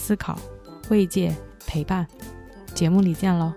[0.00, 0.36] 思考、
[0.88, 1.30] 慰藉、
[1.66, 2.06] 陪伴。
[2.74, 3.52] 节目里见喽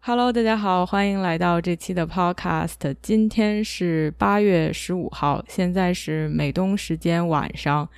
[0.00, 2.94] ！Hello，大家好，欢迎来到这期的 Podcast。
[3.02, 7.88] 今天是八月十五号，现在是美东时间晚上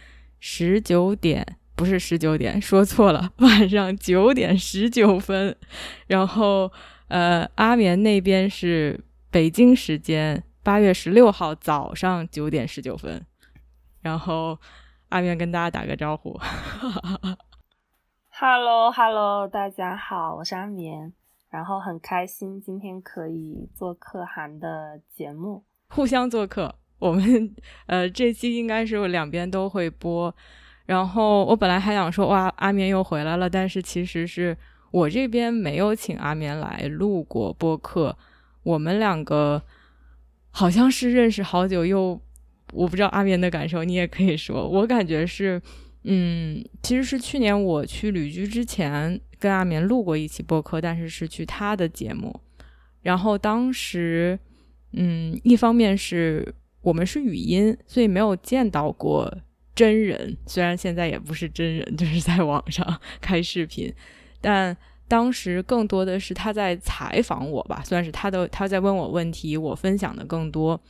[0.41, 5.55] 十九点，不是十九点，说错了，晚上九点十九分。
[6.07, 6.73] 然后。
[7.09, 13.25] 呃，阿棉那边是北京时间八月十六号早上九点十九分，
[14.01, 14.59] 然后
[15.11, 16.37] 阿棉跟大家打个招呼
[18.31, 21.13] ，Hello Hello，大家好，我是阿眠，
[21.49, 27.55] 然后很开心今天可以做可汗的节目，互相做客，我们
[27.87, 30.35] 呃这期应该是两边都会播，
[30.87, 34.59] 然后我本来还想说哇阿眠又回来了，但是其实是。
[34.91, 38.17] 我这边没有请阿棉来录过播客，
[38.63, 39.63] 我们两个
[40.51, 42.21] 好像是认识好久，又
[42.73, 44.67] 我不知道阿棉的感受，你也可以说。
[44.69, 45.61] 我感觉是，
[46.05, 52.41] 嗯，其实是去年我去旅居之前跟阿棉录过一期播客，但是是去他的节目。
[53.03, 54.39] 然后当时，
[54.93, 59.33] 嗯，一方面是我们是语音，所以没有见到过
[59.75, 63.93] 真人，虽然现在也不是真人，就是在网上 开视频。
[64.47, 64.77] 但
[65.09, 70.81] 当时更多的是他在采访我吧，算是他的他在问我问题，我分享的更多，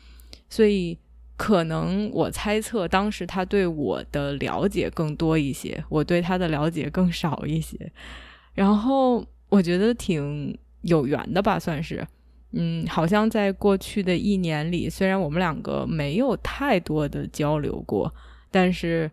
[0.50, 0.98] 所以
[1.38, 7.90] 可能我猜测当时他对我的了解更多一些，我对他的了解更少一些。
[8.52, 12.06] 然后我觉得挺有缘的吧，算是，
[12.52, 18.14] 嗯，好像在过去的一年里，虽然我们两个没有太多的交流过，
[18.50, 19.10] 但是。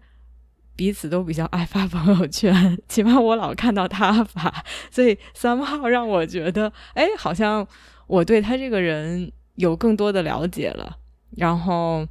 [0.76, 7.66] 彼此都比较爱发朋友圈，起码我老看到他发，所以三号让我觉得，哎，好像
[8.08, 10.98] 我对他这个人有更多的了解了。
[11.38, 12.08] 然后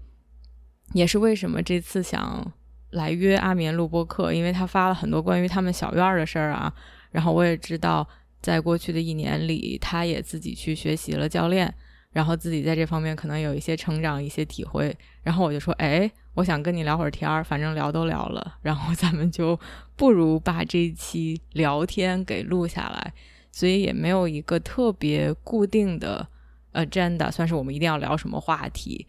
[0.93, 2.53] 也是为什么这次想
[2.91, 6.73] 来约阿眠录播课，因为他发了很多关于他们小院的事儿啊。
[7.11, 8.09] 然后我也知道，
[8.41, 11.73] 在过去的一年里，他也自己去学习了教练，
[12.13, 14.97] 然后自己在这方面可能有一些成长、一些体会。
[15.23, 16.09] 然后我就说，哎。
[16.35, 19.59] 我想跟你聊会儿天儿，反正聊都聊了，然后咱们就
[19.97, 23.13] 不如把这一期聊天给录下来，
[23.51, 26.27] 所以也没有一个特别固定的
[26.73, 29.07] agenda，算是我们一定要聊什么话题。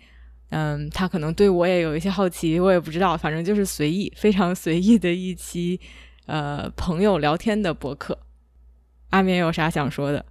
[0.49, 5.79] 嗯，他可能对我也有一些好奇，我也不知道，反正就是随意，非常随意的一期
[6.25, 8.19] 呃朋友聊天的博客。
[9.09, 10.25] 阿明有啥想说的？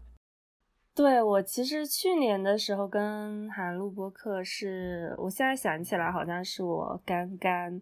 [0.94, 7.80] 对我其实去年的时候跟韩露播客，是我现在想起来好像是我刚刚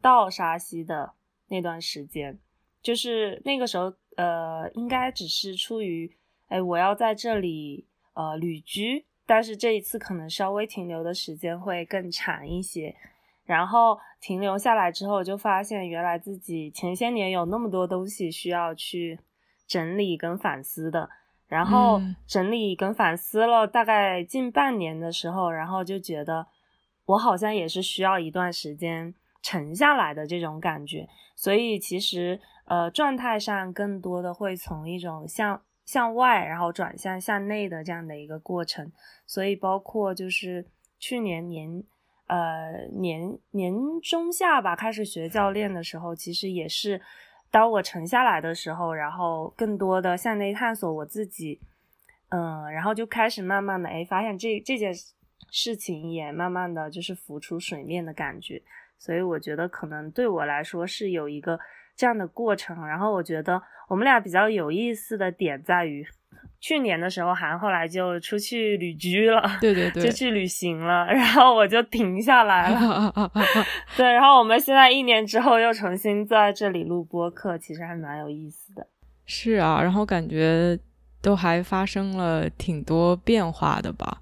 [0.00, 1.12] 到沙溪的
[1.48, 2.38] 那段时间，
[2.80, 6.10] 就是那个时候呃，应该只是出于
[6.46, 12.96] 哎我要在这里呃旅居，但是这一次可能稍微停留的时间会更长一些，
[13.44, 19.20] 然后停留下来之后就发现原来自己前些年有那么多东西需要去
[19.66, 21.10] 整理跟反思的。
[21.48, 26.46] 然后整理跟反思了大概近半年的时候，然后就觉得
[27.06, 38.92] 我好像也是需要一段时间沉下来的这种感觉，所以其实呃状态上更多的会从一种向向外，然后转向向内的这样的一个过程，
[39.26, 40.66] 所以包括就是
[40.98, 41.82] 去年年
[42.26, 43.72] 呃年年
[44.02, 47.00] 中下吧开始学教练的时候，其实也是。
[47.50, 51.60] 当我沉下来的时候，然后更多的向内探索我自己，
[52.28, 54.92] 嗯，然后就开始慢慢的哎，发现这这件
[55.50, 58.62] 事情也慢慢的就是浮出水面的感觉，
[58.98, 61.58] 所以我觉得可能对我来说是有一个
[61.98, 66.06] 这样的过程，然后我觉得我们俩比较有意思的点在于。
[66.60, 73.30] 去年的时候，韩后来就出去旅居了， 对对对，就去旅行了， 然后我就停下来了。
[73.96, 78.84] 对，然后我们现在一年之后又重新在这里录播客，其实还蛮有意思的。
[79.24, 80.76] 是啊，然后感觉
[81.22, 84.18] 都还发生了挺多变化的吧。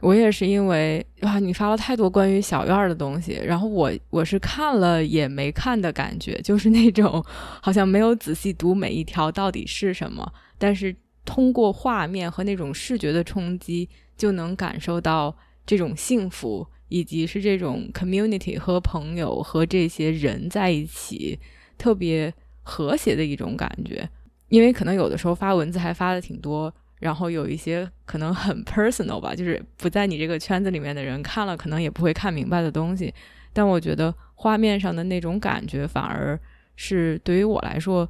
[0.00, 7.24] 我也是因为哇，你发了太多关于小院的东西，然后我我是看了也没看的感觉，就是 那种
[7.60, 10.94] 好像没有仔细读每一条到底是什么，但是。
[11.24, 13.86] 通过画面和那种视觉的冲击，
[14.16, 15.36] 就能感受到
[15.66, 21.38] 这种幸福，以及是这种 community 和朋友和这些人在一起
[21.76, 24.08] 特别和谐的一种感觉。
[24.48, 33.12] 因为可能有的时候发文字还发的挺多，然后有一些可能很 personal 吧，就是不在你这个圈子里面的人看了，可能也不会看明白的东西。
[33.52, 36.38] 但我觉得画面上的那种感觉，反而
[36.76, 38.08] 是对于我来说。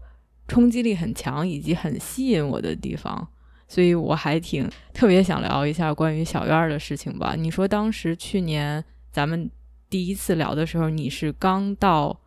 [0.50, 3.28] 冲击力很强，以及很吸引我的地方，
[3.68, 7.34] 所以我还挺特别想聊一下关于小院的事情吧。
[7.36, 8.82] 你说当时去年
[9.12, 9.50] 咱们
[9.90, 12.18] 第一次聊的时候，你是刚到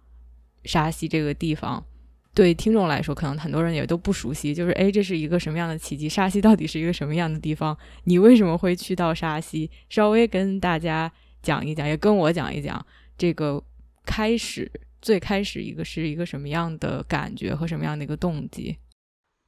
[0.66, 1.84] 沙溪这个地方，
[2.34, 6.08] 对听众来说，可能很多人也都不熟悉，就是哎，这是一个什么样的奇迹？
[6.08, 7.78] 沙溪到底是一个什么样的地方？
[8.06, 9.70] 你为什么会去到沙溪？
[9.90, 11.12] 稍微跟大家
[11.42, 12.86] 讲一讲，也跟我讲一讲
[13.18, 13.64] 这个
[14.06, 14.72] 开始。
[15.02, 18.78] 最开始一个是一个什么样的感觉和什么样的一个动机？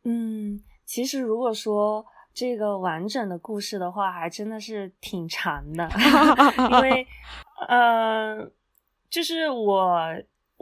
[0.04, 2.04] 嗯，其实如果说
[2.34, 5.88] 这个完整的故事的话，还真的是挺长的，
[6.72, 7.06] 因为，
[7.70, 8.52] 呃，
[9.12, 10.08] 就是我，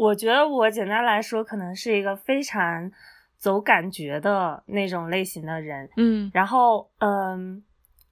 [0.01, 2.91] 我觉得我简单来说，可能是一个非常
[3.37, 7.63] 走感觉的那种类型的人，嗯，然后，嗯，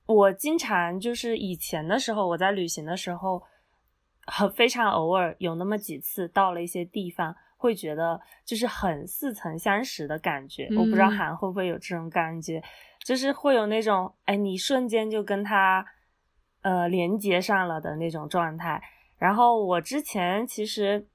[0.06, 3.42] 我经常就是以前的时候，我在旅行的时候。
[4.32, 10.68] 很非常偶尔有那么几次到了一些地方，会觉得就是很似曾相识的感觉。
[10.78, 12.62] 我不知道韩会不会有这种感觉，
[13.04, 15.84] 就是会有那种哎，你瞬间就跟他
[16.62, 18.80] 呃连接上了的那种状态。
[19.18, 21.08] 然后我之前其实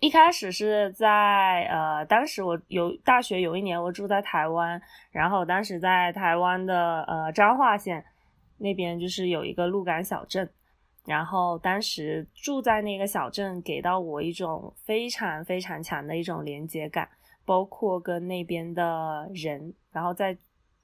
[0.00, 8.04] 一开始是在呃，当时我有大学有一年我住在台湾，然后当时在台湾的呃彰化县
[8.58, 10.48] 那边就是有一个鹿港小镇。
[11.06, 17.06] 然后当时住在那个小镇，给到我一种非常非常强的一种连接感，
[17.44, 20.34] 包括跟那边的人，然后在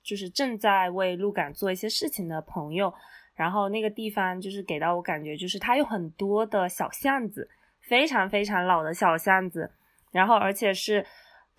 [0.03, 2.93] 就是正在为鹿港做一些事情的朋友，
[3.35, 7.49] 然后那个地方就是给到我感觉，就是它有很多的小巷子，
[7.91, 9.73] 非常非常老的小巷子，
[10.13, 11.05] 然后而且是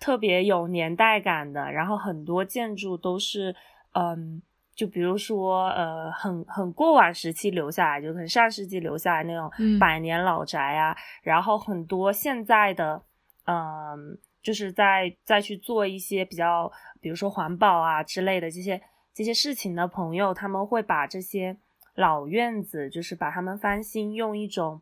[0.00, 3.54] 特别有年代感的，然后很多建筑都是
[3.92, 4.40] 嗯。
[4.74, 13.02] 就比如说，呃，很很过往时期留下来，就很上世纪留下来那种百年老宅啊，然后很多现在的，
[13.44, 18.80] 嗯，就是在再去做一些比较，比如说环保啊之类的这些
[19.12, 21.54] 这些事情的朋友，他们会把这些
[21.94, 24.80] 老院子，就是把它们翻新，用一种，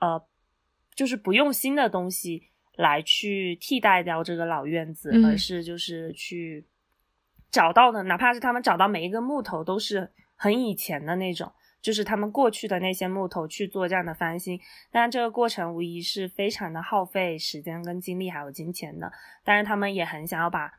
[0.00, 0.24] 呃，
[0.98, 2.42] 就是不用新的东西
[2.76, 6.66] 来去替代掉这个老院子，而是就是去。
[7.50, 11.50] 找到的，哪怕是他们找到每一个木头，都是很以前的那种，
[11.80, 14.60] 就是他们过去的那些木头去做这样的翻新。
[14.92, 19.10] 当然，这个过程无疑是非常的耗费时间、跟精力还有金钱的。
[19.44, 20.70] 但是他们也很想要把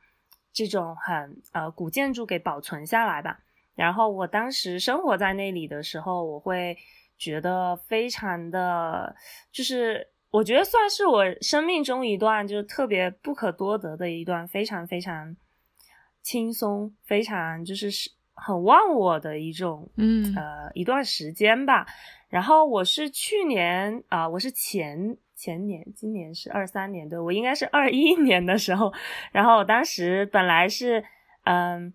[0.54, 3.40] 这种很呃古建筑给保存下来吧。
[3.74, 6.78] 然后我当时生活在那里的时候，我会
[7.20, 9.16] 觉得非常的，
[9.52, 15.36] 就是我觉得算是我生命中一段就是特别不可多得的一段非常非常。
[16.22, 21.88] 轻松，非常就是是很忘我的一种，嗯呃一段时间吧。
[22.28, 28.94] 然后我是去年啊，我是前前年，今年是二三年，对我应该是二一年的时候。
[29.32, 31.04] 然后我当时本来是
[31.46, 31.92] 嗯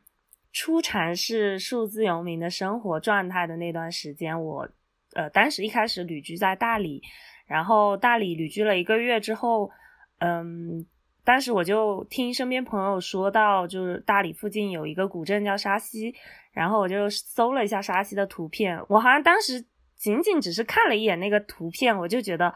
[0.51, 4.69] 初尝试数字游民的生活状态的那段时间，我
[5.15, 7.03] 呃当时一开始旅居在大理，
[7.47, 9.71] 然后大理旅居了一个月之后，
[10.19, 10.87] 嗯。
[11.27, 16.15] 当时我就听身边朋友说到，就是大理附近有一个古镇叫沙溪，
[16.53, 18.79] 然后我就搜了一下沙溪的图片。
[18.91, 19.65] 我好像当时
[19.97, 22.55] 仅仅只是看了一眼那个图片，我就觉得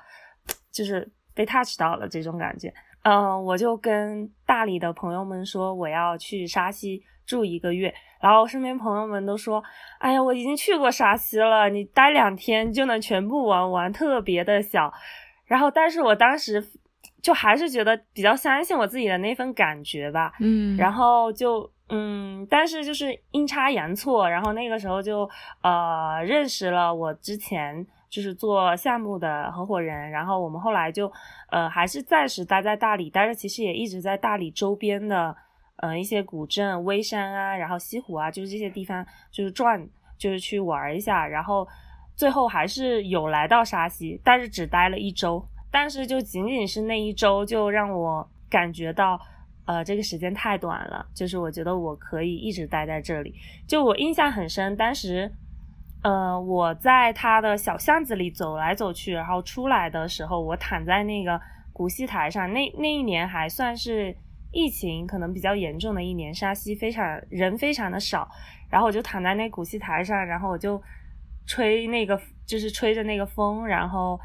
[0.71, 2.71] 就是被 touch 到了这种感觉。
[3.05, 9.63] 嗯，我就跟大理的朋友们说我要去沙溪住一个月，然后身边朋友们都说
[9.99, 14.93] ：“哎呀，我已经去过沙溪了，你待两天就能全部玩完，特别的小。”
[15.47, 16.65] 然后，但是我当时。
[17.21, 25.29] 就还是觉得比较相信我自己的那份感觉吧，嗯，然后就嗯，但是就是阴差阳错，然后那个时候就
[25.61, 31.11] 呃认识了我之前就是做项目的合伙人，然后我们后来就
[31.51, 35.37] 呃还是暂时待在大理，但是其实也一直在大理周边的
[35.79, 39.85] 呃一些古镇、微山啊，然后西湖啊，就是这些地方就是转，
[40.17, 41.67] 就是去玩一下，然后
[42.15, 45.45] 最后还是有来到沙溪，但是只待了一周。
[45.71, 49.21] 但是就仅仅是那一周，就让我感觉到，
[49.67, 51.07] 呃，这个时间太短了。
[51.15, 53.35] 就是我觉得我可以一直待在这里。
[53.67, 55.31] 就我印象很深，当时，
[56.03, 61.39] 呃，我在他的小巷子里走来走去，然后出来的时候，我躺在那个
[61.71, 62.51] 古戏台上。
[62.51, 64.17] 那那一年还算是
[64.51, 68.29] 疫情可能比较严重的一年，沙溪非常人非常的少，
[68.71, 70.83] 然后我就躺在那古戏台上，然后我就
[71.47, 74.19] 吹那个就是吹着那个风，然后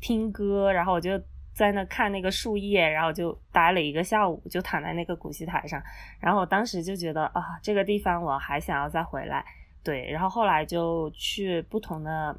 [0.00, 1.20] 听歌，然后我就
[1.54, 5.82] 在那看那个树叶，然后就待了一个下午，就躺在那个古戏台上，
[6.20, 9.44] 然后我当时就觉得啊，这个地方我还想要再回来，
[9.82, 12.38] 对，然后后来就去不同的，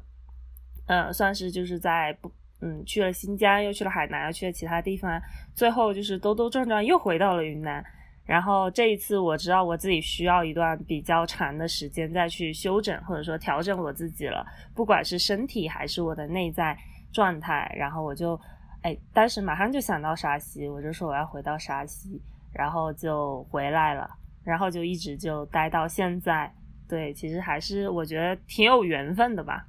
[0.86, 2.32] 呃，算是就是在不。
[2.60, 5.20] 嗯，去了新疆，又去了海南，又去了其他地方，
[5.54, 7.84] 最后就是兜兜转转又回到了云南。
[8.24, 14.44] 然后这一次我知道我自己需要一段比较长的时间再去休整或者说调整我自己了，
[14.74, 16.76] 不管是身体还是我的内在
[17.12, 17.72] 状态。
[17.78, 18.40] 然后我就，
[18.82, 22.20] 哎，当时马上就想到沙溪，我就说我要回到沙溪，
[22.52, 24.10] 然后就回来了，
[24.42, 26.52] 然后就一直就待到现在。
[26.88, 29.64] 对，其实还是我觉得挺有缘分的吧。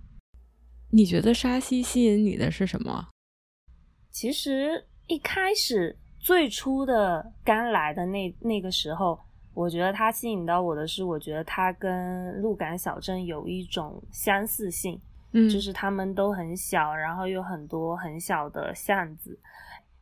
[0.90, 3.08] 你觉得沙溪吸引你的是什么？
[4.10, 9.20] 其实一开始最初的刚来的那那个时候，
[9.54, 15.00] 我觉得它吸引到我的是，我觉得它跟鹿港小镇有一种相似性，
[15.34, 19.38] 嗯，就是他们都很小，然后有很多很小的巷子。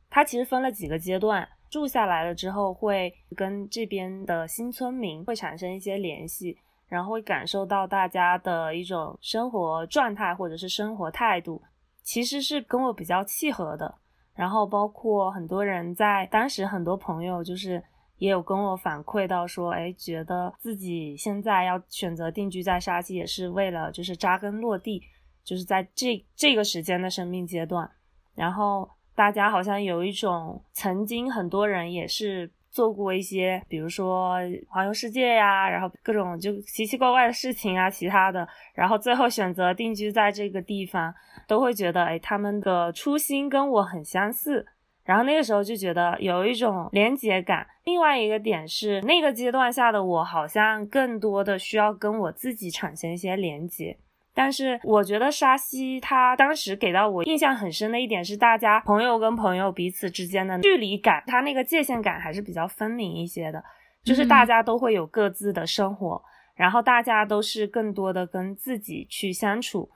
[0.10, 6.58] 它其实分了几个阶段，住下来了之后，会跟这边的新村民会产生一些联系。
[6.88, 11.62] 然后会感受到大家的一种生活状态或者是生活态度，
[12.04, 13.96] 其实是跟我比较契合的。
[14.36, 17.82] 然后包括很多人在当时，很多朋友就是
[18.18, 25.02] 也有跟我反馈到说，哎，觉得自己现在要选择定居在沙溪，也是为了就是扎根落地，
[25.44, 27.90] 就是在这这个时间的生命阶段。
[28.36, 32.52] 然后大家好像有一种曾经很多人也是。
[32.76, 34.34] 做过一些，比如说
[34.68, 41.16] 环游世界呀，然后各种就奇奇怪怪的事情啊，其他的，然后最后选择定居在这个地方，
[41.48, 44.66] 都会觉得，哎，他们的初心跟我很相似，
[45.06, 47.66] 然后那个时候就觉得有一种连结感。
[47.86, 53.98] 另外一个点是，那个阶段下的我，好像更多的需要跟我自己产生一些连结。
[54.36, 63.64] 但是我觉得沙溪它当时给到我印象很深的一点是，大家朋友跟朋友彼此之间的距离感，它那个界限感还是比较分明一些的。
[64.04, 66.22] 就是大家都会有各自的生活，
[66.54, 69.90] 然后大家都是更多的跟自己去相处，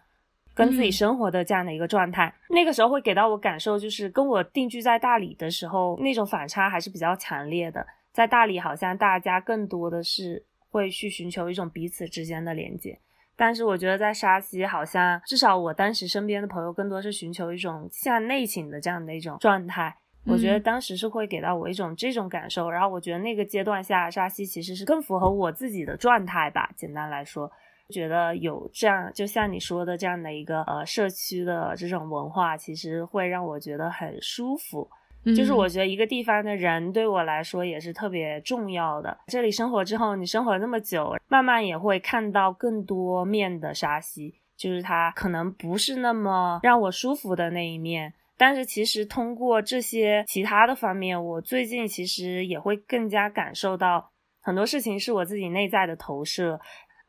[0.56, 2.34] 跟自己生活的这样的一个状态。
[2.50, 7.86] 那个时候会给到我感受，就是跟我定居在大理的时候那种反差还是比较强烈的。
[8.12, 12.98] 在大理，好像大家更多的是会去寻求一种彼此之间的连接。
[13.40, 19.96] 但是我觉得在沙溪，好像至少我当时身边的朋友更多是寻求一种向内倾的这样的一种状态。
[20.26, 22.70] 我觉得当时是会给到我一种这种感受。
[22.70, 26.70] 然后我觉得那个阶段下，沙溪其实是更符合我自己的状态吧。
[26.76, 27.50] 简单来说，
[27.92, 34.90] 觉得有这样就像你说的这样的一个呃社区的这种文化，其实会让我觉得很舒服。
[35.26, 39.18] 就是我觉得一个地方的人对我来说也是特别重要的。
[39.28, 48.14] 这里生活之后，你生活了那么久，慢慢也会看到更多面的沙溪，就是它可能不是那么让我舒服的那一面。
[48.38, 54.10] 但是其实通过这些其他的方面，我最近其实也会更加感受到
[54.42, 56.60] 很多事情是我自己内在的投射。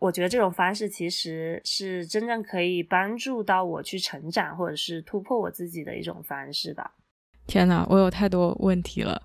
[0.00, 6.94] 我觉得这种方式其实是真正可以帮助到我去成长或者是突破我自己的一种方式吧。
[7.50, 9.20] 天呐，我有太多问题了，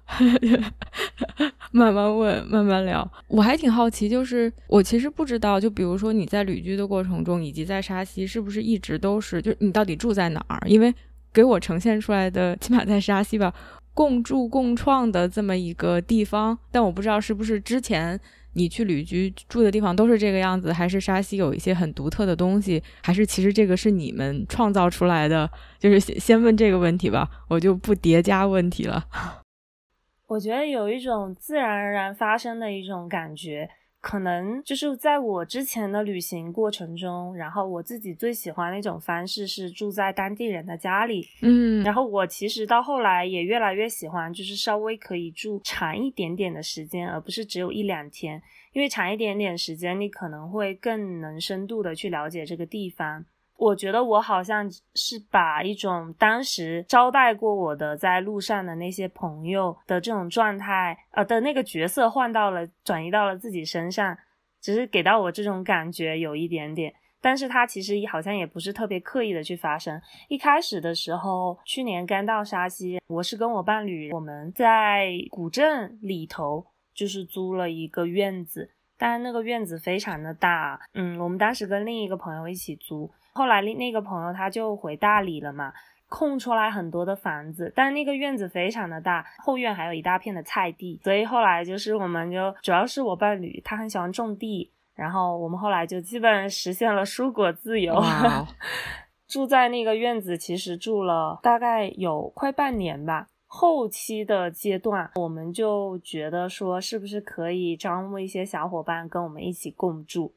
[1.69, 3.07] 慢慢问，慢慢聊。
[3.27, 10.59] 我还挺好奇，就是我其实不知道，就比如说你在旅居的过程中，以及在沙溪，是不是一直都是，就你到底住在哪儿？
[10.67, 10.91] 因为
[11.31, 13.53] 给我呈现出来的，起码在沙溪吧，
[13.93, 18.19] 共住共创的这么一个地方，但我不知道是不是之前。
[18.55, 25.49] 你去旅居住的地方都是这个样子，还是沙溪有一些很独特的东西，还是其实这个是你们创造出来的？
[25.77, 29.05] 就是先先问这个问题吧，我就不叠加问题了。
[30.27, 33.69] 我觉得有一种自然而然发生的一种感觉。
[34.05, 48.39] 可能就是在我之前的旅行过程中，然后我自己最喜欢的一种方式是住在当地人的家里，嗯，然后我其实到后来也越来越喜欢，就是稍微可以住长一点点的时间，而不是只有一两天，
[48.73, 53.25] 因为长一点点时间，你可能会更能深度的去了解这个地方。
[53.57, 64.17] 我觉得我好像是把一种当时招待过我的在路上的那些朋友的这种状态，呃的那个角色换到了，转移到了自己身上，
[64.59, 70.01] 只是给到我这种感觉有一点点，但是它其实好像也不是特别刻意的去发生。
[70.27, 83.09] 一开始的时候，去年刚到沙溪，我是跟我伴侣，我们在古镇里头就是租了一个院子，但是那个院子非常的大，嗯，我们当时跟另一个朋友一起租。
[83.35, 85.73] 后来那那个朋友他就回大理了嘛，
[86.09, 98.01] 空出来很多的房子，但那个院子非常的大，后院还有一大片的菜地，所以后来就是我们就主要是我伴侣他很喜欢种地，然后我们后来就基本实现了蔬果自由。
[99.27, 103.27] 住在那个院子，其实住了大概有快半年吧。
[103.47, 110.33] 后期的阶段，我们就觉得说，是不是可以招募一些小伙伴跟我们一起共住？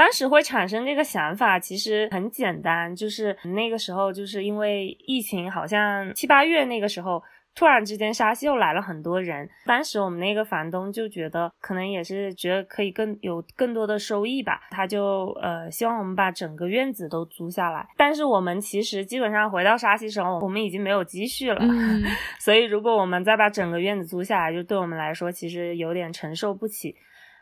[0.00, 7.22] 当时会产生这个想法，其实很简单，就是那个时候，就是因为疫情，好像七八月那个时候。
[7.52, 9.46] 突然之间，沙溪又来了很多人。
[9.66, 17.84] 当时我们那个房东就觉得，可能也是觉得可以更有更多的收益吧，他就呃希望我们把整个院子都租下来。
[17.96, 21.60] 但是我们其实基本上回到沙溪时候，我们已经没有积蓄了，
[22.38, 26.94] 所以如果我们再把整个院子租下来，就对我们来说其实有点承受不起。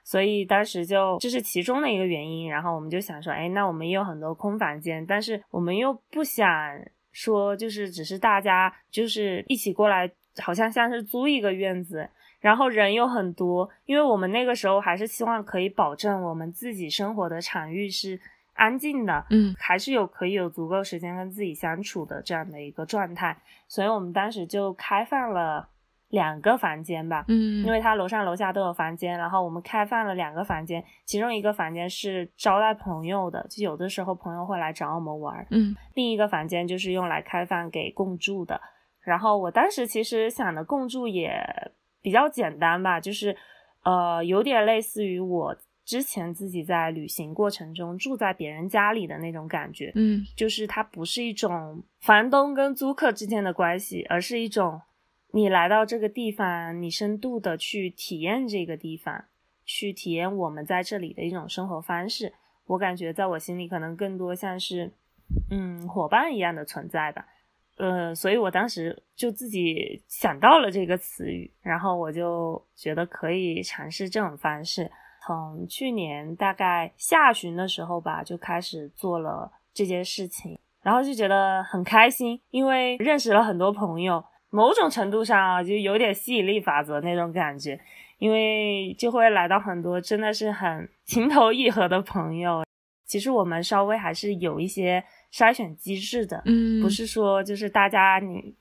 [0.05, 2.51] 所以当时就这是其中的一个原因。
[2.51, 6.49] 然后我们就想说，哎，那我们也有很多空房间，但是我们又不想。
[7.11, 10.09] 说就是只是大家就是一起过来，
[10.41, 18.21] 好像像是租一个院子，然后人又很多，因为我们那个时候还是希望可以保证我们自己生活的场域是
[18.53, 23.37] 安静的，嗯，还是有可以有足够时间跟自己相处的这样的一个状态，
[23.67, 25.69] 所以我们当时就开放了。
[26.11, 38.59] 两个房间吧，嗯，因为他楼上楼下都有房间，然后我们开放了两个房间，其中一个房间是招待朋友的，就有的时候朋友会来找我们玩，嗯，另一个房间就是用来开放给共住的。
[39.05, 41.43] 然后我当时其实想的共住也
[42.01, 43.37] 比较简单吧，就是
[43.85, 54.81] 呃有点类似于我之前自己在旅行过程中住在别人家里的那种感觉，嗯，就是它不是一种房东跟租客之间的关系，而是一种。
[55.31, 59.27] 你来到这个地方，你深度的去体验这个地方，
[59.65, 62.33] 去体验我们在这里的一种生活方式。
[62.67, 64.93] 我感觉在我心里可能更多像是，
[65.51, 67.27] 嗯，伙伴一样的存在吧。
[67.77, 74.91] 呃，所以我当时就自己想到了这个词语，然后我就觉得可以尝试这种方式。
[75.27, 84.25] 从去年大概下旬的时候吧，就开始做了这件事情，然后就觉得很开心，因为认识了很多朋友。
[84.51, 87.79] 某种程度上啊，就有点吸引力法则那种感觉，
[88.19, 92.65] 因为就会来到很多真的是很情投意合的朋友。
[93.05, 98.55] 其实我们稍微还是有一些筛选机制的，嗯，不是说就是大家你，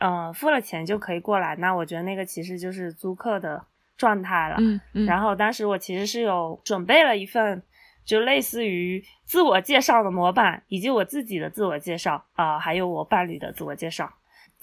[0.00, 1.54] 嗯，付了钱就可以过来。
[1.56, 3.64] 那我觉得那个其实就是租客的
[3.96, 4.56] 状态了。
[4.58, 5.06] 嗯嗯。
[5.06, 7.62] 然后当时我其实是有准备了一份，
[8.04, 14.12] 就类似于自我介绍的模板，以及我自己的自我介绍啊，还有我伴侣的自我介绍。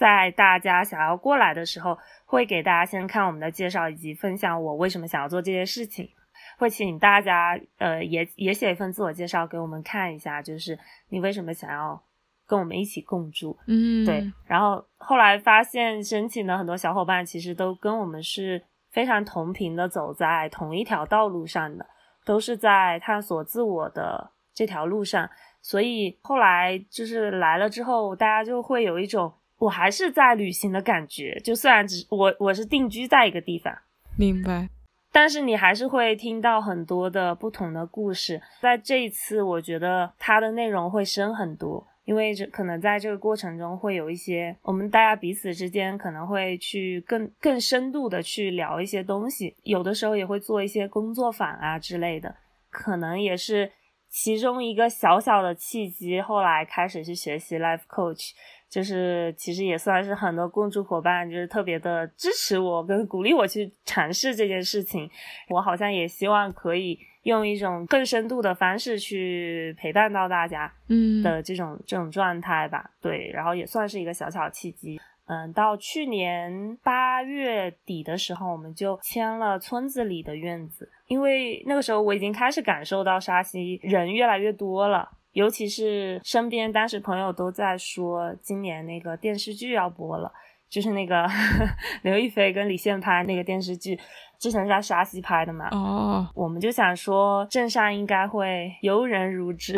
[0.02, 6.10] 在大家想要过来的时候，会给大家先看我们的介绍，以及分享我为什么想要做这些事情。
[6.58, 10.78] 会请大家呃也也写一份自我介绍给我们看一下，就是
[11.10, 12.02] 你为什么想要
[12.48, 13.56] 跟我们一起共住。
[13.68, 14.24] 嗯，对。
[14.48, 18.60] 然后后来发现申请的很多小伙伴其实都跟我们是
[18.90, 21.86] 非常同频的，走在同一条道路上的，
[22.26, 25.30] 都是在探索自我的这条路上。
[25.62, 29.32] 所以后来就是来了之后，大家就会有一种。
[29.62, 33.72] 我还是在旅行的感觉，就虽然只我我是定居在一个地方，
[34.18, 34.68] 明白，
[35.12, 38.42] 但是你还是会听到很多的不同的故事。
[38.60, 52.36] 在这一次，我觉得它的内容会深很多，因为这可能在这个过程中会有一些我们大家彼此之间可能会去更更深度的去聊一些东西，有的时候也会做一些工作坊啊之类的，
[52.72, 53.72] 可能也是
[54.10, 56.20] 其中一个小小的契机。
[56.20, 58.32] 后来开始去学习 life coach。
[58.72, 65.10] 就是其实也算是很多共助伙伴，就是特别的支持我跟鼓励我去尝试这件事情。
[65.50, 72.90] 我好像也希望可以用一种更深度的方式去陪伴到大家，嗯的这种这种状态吧。
[73.02, 74.98] 对，然后也算是一个小小契机。
[75.26, 85.10] 嗯，到去年八月底的时候，我们就签了村子里的院子，因为那个时候我已经开始感受到沙溪人越来越多了。
[85.34, 90.32] 尤其是身边当时朋友都在说，今年那个电视剧要播了，
[90.70, 91.28] 就是那个
[92.04, 94.00] 刘亦菲跟李现拍那个电视剧，
[94.40, 95.70] 之前是在沙溪拍的嘛。
[95.72, 99.76] 哦，我们就想说镇上应该会游人如织。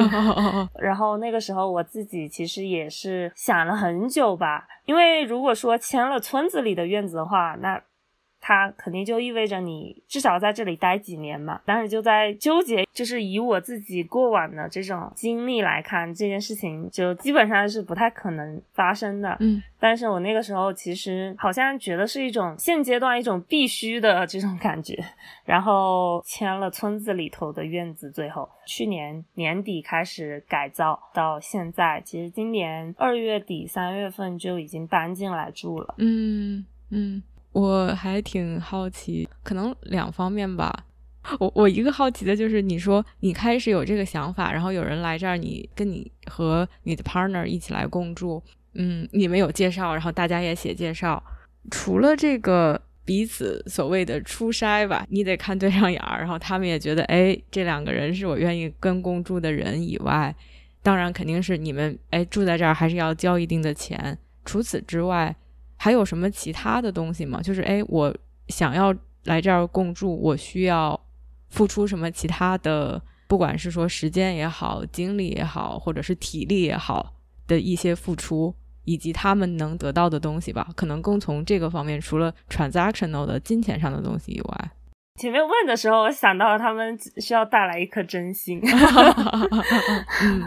[0.80, 7.82] 然后那个时候我自己其实也是想了很久吧，因为如果说签了村子里的院子的话，那
[8.46, 11.62] 它肯定就意味着你至少在这里待几年嘛。
[11.66, 19.38] 当时就在纠结，就是以我自己过往的这种经历来看，这件事情就基本上是不太可能发生的。
[19.40, 25.02] 嗯，但是我那个时候其实好像觉得是一种现阶段一种必须的这种感觉，
[25.46, 35.96] 然后签了村子里头的院子，最后去年年底开始改造，到现在其实今年二月底三月份就已经搬进来住了。
[35.98, 37.24] 嗯嗯。
[37.54, 40.86] 我还挺好奇，可能两方面吧。
[41.40, 51.24] 我我一个好奇的就是，你说你开始有这个想法，然后有人来这儿，你跟你和你的 partner 一起来共住，嗯，你们有介绍，然后大家也写介绍。
[51.72, 60.36] 除了这个彼此所谓的初筛吧，你得看对上眼儿，然后他们也觉得，哎，这两个人是我愿意跟共住的人以外，
[60.82, 64.18] 当然肯定是你们，哎，住在这儿还是要交一定的钱。
[64.44, 65.34] 除此之外。
[65.84, 67.42] 还有什么其他的东西吗？
[67.42, 68.16] 就是哎，我
[68.48, 70.98] 想要来这儿共住，我需要
[71.50, 73.02] 付出什么其他的？
[73.28, 77.14] 不管是说时间也好，精力也好，或者是体力也好
[77.48, 80.70] 的一些付出，以及他们能得到的东西吧。
[80.78, 84.72] 可能更从这个方面，除了 transactional 的金钱上的东西以外，
[85.20, 88.62] 前面问的时候，我想到他们需要带来一颗真心。
[90.24, 90.44] 嗯，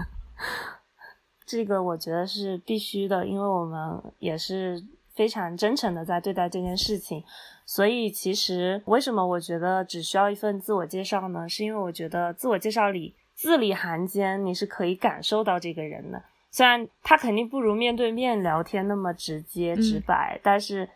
[1.45, 4.83] 这个我觉得是必须的，因为我们也是。
[5.17, 7.25] 非常真诚的在对待这件事情，
[7.65, 11.49] 所以其实为什么我觉得只需要一份自我介绍呢？
[11.49, 20.89] 是因为我觉得自我介绍里字里行间你是可以感受到这个人的，虽然他肯定不如面对面聊天那么直接直白，但是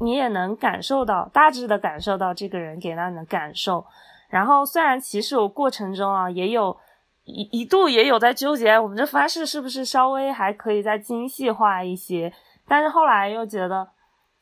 [0.00, 3.84] 你也能感受到大致的感受到这个人给到你的感受。
[4.28, 6.76] 然后虽然其实我过程中啊也有
[7.24, 12.32] 一一度也有在纠结，我们这方式是不是稍微还可以再精细化一些。
[12.68, 13.88] 但是后来又觉得，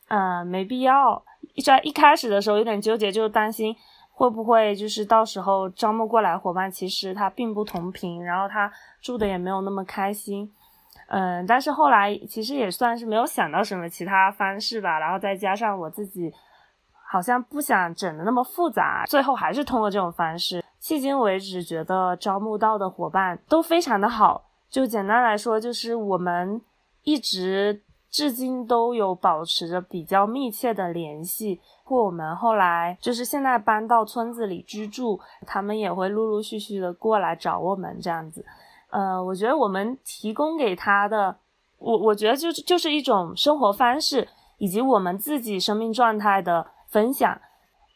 [0.09, 1.23] 嗯，没必要。
[1.53, 3.75] 一在一开始的时候有点纠结，就担心
[4.11, 10.51] 会不会就是到时候招募过来伙伴其实他并不同频，然后他住的也没有那么开心。
[11.07, 14.99] 嗯，但是后来其实也算是没有想到什么其他方式吧。
[14.99, 16.31] 然后再加上我自己
[17.09, 20.63] 好像不想整的那么复杂，最后还是通过这种方式。
[20.81, 24.43] 迄今为止，觉得招募到的伙伴都非常的好。
[24.69, 26.61] 就简单来说，就是我们
[27.03, 27.83] 一直。
[28.09, 38.45] 至今都有保持着比较密切的联系，或我们后来就是现在搬到村子里居住，他们也会陆陆续续的过来找我们这样子。
[38.89, 41.35] 呃，我觉得我们提供给他的，
[41.77, 47.39] 我我觉得就是就是一种生活方式，以及我们自己生命状态的分享。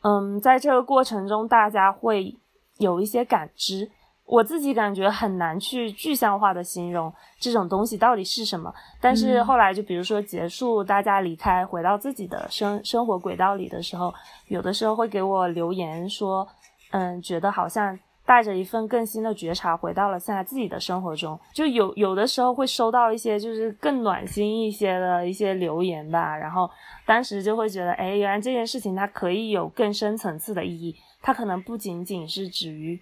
[0.03, 2.35] 嗯，在这个过程中，大家会
[2.77, 3.89] 有一些感知。
[4.31, 14.13] 我自己感觉很难去具象化的形容这种东西到底是什么，但是后来就比如说结束，大家离开，回到自己的生生活轨道里的时候，
[14.47, 16.47] 有的时候会给我留言说，
[16.91, 26.69] 嗯，觉得好像带着一份更新的觉察回到了现在自己的生活中，就有有的时候会收到一些就是更暖心一些的一些留言吧，然后
[27.05, 32.97] 当时就会觉得，哎，原来这件事情它可以有更深层次的意义，它可能不仅仅是止于。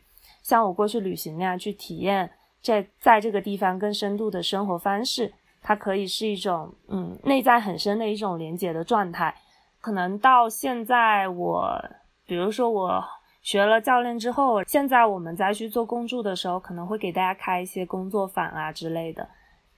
[0.49, 2.27] 像我过去旅行那样去体验，
[2.59, 5.31] 在在这个地方更深度的生活方式，
[5.61, 9.35] 它可以是一种嗯内在很深的一种连接的状态。
[9.79, 11.79] 可能到现在，我
[12.25, 13.03] 比如说我
[13.43, 19.29] 学了教练之后，现在我们再去做共助的时候，可能会给大家开一些工作坊啊之类的，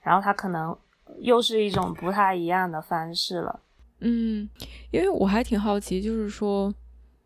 [0.01, 0.73] 然后它可能
[1.19, 3.59] 又是一种不太一样的方式了。
[3.99, 4.49] 嗯，
[4.91, 6.73] 因为我还挺好奇，就是说。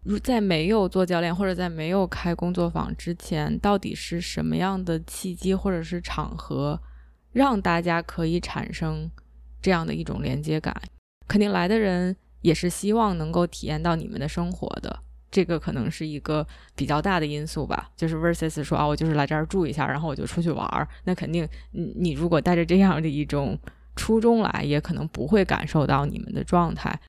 [0.05, 6.79] 如在没有做教练或者在没有开工作坊之前，到底是什么样的契机或者是场合，
[7.31, 9.09] 让大家可以产生
[9.59, 10.75] 这样的一种连接感？
[11.27, 14.99] 肯定来的人也是希望能够体验到你们的生活的，
[15.31, 17.89] 这个可能是一个比较大的因素吧。
[17.97, 23.57] 就是 versus 说啊，我就是来这儿住一下，然后我就出去玩儿，那肯定你你如果带着这样的一种
[23.95, 26.99] 初衷来，也可能不会感受到你们的状态。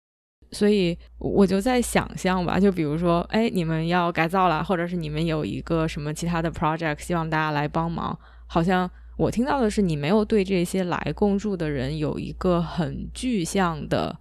[0.52, 8.16] 所以我就在想象吧，就比如说，哎，你们要改造了，或者是你们有一个什么其他的 project，希望大家来帮忙。
[8.46, 14.16] 好像我听到的是，你没有对这些来共住的人有一个很具象的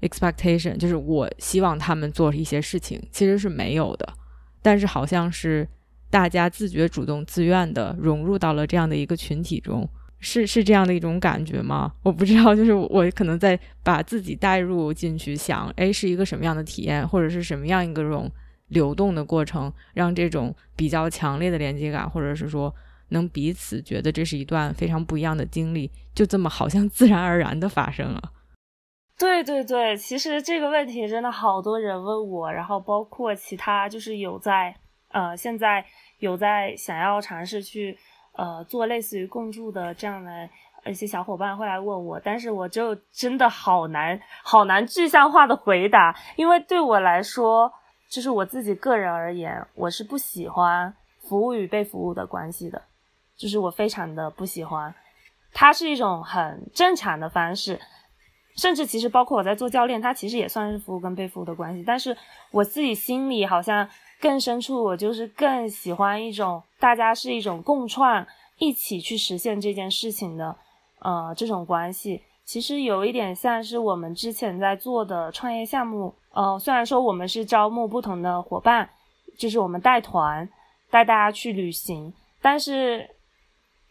[0.00, 4.08] expectation，就是我希望他们做一些事情，其实是没有的。
[4.62, 5.66] 但是好像是
[6.10, 9.88] 大家自觉、主动、自愿的融入到了这样的一个群体中。
[10.20, 11.92] 是是这样的一种感觉吗？
[12.02, 18.30] 我不知道，就是我可能在把自己带入进去，想，哎，是一个什么样的体验，或者是什么样一个这种
[18.68, 22.72] 流动的过程，让这种比较强烈的连接感，或者是说
[23.08, 28.32] 能彼此觉得这是一段非常不一样的经历，就这么好像 自然而然的发生了。
[29.18, 34.74] 对对对，其实这个问题真的好多人问我，然后包括其他就是有在
[35.08, 35.84] 呃现在
[36.20, 37.98] 有在想要尝试去
[38.32, 40.48] 呃做类似于共筑的这样的
[40.86, 47.72] 一些小伙伴会来问我，但是我就真的好难好难具象化的回答，因为对我来说，
[48.08, 52.82] 就是我自己个人而言，我是不喜欢服务与被服务的关系的，
[53.36, 54.94] 就是我非常的不喜欢，
[55.52, 57.80] 它是一种很正常的方式。
[58.56, 61.84] 甚至其实包括我在做教练，它其实也算是服务跟被服务的关系。
[61.86, 62.14] 但是
[62.50, 63.88] 我自己心里好像
[64.20, 68.26] 更深处，我就是更喜欢一种大家是一种共创，
[68.58, 70.54] 一起去实现这件事情的，
[71.00, 72.22] 呃，这种关系。
[72.44, 78.90] 其实有一点像是我们之前在做的创业项目，呃，虽然说我们是招募不同的伙伴，
[79.38, 80.48] 就是我们带团
[80.90, 83.08] 带大家去旅行，但是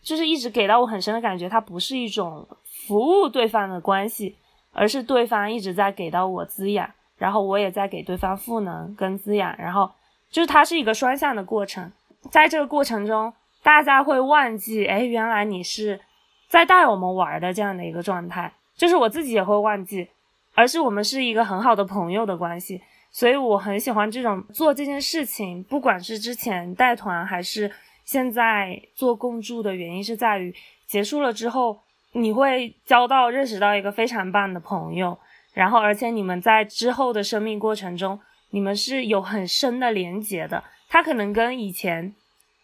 [0.02, 2.48] 就是一直给到我很深的感觉，它不是一种
[2.88, 4.36] 服务对方的关系。
[4.72, 6.88] 而是对方一直在给到我滋养，
[7.18, 9.90] 然后我也在给对方赋能跟滋养，然后
[10.30, 11.92] 就是它是一个双向的过程。
[12.32, 16.00] 在这个过程中，大家会忘记，哎，原来你是
[16.48, 20.08] 在带我们玩的这样的一个状态，就是我自己也会忘记，
[20.54, 22.82] 而是我们是一个很好的朋友的关系。
[23.12, 27.72] 所以我很喜欢这种做这件事情，不管是之前带团还是
[28.06, 30.54] 现在做共筑的原因，是在于
[30.86, 31.80] 结束了之后。
[32.14, 35.16] 你会交到、认识到一个非常棒的朋友，
[35.54, 40.64] 然后而且你们在之后的生命过程中，你们是有很深的连结的。
[40.88, 42.14] 他可能跟以前、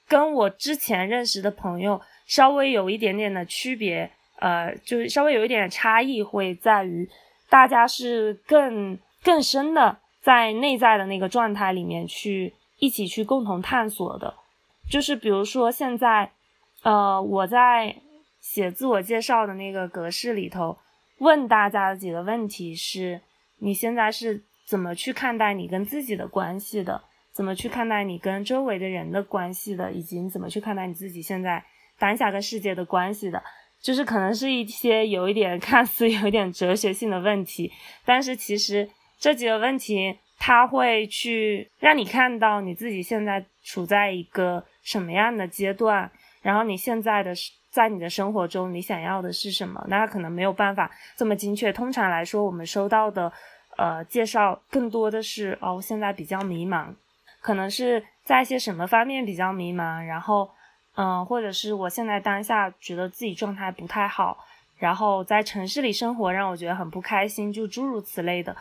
[0.08, 7.10] 跟我之前认识的朋友稍微有一点点的区别，呃，就是稍微有一点差异，会在于
[7.50, 14.34] 大家是更更深的在内在的那个状态里面去一起去共同探索的。
[14.90, 16.32] 就是比如说现在，
[16.84, 17.96] 呃，我在。
[18.46, 20.78] 写自我介绍的那个格式里头，
[21.18, 23.20] 问大家的几个问题是：
[23.58, 27.04] 你现在是怎么去看待你跟自己的关系的？
[27.32, 29.92] 怎么去看待你跟周围的人的关系的？
[29.92, 31.64] 以及你怎么去看待你自己现在
[32.00, 33.44] 当下跟世界的关系的？
[33.82, 37.72] 就是可能是一些有一点 看似有一点哲学性的问题，
[38.06, 46.10] 但是其实这几个问题，它会去让你看到你自己现在处在一个什么样的阶段，
[46.42, 47.34] 然后你现在的。
[47.76, 49.86] 在你的生活中，你想要的是什么？
[49.90, 51.74] 那可能没有办法这么精确。
[51.74, 53.30] 通常来说，我们收到的，
[53.78, 56.88] 呃，介绍更多的是哦，我现在比较迷茫，
[57.42, 60.50] 可能是在一些什么方面比较迷茫，然后，
[60.96, 64.46] 嗯，或者是我现在当下觉得自己状态不太好，
[64.78, 68.56] 然后在城市里生活让我觉得很不开心，就诸如此类的，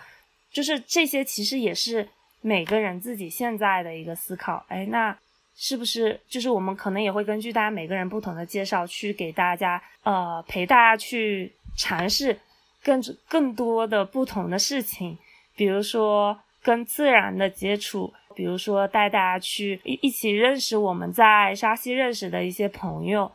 [0.50, 2.09] 就是这些其实也是
[2.40, 4.64] 每个人自己现在的一个思考。
[4.68, 5.16] 哎，那。
[5.57, 12.37] 是不是就是我们可能也会根据大家每个人不同的介绍，去给大家呃陪大家去尝试
[12.85, 15.18] 更更多的不同的事情，
[15.57, 23.33] 比如说跟自然的接触，比如说带大家去一一起认识我们在沙溪认识的一些朋友，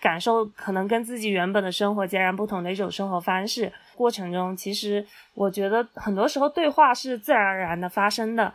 [0.00, 3.72] 感受可能跟自己原本的生活截然不同的一种生活方式。
[3.94, 8.52] 过程中，其实我觉得很多时候对话是自然而然的发生的。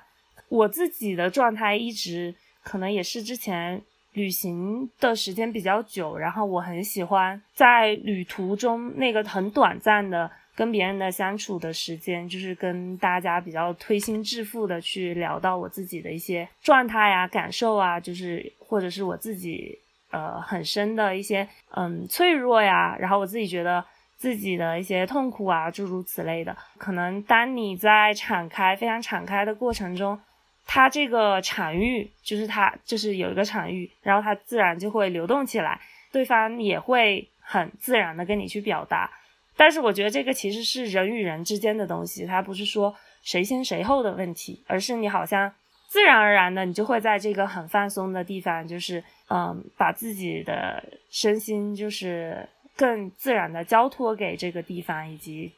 [0.50, 2.36] 我自己的状态一直。
[2.66, 3.82] 可能也是之前
[4.14, 19.80] 旅行的时间比较久，然后我很喜欢在旅途中那个很短暂的跟别人的相处的时间，就是跟大家比较推心置腹的去聊到我自己的一些状态啊、感受啊，就是或者是我自己
[20.12, 23.84] 呃很深的一些嗯脆弱呀，然后我自己觉得
[24.18, 26.56] 自己的一些痛苦啊，诸如此类的。
[26.78, 30.20] 可能当你在敞开、非常敞开的过程中。
[30.66, 35.80] 它这个场域就是它就是有一个场域，然后它自然就会流动起来，
[36.12, 39.10] 对方也会很自然的跟你去表达。
[39.56, 45.54] 但是我觉得这个其实是人与人之间的东西，它不是说谁先谁后的问题，而是你好像
[45.88, 55.52] 自然而然的，你就会在这个很放松的地方，就是嗯，把自己的身心就是更自然的交托给这个地方以及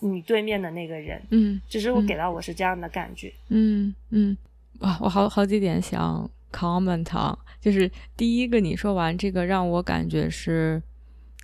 [0.00, 1.22] 你对面的那个人。
[1.30, 3.32] 嗯，只是我给到我是这样的感觉。
[3.48, 4.36] 嗯嗯。
[4.80, 10.82] 哇，我好好几点想 comment 啊，就是第一个，你说完这个，让我感觉是，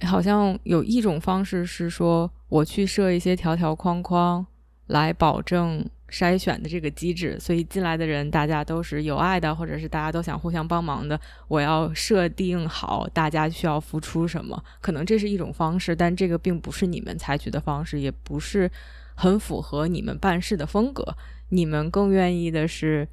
[0.03, 4.47] 好像有一种方式是说，我去设一些条条框框
[4.89, 18.71] 来保证筛选的这个机制，所以进来的人大家都是有爱的，或者是大家都想互相帮忙的，我要设定好大家需要付出什么，可能这是一种方式，但这个并不是你们采取的方式，也不是
[19.15, 21.17] 很符合你们办事的风格，
[21.49, 23.09] 你们更愿意的是。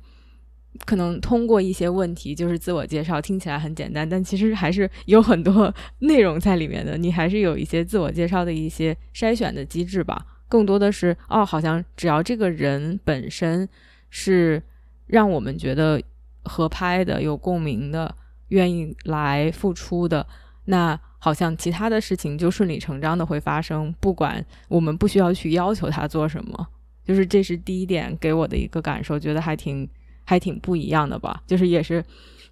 [0.86, 6.96] 可能通过一些问题，就是自我介绍，听起来很简单，但其实还是有很多 内容在里面的。
[6.96, 10.24] 你还是有一些自我介绍的一些筛选的机制吧？
[10.50, 13.70] 更多的是哦，好像只要这个人本身
[14.10, 14.62] 是
[15.06, 16.02] 让我们觉得
[16.44, 18.14] 合拍的、有共鸣的、
[18.50, 20.28] 愿意来付出的，
[20.66, 26.68] 那好像其他的事情就顺理成章的会发生，不管我们不需要去要求他做什么。
[27.06, 29.90] 就是这是第一点给我的一个感受，觉得还挺
[30.26, 31.42] 还挺不一样的吧。
[31.48, 32.04] 就是也是，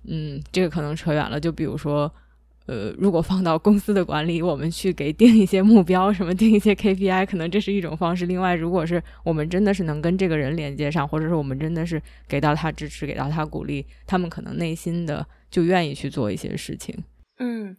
[0.03, 1.39] 嗯，这个可能扯远了。
[1.39, 2.11] 就比如说，
[2.67, 8.25] 呃，如果放到公司的管理，我们去给定一些目标，什么定一些 KPI，可能这是一种方式。
[8.25, 16.95] 另外，如果是我们真的是能跟这个人连接上，或者是我们真的是给到他支持，给到他鼓励，他们可能内心的就愿意去做一些事情。
[17.39, 17.77] 嗯，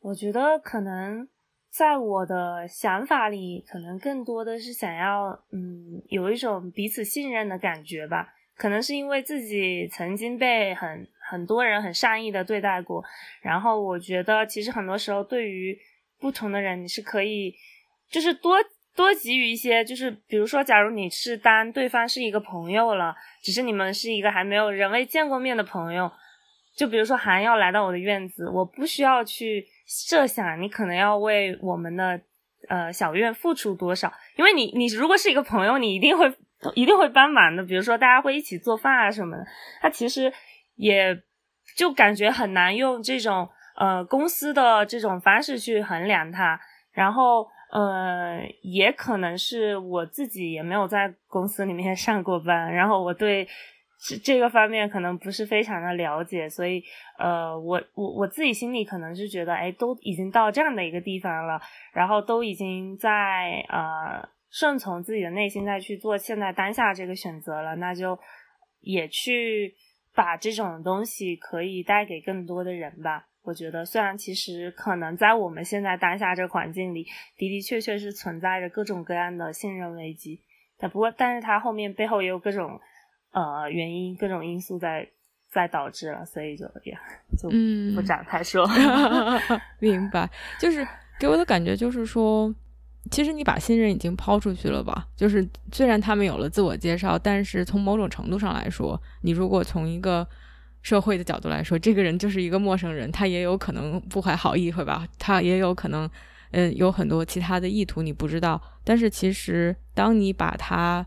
[0.00, 1.28] 我觉得可能。
[1.70, 8.26] 在我的想法里，可能更多的是想要，嗯，有一种彼此信任的感觉吧。
[8.56, 13.04] 可能是因为自己曾经被很很多人很善意的对待过，
[13.42, 15.78] 然后我觉得其实很多时候对于
[16.18, 17.54] 不同的人，你是可以
[18.10, 18.56] 就是多
[18.94, 26.10] 多给予一些，就是比如说，假如你是当对方是一个朋友了，只是你们是一个还没有人未见过面的朋友，
[26.76, 29.66] 就比如说韩要来到我的院子，我不需要去。
[29.90, 32.20] 设想你可能要为我们的
[32.68, 36.30] 呃小院付出多少，因为你你如果是一个朋友，你一定会
[36.74, 37.64] 一定会帮忙的。
[37.64, 39.46] 比如说大家会一起做饭啊什么的，
[39.80, 40.30] 他其实
[40.78, 41.14] 也
[41.76, 46.58] 就感觉很难用这种呃公司的这种方式去衡量它。
[46.92, 53.46] 然后呃也可能是我自己也没有在公司里面上过班，然后我对。
[54.00, 56.80] 这这个方面可能不是非常的了解，所以
[57.18, 61.60] 呃，我我我自己心里可能是觉得，哎，都已经到这样的一个地方了，
[61.92, 63.10] 然后都已经在
[63.68, 68.16] 呃顺从自己的内心再去做现在当下这个选择了，那就
[68.82, 69.74] 也去
[70.18, 73.28] 把这种东西可以带给更多的人吧。
[73.42, 80.42] 我觉得，虽然其实可能在我们现在当下这个环境里的的确确是存在着各种各样的信任危机，
[80.76, 82.80] 但不过，但是它后面背后也有各种。
[83.30, 85.06] 呃，原因各种因素在
[85.52, 86.96] 在导致了，所以就也
[87.38, 87.50] 就
[87.94, 88.66] 不展开说。
[89.78, 90.28] 明白，
[90.58, 90.84] 就是
[91.20, 92.52] 给我的感觉就是说，
[93.10, 95.06] 其实你把新人已经抛出去了吧？
[95.16, 100.26] 就是虽然他们有了自我介绍，但是从某种程度上来说，你如果从一个
[100.82, 105.06] 社会的角度来说，这个人就是一个陌生人，他也有可能不怀好意，会吧？
[105.18, 106.08] 他也有可能，
[106.52, 108.60] 嗯，有很多其他的意图，你不知道。
[108.84, 111.04] 但是其实，当你把他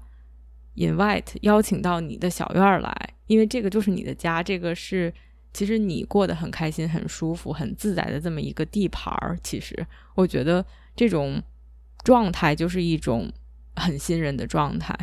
[0.76, 5.12] invite 邀请到你的小院儿来，因为这个就是你的家，这个是
[5.54, 9.38] 其实你过得很开心、很舒服、很自在的这么一个地盘儿。
[9.42, 9.86] 其实
[10.16, 10.64] 我觉得
[10.96, 11.42] 这种
[12.04, 13.32] 状态就是一种
[13.76, 14.96] 很信任的状态，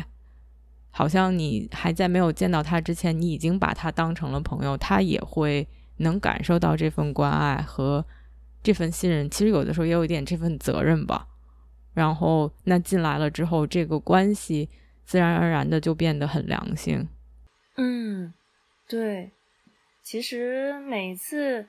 [0.91, 8.05] 好像你还在没有见到他之前，你已经把他当成了朋友，他也会能感受到这份关爱和
[8.61, 9.29] 这份信任。
[9.29, 11.27] 其实有的时候也有一点这份责任吧。
[11.93, 14.69] 然后那进来了之后，这个关系。
[15.09, 17.09] 自然而然的就变得很良性。
[17.77, 18.31] 嗯，
[18.87, 19.31] 对，
[20.03, 21.67] 其实每次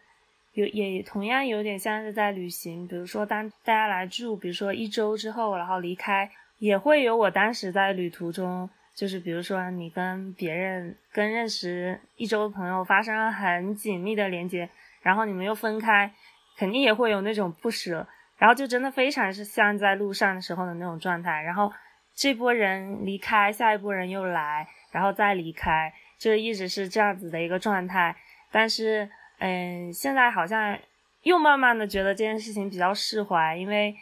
[0.52, 2.86] 有也同样有点像是在旅行。
[2.86, 14.68] 比如说，当大家来住，比如说一周之后，然后离开，也会有我当时在旅途中，就是比如说你跟别人跟认识一周的朋友发生了很紧密的连接，
[15.02, 16.12] 然后你们又分开，
[16.56, 18.06] 肯定也会有那种不舍，
[18.38, 21.72] 然后就真的非常是像在路上的时候的那种状态，然后。
[22.12, 28.14] 这波人离开，下一波人又来，然后再离开，就一直是这样子的一个状态。
[28.50, 29.08] 但是，
[29.40, 30.78] 嗯，现在好像
[31.24, 33.94] 又慢慢的觉得这件事情比较释怀，因为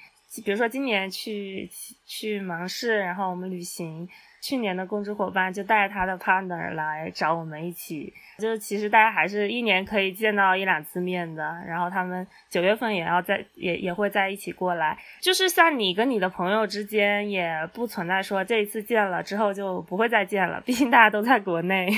[0.45, 1.69] 比如说今年去
[2.07, 4.09] 去芒市，然后我们旅行。
[4.41, 11.57] 去年的共职伙伴就带着他的 partner 来找我们一起，就是其实大家还是一年可以见到一两次面的。
[11.67, 14.97] 然后他们九月份也要在，也也会在一起过来。
[15.21, 20.61] 就是像你跟你的朋友之间，也不存在说这一次见了之后就不会再见了。
[20.61, 21.91] 毕竟大家都在国内，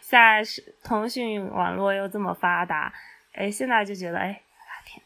[0.00, 2.92] 现在是通讯网络又这么发达，
[3.32, 4.38] 哎，现在就觉得哎，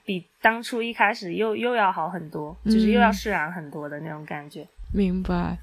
[0.05, 4.67] 比当初一开始又又要好很多，就是又要释然很多的那种感觉。
[4.93, 5.57] 明白。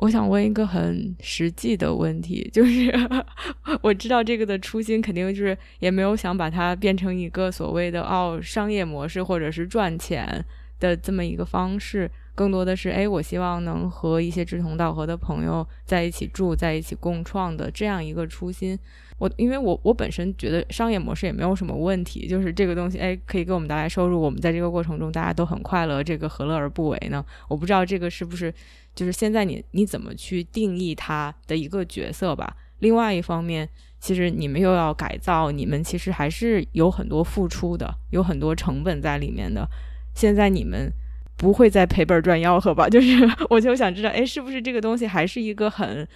[0.00, 2.90] 我想问一个很实际的问题，就是
[3.82, 10.42] 我知道这个的初心肯定就是也没有想把它变成一个所谓的哦商业模式或者是赚钱
[10.78, 18.78] 的这么一个方式，更多的是哎，我希望能和一些志同道合的朋友在一起住，在一起共创的这样一个初心。
[19.18, 27.22] 我因为我我本身觉得商业模式也没有什么问题，就是这个东西哎可以给我们带来收入，我们在这个过程中大家都很快乐，这个何乐而不为呢？
[27.48, 28.50] 我不知道这个是不是。
[28.94, 32.56] 就是现在你你怎么去定义他的一个角色吧？
[32.80, 33.68] 另外一方面，
[33.98, 39.68] 其实你们又要改造，你们其实还是有很多付出的，有很多成本在里面的。
[40.14, 40.90] 现在你们
[41.36, 42.88] 不会再赔本赚吆喝吧？
[42.90, 43.14] 就是
[43.48, 46.06] 我就想知道，哎，是不是这个东西还是一个很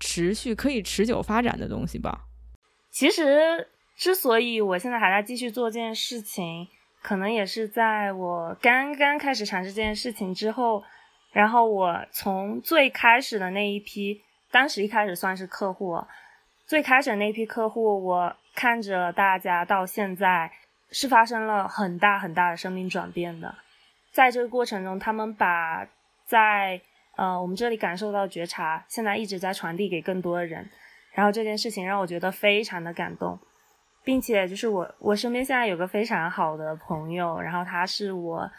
[0.00, 2.26] 持续、可以持久发展的东西吧？
[2.90, 6.66] 其实，之所以我现在还在继续做这件事情，
[7.00, 10.82] 可能也是在我刚刚开始尝试这件事情之后，
[11.32, 16.04] 然后我从最开始的那一批，当时一开始算是客户，
[16.66, 20.52] 最开始那批客户，我看着大家到现在
[20.90, 23.54] 是发生了很大很大的生命转变的，
[24.12, 25.88] 在这个过程中，他们把
[26.26, 26.80] 在
[27.16, 30.68] 呃我们这里感受到觉察，现在一直在传递给更多的人。
[31.14, 33.38] 然后这件事情让我觉得非常的感动，
[34.02, 38.50] 并且就是我我身边现在有个非常好的朋友，然后他是我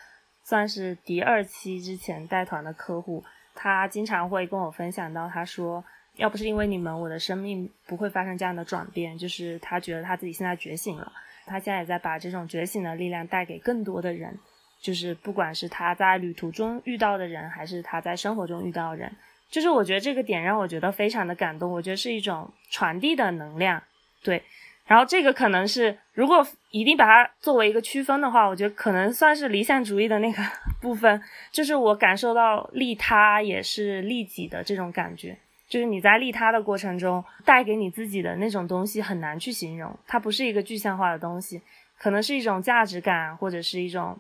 [0.43, 3.23] 算是第二期之前带团的客户，
[3.55, 5.83] 他经常会跟我分享到，他说
[6.15, 9.17] 要不是因为你们，我的生命不会发生这样的转变。
[9.17, 11.11] 就是他觉得他自己现在觉醒了，
[11.45, 14.37] 他现在也在把这种觉醒的力量带给更多的人，
[14.81, 19.15] 就是不管是他在旅途中遇到的人，还是他在生活中遇到的人。
[19.49, 23.81] 就是我觉得这个点让我觉得非常的感动，我觉得是一种传递的能量，
[24.23, 24.43] 对。
[24.86, 30.43] 然后这个可能是如果一定把它作为一个区分的话，我觉得可能算是理想主义的那个
[30.81, 31.21] 部分，
[31.51, 35.38] 就是我感受到利他也是利己的这种感觉，
[35.69, 41.61] 就是你在利他的过程中带给你自己的那种东西很难去形容，它不是一个具象化的东西，
[41.97, 44.19] 可能是一种价值感或者是一种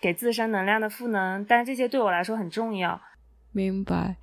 [0.00, 3.00] 给自身能量的赋能，但这些对我来说很重要。
[3.52, 4.16] 明白。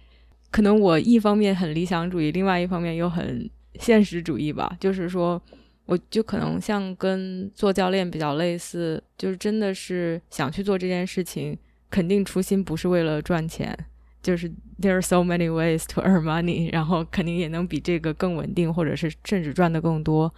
[0.49, 4.75] 可能我一方面很理想主义，另外一方面又很现实主义吧。
[4.79, 5.41] 就是说，
[5.87, 11.57] 我就可能像跟做教练比较类似，就是真的是想去做这件事情，
[11.89, 13.75] 肯定初心不是为了赚钱，
[14.21, 14.47] 就是
[14.79, 20.33] there are so many ways to earn money， 然后肯定也能比这个更稳定，或者是甚至赚的更多，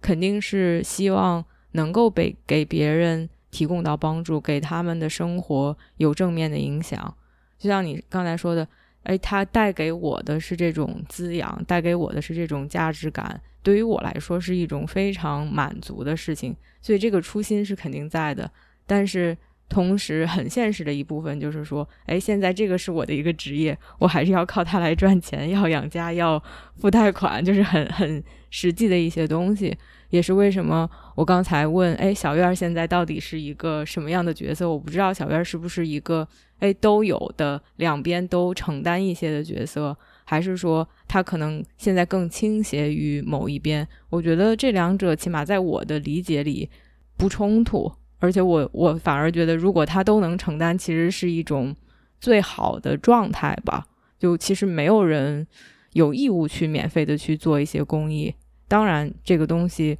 [0.00, 7.14] 肯定是希望能够被给别人提供到帮助，给他们的生活有正面的影响。
[7.58, 8.66] 就像你刚才说的。
[9.06, 18.48] 哎，他带给我的是这种滋养，带给我的是这种价值感，对于我来说是一种非常满足的事情，所以这个初心是肯定在的。
[18.86, 19.36] 但是
[19.68, 26.40] 同时很现实的一部分就是说，哎，现在这个是我的一个职业，我还是要靠它来赚钱，要养家，要
[26.76, 29.76] 付贷款，就是很很实际的一些东西。
[30.10, 34.70] 也是为什么我刚才问，哎，小院现在到底是一个什么样的角色？
[34.70, 36.28] 我不知道小院是不是一个。
[36.58, 39.94] 哎，都有的，两边都承担一些的角色，
[40.28, 43.86] 还是说他可能现在更倾斜于某一边？
[44.10, 46.68] 我觉得这两者起码在我的理解里
[47.16, 51.74] 不冲突，而且我我反而觉得，如果他都能承担，其实是一种
[52.20, 53.86] 最好的状态吧。
[54.18, 55.46] 就其实没有人
[55.92, 58.34] 有义务去免费的去做一些公益，
[58.66, 59.96] 当然这个东西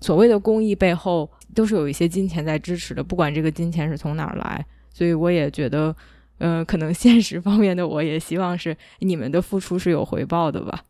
[0.00, 4.66] 所谓的公益背后都是有一些金钱在支持的，不管这个金钱是从哪儿来。
[4.90, 5.94] 所以我也觉得，
[6.38, 10.84] 嗯，可能现实方面的我也希望是你们的付出是有回报的吧。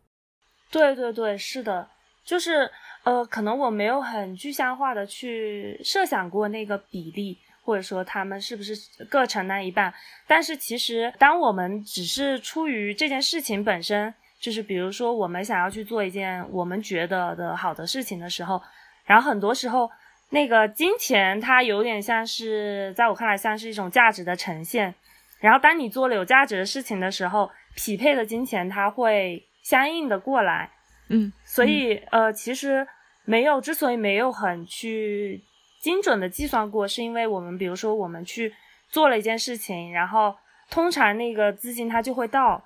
[0.71, 1.89] 对对对，是的，
[2.25, 2.71] 就是
[3.05, 8.75] 呃，可能我没有很具象化的去设想过那个比例，或者说他们是不是
[9.07, 9.93] 各承担一半。
[10.27, 18.61] 但是其实，当我们只是出于这件事情本身，就是比如说我们想要去做一件我们觉得的好的事情的时候，
[19.05, 19.91] 然后很多时候。
[20.31, 24.95] 那个金钱，它有点像是，在我看来像是一种价值的呈现。
[25.41, 30.71] 然后，当你做了有价值的事情的时候，匹配的金钱它会相应的过来。
[31.09, 32.87] 嗯，所以呃，其实
[33.25, 35.43] 没有，之所以没有很去
[35.81, 38.55] 精准的计算过，是因为我们比如说我们去
[38.91, 40.35] 做了一件事情，然后
[40.71, 42.63] 通常那个资金它就会到，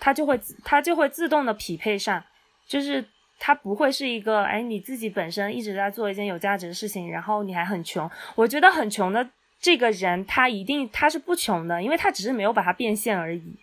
[0.00, 2.22] 它就会它就会自动的匹配上，
[2.66, 3.04] 就是。
[3.40, 8.08] 它不会是一个，哎，你自己本身一直在做一件有价值的事情，然后你还很穷。
[8.36, 9.28] 我觉得很穷的
[9.60, 13.56] 这个人，他一定他是不穷的，因为他只是没有把它变现而已。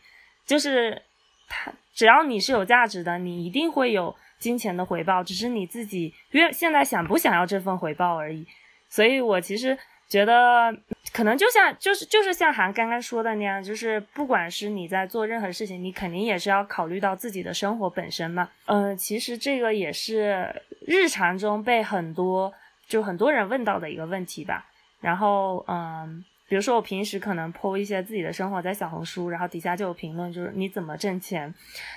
[0.46, 1.02] 就是
[1.48, 8.46] 他，只要你是有价值的，你一定会有金钱的回报，只是你自己越现在想不想要这份回报而已。
[8.90, 9.78] 所以我其实。
[10.12, 10.76] 觉得
[11.14, 18.50] 可能就像就是就是像韩刚刚说的那样，就是不管是你在做任何事情，你肯定也是要考虑到自己的生活本身嘛。
[18.66, 20.54] 嗯，其实这个也是
[20.86, 22.54] 日常中被很多
[22.90, 24.66] 就很多人问到的一个问题吧。
[25.02, 31.54] 然后嗯，比如说我平时可能 po 一些自己的生活在小红书，然后底下就有评论，就是你怎么挣钱。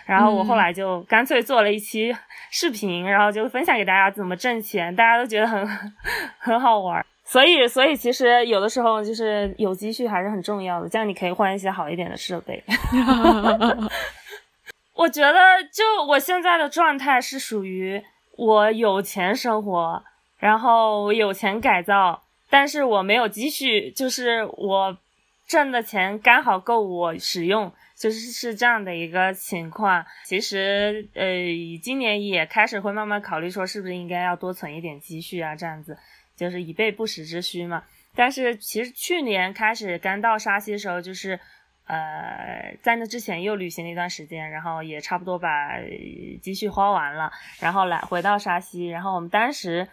[0.06, 2.12] 然后我后来就干脆做了一期
[2.50, 5.64] 视频，然后就分享给大家怎么挣钱，大家都觉得很
[6.38, 7.04] 很好玩。
[7.26, 12.62] 所以，所以其实有的时候就是有积蓄还是很重要的，这样你可以换一些好一点的设备。
[14.94, 18.02] 我觉得，就我现在的状态是属于
[18.36, 20.02] 我有钱生活，
[20.38, 22.22] 然后有钱改造，
[22.54, 24.96] 但是我没有积蓄，就是我
[25.44, 30.06] 挣的钱刚好够我使用，就是是这样的一个情况。
[30.24, 31.26] 其实，呃，
[31.82, 35.98] 今年也开始会慢慢考虑说，是不是应该要多存一点积蓄啊，这样子
[36.36, 37.82] 就是以备不时之需嘛。
[38.14, 41.40] 但是其实去年开始刚到沙溪的时候，就是
[41.88, 45.80] 呃，在那之前又旅行了一段时间，然后也差不多把
[46.40, 49.88] 积蓄花完了，然后来回到沙溪，然后我们当时。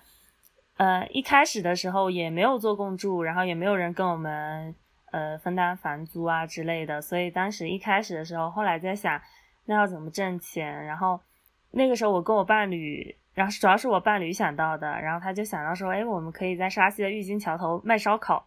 [0.82, 4.74] 呃，一开始的时候也没有做共住，然后也没有人跟我们
[5.12, 9.22] 呃分担房租啊之类的，所以当时一开始的时候，后来在想
[9.66, 11.20] 那要怎么挣钱，然后
[11.70, 18.44] 那个时候我跟我伴侣，然后主要是我伴侣想到的，然后他就想到说，哎，我们可以在沙溪的郁金桥头卖烧烤，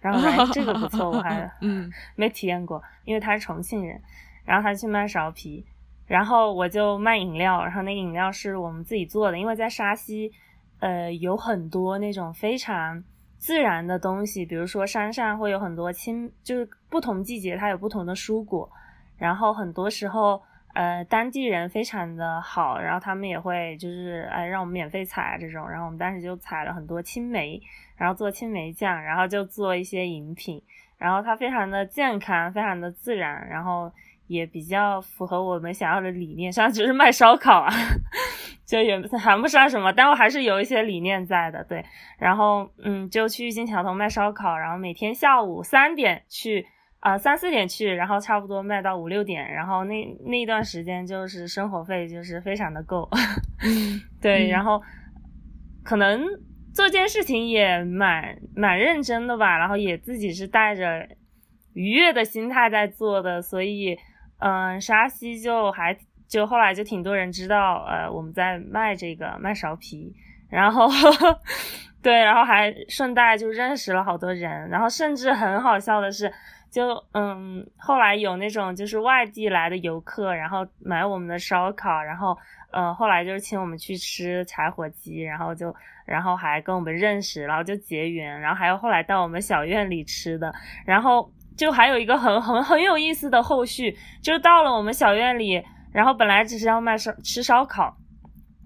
[0.00, 4.02] 然后哎这个不错，我还 嗯 没体验过，因为他是重庆人，
[4.44, 5.64] 然后他去卖苕皮，
[6.08, 10.32] 然后我就卖饮料，然后那个饮料是我们自己做的，因为在沙溪。
[10.80, 13.02] 呃，有很多那种非常
[13.36, 18.70] 自然的东西，比如说山上会有很多青，就是不同季节它有不同的蔬果，
[19.16, 20.40] 然后很多时候，
[20.74, 27.60] 呃，当地人非常的好，然后他们也会就是哎让我们免费采这种，然后我们当时就采了很多青梅，
[27.96, 30.62] 然后做青梅酱，然后就做一些饮品，
[30.96, 33.90] 然后它非常的健康，非常的自然，然后。
[34.28, 37.72] 也比较符合我们想要的理念，像只是卖烧烤啊，
[38.68, 41.82] 就也谈不上什么，但我还是有一些理念在的，对。
[42.18, 46.66] 然后，嗯，就去玉金桥头卖烧烤，然后每天下午三点去，
[47.00, 53.08] 啊，三四点去，然后差不多卖到五六点，然后那那一段时间就是生活费就是非常的够，
[54.20, 54.50] 对。
[54.50, 54.82] 然后
[55.82, 56.22] 可能
[56.74, 61.08] 做件事情也蛮蛮认真的吧，然后也自己是带着
[61.72, 63.98] 愉悦的心态在做的，所以。
[64.40, 65.98] 嗯，沙溪就还
[66.28, 70.14] 就后来就挺多人知道，呃，我们在卖这个卖苕皮，
[70.50, 70.86] 然后
[72.02, 76.32] 对，然后还顺带就认识了好多人，然后甚至很好笑的是，
[76.70, 82.36] 就嗯，后来有那种就是外地来的游客，然后买我们的烧烤，然后
[82.70, 85.74] 呃，后来就是请我们去吃柴火鸡，然后就
[86.04, 90.54] 然后还跟我们认识，然后就结缘，然后还有后来到我们小院里吃的，
[90.84, 91.32] 然后。
[91.58, 95.60] 就还有一个很很很有意思的后续，就到了我们小院里，
[95.92, 97.96] 然后本来只是要卖烧吃烧烤，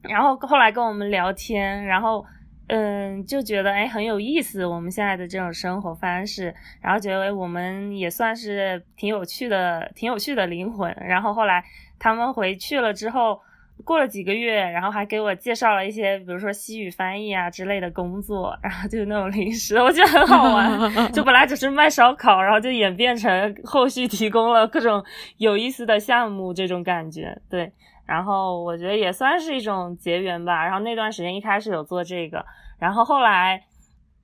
[0.03, 2.25] 然后后来跟我们聊天，然后
[2.69, 10.95] 嗯就觉得哎很有意思，我们现在的这种生活方式，然后觉得哎我们也算是挺有趣的，挺有趣的灵魂。
[11.01, 11.65] 然后后来
[11.99, 13.41] 他们回去了之后。
[13.85, 20.93] 过了几个月，然后还给我介绍了一些，比如说西语翻译啊之类的工作，然后就是那种零食，我觉得很好玩。
[21.13, 25.05] 就本来只是卖烧烤，然后就演变成后续提供了各种
[25.39, 27.37] 有意思的项目，这种感觉。
[27.51, 27.73] 对，
[28.07, 30.65] 然后我觉得也算是一种结缘吧。
[30.65, 32.45] 然后那段时间一开始有做这个，
[32.79, 33.63] 然后后来，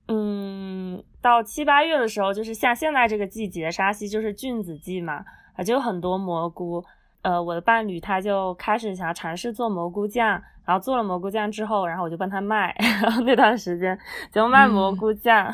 [0.07, 5.23] 嗯，到七八月的时候，就是像现在这个季节，沙溪就是菌子季嘛，
[5.55, 6.83] 啊，就有很多蘑菇。
[7.21, 13.97] 呃，我的伴侣他就开始想要尝试做蘑菇酱，然后做了蘑菇酱之后，然后我就帮他卖，然后那段时间
[14.31, 15.53] 就卖蘑菇酱，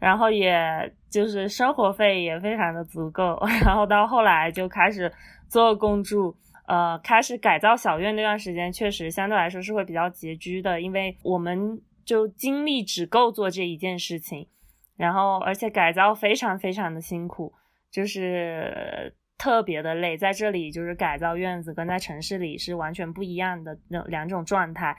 [0.00, 5.12] 然后也就是生活费也非常的足够，然后到后来就开始
[5.48, 6.36] 做公住，
[6.66, 14.48] 呃，开始改造小院那段时间，确实相对来说是会比较拮据的，因为我们就精力只够做这一件事情，
[14.96, 17.52] 然后而且改造非常非常的辛苦，
[17.92, 19.14] 就是。
[19.38, 24.96] 特别的累，在这里就是改造院子，跟在城市里是完全不一样的那两种状态，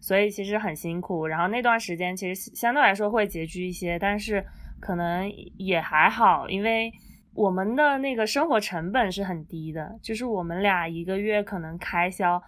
[0.00, 1.26] 所以其实很辛苦。
[1.26, 4.44] 然后那段时间其实相对来说会拮据一些，但是
[4.80, 5.28] 可能
[5.58, 6.92] 也还好，因为
[7.34, 12.40] 我们的那个生活成本是很低的，就是我们俩一个月可能开销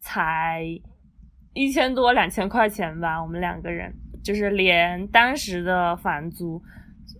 [0.00, 0.64] 才
[1.52, 3.92] 一千多两千块钱吧，我们两个人
[4.24, 6.62] 就是连当时的房租，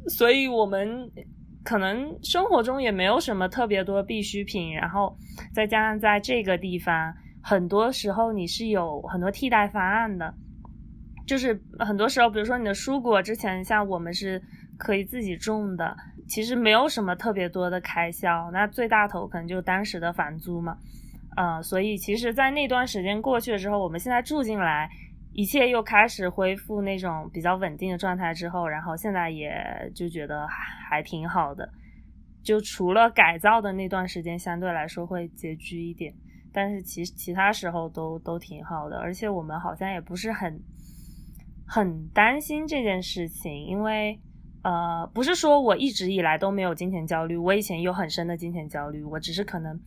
[0.09, 1.11] 所以我们。
[1.69, 5.15] 可能生活中也没有什么特别多必需品，然后
[5.53, 10.33] 再加上在这个地方，很多时候你是有很多替代方案的，
[11.27, 14.41] 就是很多时候，比如说你的蔬果，之前像我们是
[14.79, 15.95] 可以自己种的，
[16.27, 20.79] 其实没有什么特别多的开销，那最大头可能就当时的房租嘛，
[21.37, 24.89] 呃，所以其实，在那段时间过去了之后，我们现在住进来。
[25.39, 29.55] 一切又开始恢复那种比较稳定的状态之后，然后现在也
[29.95, 31.71] 就觉得还挺好的。
[32.43, 36.13] 就除了改造的那段时间相对来说会拮据一点，
[36.53, 38.99] 但是其其他时候都都挺好的。
[38.99, 40.61] 而且我们好像也不是很
[41.65, 44.19] 很担心这件事情，因为
[44.65, 49.79] 呃，不是说我一直以来都没有金钱焦虑，我以前有很深的金钱焦虑，我只是可能。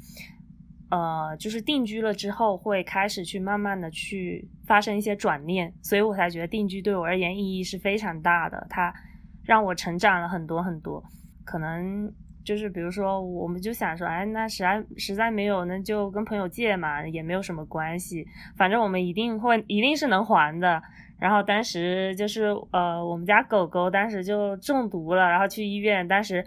[0.91, 8.93] 呃，就是定居了之后，会开始去慢慢的去发生一些转念，所以我才觉得定居对我而言意义是非常大的，它
[9.45, 11.01] 让我成长了很多很多。
[11.45, 12.13] 可能
[12.43, 18.27] 就是比如说，我们就想说，哎，那实在实在没有，那就跟朋友借嘛，也没有什么关系，
[18.57, 20.83] 反正我们一定会一定是能还的。
[21.17, 26.45] 然后当时就是呃，我们家狗狗当时就中毒了，然后去医院，当时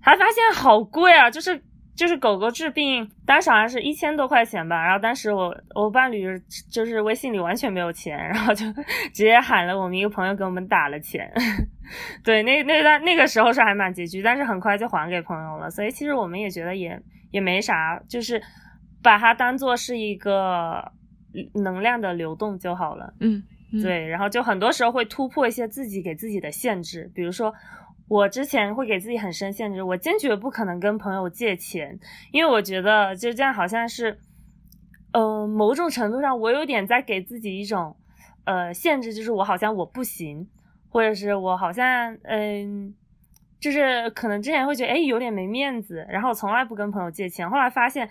[0.00, 1.62] 还发现好贵啊，就是。
[1.96, 4.84] 就是狗狗治病，当时好像是一千多块钱吧。
[4.84, 6.26] 然后当时我我伴侣
[6.70, 8.70] 就是微信里完全没有钱，然后就
[9.14, 11.32] 直接喊了我们一个朋友给我们打了钱。
[12.22, 15.70] 对，那那段那个时候是还蛮拮据，但是很快就还给朋友了。
[15.70, 18.42] 所以其实我们也觉得也也没啥，就是
[19.02, 20.92] 把它当做是一个
[21.54, 23.14] 能量的流动就好了。
[23.20, 23.42] 嗯，
[23.80, 24.06] 对。
[24.06, 27.54] 然后就很多时候会突破一些自己给自己的限制，比如说。
[28.08, 31.98] 我之前会给自己很深限制，我坚决不可能跟朋友借钱，
[32.32, 34.18] 因为我觉得就这样好像是，
[35.12, 37.96] 呃，某种程度上我有点在给自己一种，
[38.44, 40.48] 呃，限制，就是我好像我不行，
[40.88, 42.94] 或者是我好像，嗯，
[43.60, 48.08] 就是可能之前会觉得哎有点没面子，然后从来不跟朋友借钱，后来发现。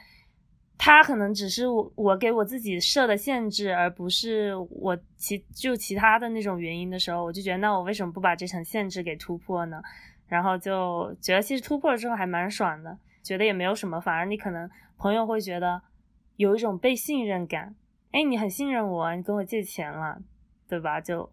[0.77, 9.81] 他可能只是我我给我自己设的限制，而不是我其就其他的那种原因的时候，我就觉得那我为什么不把这层限制给突破呢？
[10.27, 15.81] 然后就觉得其实突破了之后还蛮爽的，觉得也没有什么，反而你可能朋友会觉得
[16.35, 17.75] 有一种被信任感，
[18.11, 20.19] 哎，你很信任我，你跟我借钱了，
[20.67, 20.99] 对吧？
[20.99, 21.31] 就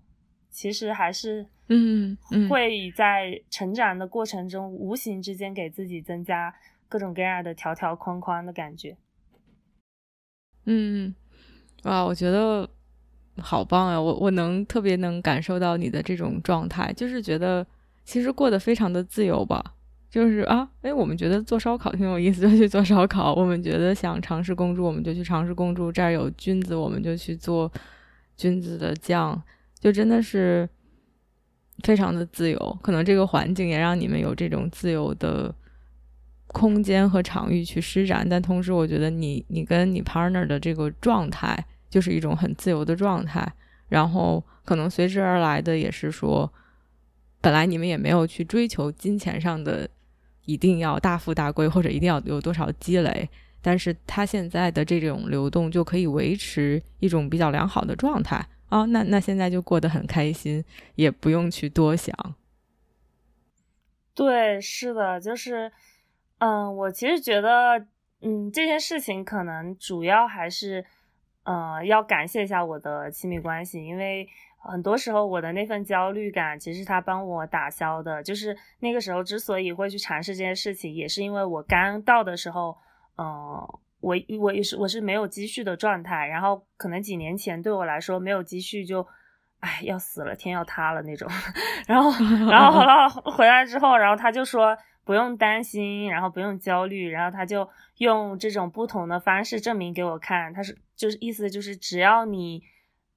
[0.51, 2.17] 其实还是嗯
[2.51, 6.55] 会在成长的过程中无形之间给自己增加
[6.89, 8.97] 各种各样的条条框框的感觉。
[10.67, 11.15] 嗯，
[11.85, 12.69] 哇，我觉得
[13.39, 14.01] 好棒呀！
[14.01, 17.67] 我我能特别能感受到你的这种状态，就是觉得
[18.05, 19.75] 其实过得非常的自由吧。
[20.09, 25.91] 就是啊，哎，我们觉得做烧烤挺有意思，就去做烧烤；我们觉得想尝试公主，我们就去尝试公主。
[25.91, 27.73] 这儿有菌子，我们就去做
[28.37, 29.43] 菌子的酱，
[29.81, 30.69] 就真的是
[31.83, 32.79] 非常的自由。
[32.83, 35.55] 可能这个环境也让你们有这种自由的。
[36.53, 43.51] 空间和场域去施展，但同时，我觉得你你跟你 partner 的这个状态就是一种很自由的状态。
[43.89, 46.51] 然后，可能随之而来的也是说，
[47.41, 49.89] 本来你们也没有去追求金钱上的
[50.47, 53.29] 一定要大富大贵或者一定要有多少积累，
[53.61, 58.87] 但是他现在的这种流动就可以维持一种比较良好的状态啊。
[58.87, 62.15] 那那现在就过得很开心，也不用去多想。
[64.15, 65.71] 对，是的，就是。
[66.45, 67.87] 嗯，我其实觉得，
[68.21, 70.85] 嗯，这件事情可能主要还是，
[71.45, 74.29] 呃，要感谢一下我的亲密关系，因为
[74.59, 78.21] 很多时候我的那份焦虑感，其实他帮我打消的。
[78.25, 82.77] 就是那个时候之所以会去尝试这件事情，也是因为我刚到的时候，
[83.19, 83.25] 嗯，
[84.01, 89.07] 我我也是我是没有积蓄的状态，然后可能几年前对我来说没有积蓄就，
[89.61, 91.29] 哎，要死了，天要塌了那种。
[91.87, 92.11] 然后，
[92.51, 94.77] 然后后来回来之后，然后他就说。
[95.05, 100.53] 不用担心，然后不用焦虑，然后他就用这种不同的方式证明给我看。
[100.55, 102.63] 他是就是意思就是，只要你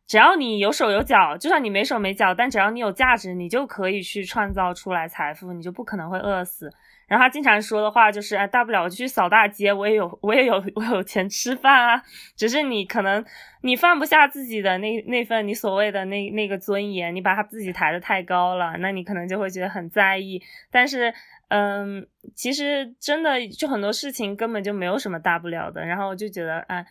[0.07, 6.71] 只要你有手有脚，就算你没手没脚，但只要你有价值，你就可以去创造出来财富，你就不可能会饿死。
[7.07, 12.01] 然后他经常说的话就是，哎，大不了我去扫大街，我也有我也有我有钱吃饭啊。
[12.35, 13.23] 只是你可能
[13.61, 20.41] 你放不下自己的那那份你所谓的那那个尊严，你把他自己抬得太高了，那你可能就会觉得很在意。
[20.71, 21.13] 但是。
[21.47, 26.85] 嗯，其实真的就很多事情根本就没有什么大不了的，然后我就觉得，啊，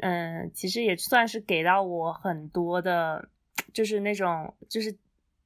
[0.00, 3.28] 嗯，其实也算是给到我很多的，
[3.72, 4.96] 就是那种，就是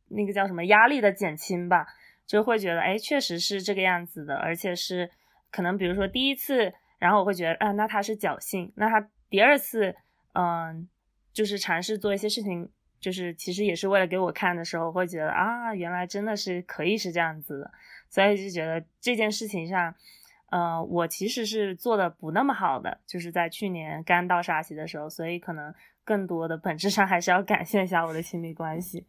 [0.09, 1.87] 那个叫什么压力的减轻吧，
[2.27, 5.11] 就会觉得，哎，确实是这个样子的，而且是
[5.51, 9.95] 可能比如说第一次，然后我会觉得，啊，那他是侥幸，那他第二次，
[10.33, 10.89] 嗯，
[11.35, 17.71] 就是尝试做一些事情，就是其实也是为了给我看的时候，会觉得啊，原来真的是可以是这样子的。
[18.09, 19.95] 所以就觉得这件事情上，
[20.51, 29.07] 呃，我其实是做的不那么好的，就是在去年刚到沙溪的时候，所以可能更多的本质上还是要感谢一下我的亲密关系。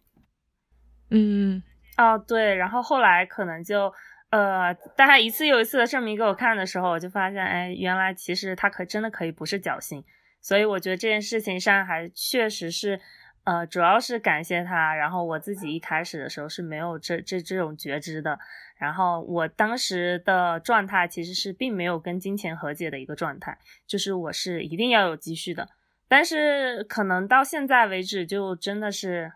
[1.10, 1.62] 嗯，
[1.98, 3.94] 哦，对，然后后来可能就，
[4.30, 10.04] 呃，大家一次又一次的证明给我看的时候，我就发现，哎，原来其实他可真的可以不是侥幸，
[10.42, 13.00] 所以我觉得这件事情上还确实是。
[13.48, 18.38] 呃，主要是感谢他，然后我自己一开始的时候是没有这这这种觉知的，
[18.76, 25.70] 然后我当时的状态其实是并没有跟金钱和解的一个状态，就是我是一定要有积蓄的，
[26.10, 29.32] 但是可能到现在为止，就真的是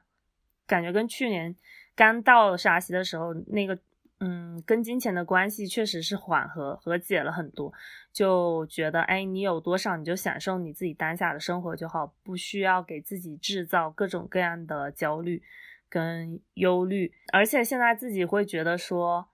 [0.67, 1.55] 感觉跟去年
[1.95, 3.79] 刚到沙溪的时候那个。
[4.23, 7.73] 嗯，跟金钱的关系确实是缓和和解了很多，
[8.13, 15.41] 就觉得哎，你有多少你就享受你自己当下的生活就好，不需要给自己制造各种各样的焦虑
[15.89, 17.11] 跟忧虑。
[17.33, 19.27] 而且现在自己会觉得说，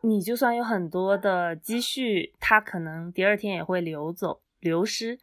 [0.00, 5.20] 你就算有很多的积蓄，它可能第二天也会流走、流失。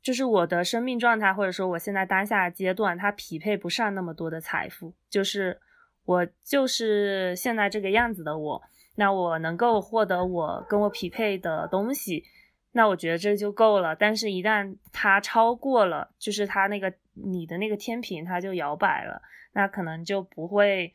[0.00, 4.94] 就是我的生命状态，或者说我现在当下阶段，它匹配不上那么多的财富。
[5.10, 5.60] 就是
[6.04, 8.62] 我就是现在这个样子的我，
[8.96, 12.24] 那我能够获得我跟我匹配的东西，
[12.72, 13.94] 那我觉得这就够了。
[13.94, 19.22] 但是，一旦它超过了，就是它那个你的那个天平，它就摇摆了，
[19.52, 20.94] 那可能就不会。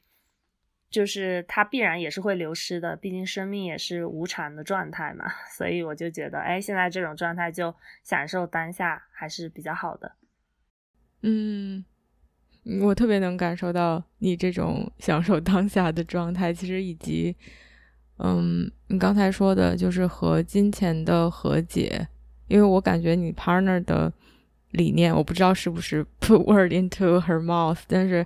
[0.89, 5.25] 就是它必然也是会流失的，毕竟生命也是无常的状态嘛。
[5.51, 10.15] 所以我就觉得，哎，现在这种状态就享受当下还是比较好的。
[11.23, 11.83] 嗯，
[12.81, 17.35] 我特别能感受到你这种 享受当下的状态，其实以及，
[18.17, 22.07] 嗯，你刚才说的就是和金钱的和解，
[22.47, 24.11] 因为我感觉你 partner 的
[24.71, 28.25] 理念，我不知道是不是 put word into her mouth，但是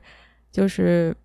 [0.51, 1.15] 就是。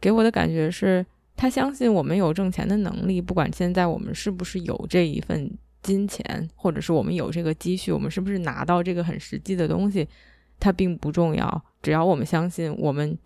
[0.00, 5.50] 给我的感觉是，他相信我们有挣钱的能力，不管现在我们是不是有这一份
[5.80, 10.06] 金钱，或者是我们有这个积蓄，我们是不是拿到这个很实际的东西，
[10.60, 11.64] 它并不重要。
[11.82, 13.16] 只要我们相信我们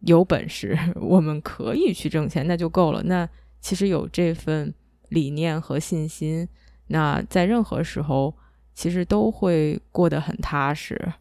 [0.00, 3.02] 有本事， 我们可以去挣钱，那就够了。
[3.04, 3.28] 那
[3.60, 4.74] 其实有这份
[5.08, 6.48] 理念和信心，
[6.88, 8.34] 那在任何时候
[8.74, 11.12] 其实都会过得很踏实。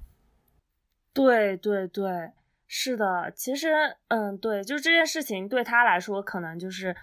[1.13, 2.31] 对对对。
[2.75, 3.67] 是的，其实，
[4.07, 6.95] 嗯，对，就这件事情对他来说，可能就是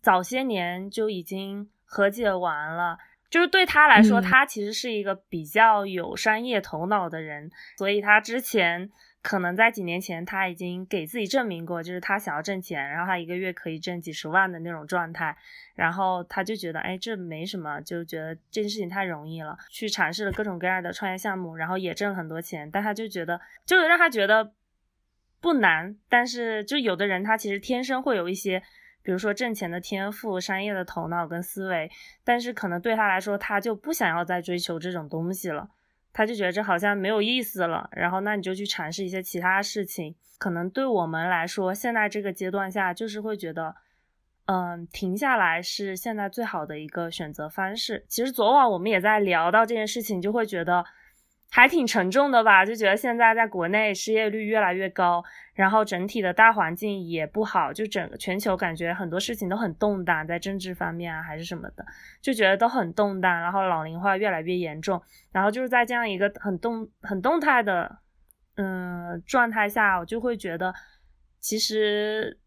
[0.00, 2.96] 早些年就已经和解完了。
[3.30, 8.90] 就是对他来说，他其实是一个比较有商业头脑的人，所以他之前
[9.22, 15.36] 可能在几年前他已经给自己证明过，就是他想要挣钱，然后他一个月可以挣几十万的那种状态，
[15.74, 24.52] 然后他就觉得，哎，这没什么，就觉得这件事情太容易了，去尝试了各种各样的创业项目，然后也挣了很多钱，但他就觉得，就让他觉得。
[25.40, 28.60] 不难，但是就有的人他其实天生会有一些，
[29.08, 31.90] 比如说挣钱的天赋、商业的头脑跟思维，
[32.24, 35.70] 但是可能对他来说，他就不想要再追求这种东西了，
[36.12, 37.88] 他就觉得这好像没有意思了。
[37.92, 43.76] 然后那你就去尝试一些其他事情，可能对我们来说，现在这个阶段下就是会觉得，
[44.44, 48.04] 嗯，停下来是现在最好的一个选择方式。
[48.08, 50.84] 其实昨晚我们也在聊到这件事情，就会觉得。
[51.50, 55.24] 还挺沉重的吧，就觉得现在在国内失业率越来越高，
[55.58, 61.84] 然后整体的大环境也不好，就整个全球感觉很多事情都很动荡，在政治方面啊还是什么的，
[62.22, 65.02] 就觉得都很动荡，然后老龄化越来越严重，
[65.32, 67.98] 然后就是在这样一个很动很动态的
[68.54, 70.72] 嗯状态下，我就会觉得，
[71.40, 72.38] 其实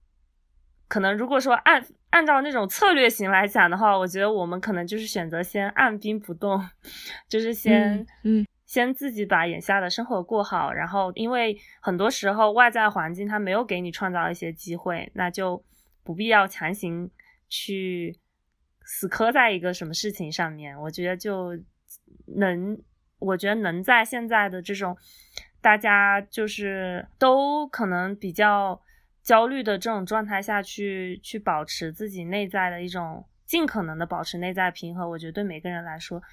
[0.87, 6.65] 可能如果说按按照那种策略型来讲的话，我觉得我们可能就是选择先按兵不动，
[7.27, 8.45] 就是先嗯。
[8.71, 15.61] 先自己把眼下的生活过好，然后因为很多时候外在环境它没有给你创造一些机会，那就
[16.05, 17.11] 不必要强行
[17.49, 18.17] 去
[18.85, 20.73] 死磕在一个什么事情上面。
[20.79, 21.49] 我觉得就
[22.37, 22.81] 能，
[23.19, 24.95] 我觉得能在现在的这种
[25.59, 28.81] 大家就是都可能比较
[29.21, 36.23] 焦虑的这种状态下去，去保持自己内在的一种尽可能的保持内在平和，我觉得对每个人来说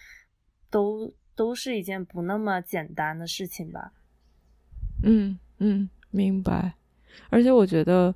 [0.71, 1.13] 都。
[1.39, 3.93] 都是一件不那么简单的事情吧。
[5.05, 6.75] 嗯嗯，明白。
[7.31, 8.13] 而且我觉得，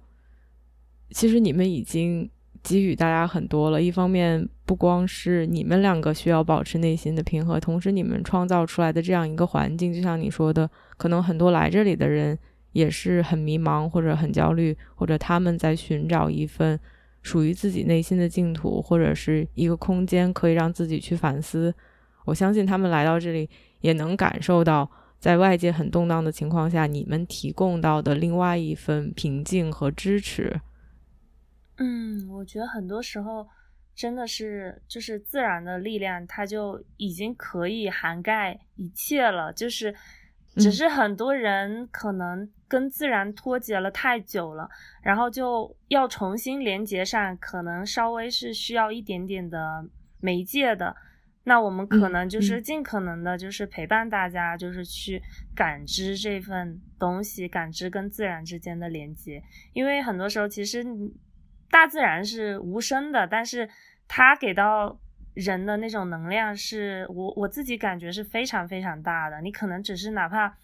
[1.10, 2.28] 其实你们已经
[2.64, 3.80] 给予大家很多了。
[3.80, 12.36] 一方面，不光是你们两个需要保持内心的平和，同时你们创造出来的这样一个环境，就像你说的，可能很多来这里的人
[12.72, 16.76] 也是很迷茫，或者很焦虑，或者他们在寻找一份
[17.22, 21.72] 属于自己内心的净土，或者是一个空间，可以让自己去反思。
[22.24, 23.48] 我相信他们来到这里，
[23.80, 30.60] 也能感受到在外界很动荡的情况下，你们提供到的另外一份平静和支持。
[31.78, 33.48] 嗯，我觉得很多时候
[33.94, 39.52] 真的是就是自然的力量，它就已经可以涵盖一切了。
[39.52, 39.94] 就是
[40.56, 44.68] 只是很多人可能跟自然脱节了太久了，
[45.02, 49.84] 然后就要重新连接上，可能稍微是需要一点点的
[50.20, 50.94] 媒介的。
[51.45, 55.20] 那我们可能就是尽可能的，就是陪伴大家，就是去
[55.57, 59.43] 感知这份东西，感知跟自然之间的连接。
[59.72, 60.84] 因为很多时候，其实
[61.68, 63.68] 大自然是无声的，但是
[64.07, 65.01] 它给到
[65.34, 69.40] 人的那种能量，是我我自己感觉是非常非常大的。
[69.40, 70.57] 你可能只是哪怕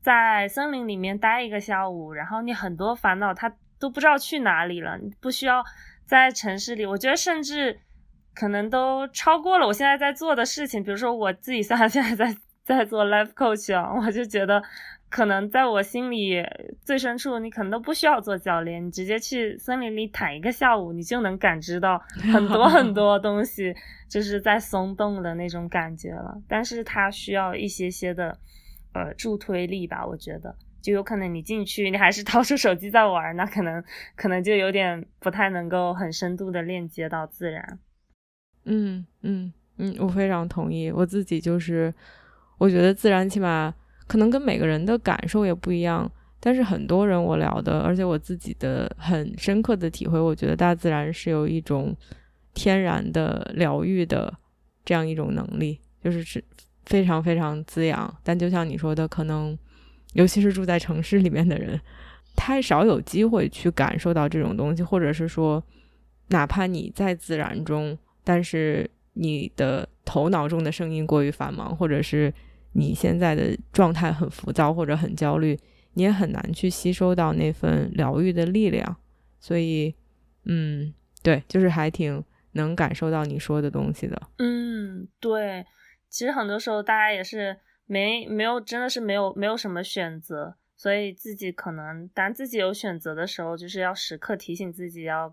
[0.00, 5.64] 在森林里面待一个下午，然后你很多烦恼它都不知道去哪里了，你不需要
[6.04, 6.84] 在城市里。
[6.84, 7.78] 我觉得甚至。
[8.34, 14.62] 可能都超过了我现在在做的事情，比如说我自己虽然 现在在在做 life coach 啊，我就觉得
[15.10, 16.42] 可能在我心里
[16.82, 21.98] 最深处，你可能都不需要做教练，你直接去森林里躺一个下午，你就能感知到
[22.32, 23.74] 很多很 多东西，
[24.08, 26.34] 就是在松动的那种感觉了。
[26.48, 28.36] 但是它需要一些些的
[28.94, 33.84] 呃助推力吧，我觉得，就有可能你进去，你还是掏出手机在玩，那可能
[34.16, 37.78] 可能就有点不太能够很深度的链接到自然。
[38.64, 41.92] 嗯嗯嗯，我非常同意，我自己就是。
[42.56, 43.74] 我觉得自然起码
[44.06, 51.94] 可能跟每个人的感受也不一样，但是很多人我聊的，而且我自己的很深刻的体会，我觉得大自然是有一种
[52.54, 54.32] 天然的疗愈的
[54.84, 56.42] 这样一种能力，就是是
[56.86, 58.16] 非常非常滋养。
[58.22, 59.58] 但就像你说的，可能
[60.12, 61.78] 尤其是住在城市里面的人，
[62.36, 65.62] 太少有机会去感受到这种东西，或者是说，
[66.28, 68.90] 哪怕你在自然中，但是。
[69.16, 72.34] 你的头脑中的声音过于繁忙，或者是
[72.72, 75.56] 你现在的状态很浮躁或者很焦虑，
[75.92, 78.96] 你也很难去吸收到那份疗愈的力量。
[79.38, 79.94] 所以，
[80.46, 84.20] 嗯，对，就是还挺能感受到你说的东西的。
[84.38, 85.64] 嗯，对，
[86.10, 87.56] 其实很多时候大家也是
[87.86, 95.32] 没没有，真的是没有没有什么选择，所以自己可能当自己有选择的时候，就是要时刻提醒自己，要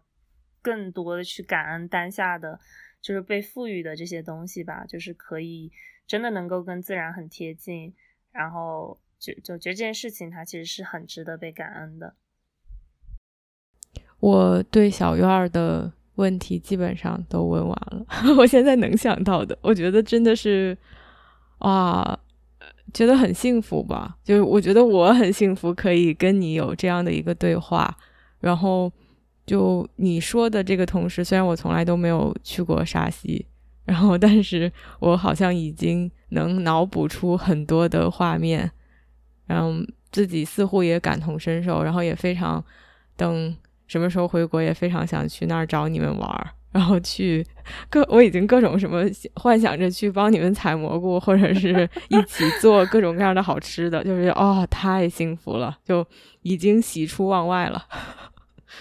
[0.61, 2.59] 更多的去感恩当下的。
[3.01, 5.71] 就是被赋予的这些东西吧，就是可以
[6.05, 7.91] 真的能够跟自然很贴近，
[8.31, 12.13] 然后就就觉得这件事情它其实是很值得被感恩的。
[14.19, 18.05] 我对小院儿的问题基本上都问完了，
[18.37, 20.77] 我现在能想到的，我觉得真的是
[21.57, 22.19] 啊，
[22.93, 27.97] 觉得很幸福吧，就是我觉得我很幸福，可以跟你有这样的一个对话，
[28.41, 28.93] 然后。
[29.51, 33.45] 就你说的这个同时，虽然我从来都没有去过沙溪，
[33.83, 34.71] 然后，但是
[35.01, 38.71] 我好像已经能脑补出很多的画面，
[39.45, 39.73] 然后
[40.09, 42.63] 自己似乎也感同身受，然后也非常
[43.17, 43.53] 等
[43.87, 47.45] 什么时候回国，也非常想去那儿找你们玩儿，然后去
[47.89, 56.07] 各我已经各种什么幻想着去帮你们采蘑菇，或者是一起做各种各样的好吃的，就是哦，太幸福了，就
[56.41, 57.85] 已经喜出望外了。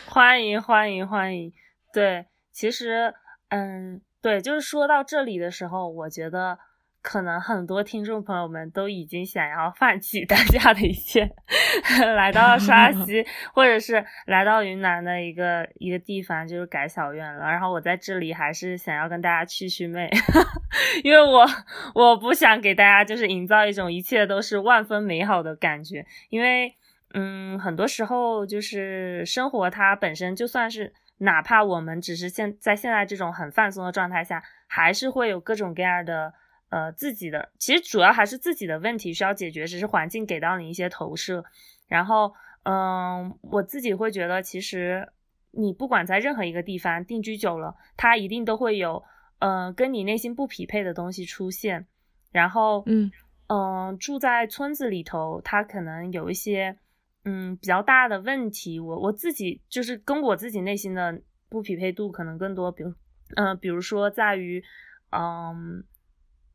[0.06, 1.52] 欢迎欢迎欢迎！
[1.92, 3.14] 对，其实，
[3.48, 6.58] 嗯，对，就是说到这里的时候，我觉得
[7.02, 11.30] 可能很多听众朋友们都已经想要放弃当下的一切，
[12.16, 13.24] 来到沙溪，
[13.54, 17.46] 或者是来到云南的一个一个地方，就是改小院了。
[17.50, 20.10] 然后我在这里还是想要跟大家去去魅，
[21.02, 21.46] 因为我
[21.94, 26.74] 我不想给大家就是营造一种一切都是万分美好的感觉，因为。
[27.12, 36.32] 嗯，很多时候就是生活，它本身就算是，哪怕我们只是现在现在这种很放松的状态下，还是会有各种各样的
[36.68, 41.44] 呃自己的，其实主要还是自己的问题需要解决，只是环境给到你一些投射。
[41.88, 42.32] 然后，
[42.62, 45.08] 嗯，我自己会觉得，其实
[45.50, 49.02] 你不管在任何一个地方定居久了，它一定都会有，
[49.40, 51.88] 呃，跟你内心不匹配的东西出现。
[52.30, 53.10] 然后，嗯
[53.48, 56.76] 嗯，住在村子里头，它可能有一些。
[57.24, 62.94] 嗯，比较大的问题，我我自己就是跟我自己内心的不匹配度可能更多，比如，
[63.36, 64.62] 嗯，比如说在于，
[65.10, 65.84] 嗯，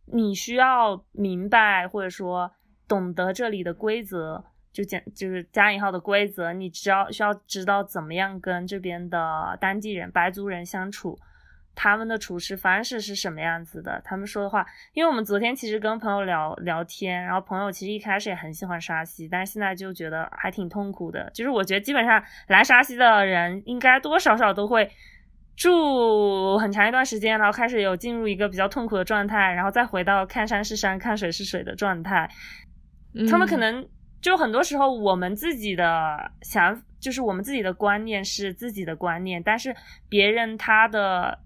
[0.05, 2.51] 你需要明白或者说
[2.87, 4.43] 懂得这里的规则，
[4.73, 11.19] 就讲就是加引号的规则，你只要需要知道怎么样跟这边的当地人白族人相处。
[11.75, 14.01] 他们的处事方式是什么样子的？
[14.05, 21.29] 他们说的话，因为我们昨天其实跟朋友聊聊天，然后朋友其实一开始也很喜欢沙溪，但是现在就觉得还挺痛苦的。
[21.33, 24.89] 就是我觉得基本上来沙溪的人，应该多多少少都会
[25.57, 32.29] 住很长一段时间，然后开始有进入一个比较痛苦的状态，然后再回到看山是山、看水是水的状态。
[33.29, 33.85] 他们可能
[34.21, 39.75] 就很多时候，我们自己的想，就是我们自己的观念是自己的观念，但是
[40.07, 41.37] 别人他的。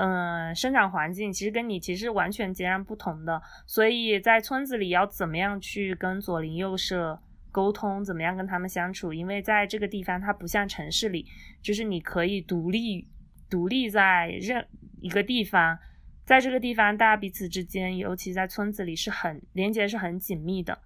[0.00, 7.20] 嗯，生长环境其实跟你其实完全截然不同的，所以在村子里要怎么样去跟左邻右舍
[7.50, 9.12] 沟通，怎么样跟他们相处？
[9.12, 11.26] 因为在这个地方，它不像城市里，
[11.60, 13.08] 就是你可以独立
[13.50, 14.64] 独立在任
[15.00, 15.76] 一个地方，
[16.24, 20.78] 在这个地方，大家彼此之间，尤其在村子里是很连接，是很紧密的。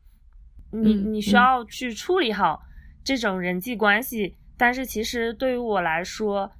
[0.70, 2.62] 你你需要去处理好
[3.04, 6.50] 这种人际关系，但是其实对于我来说。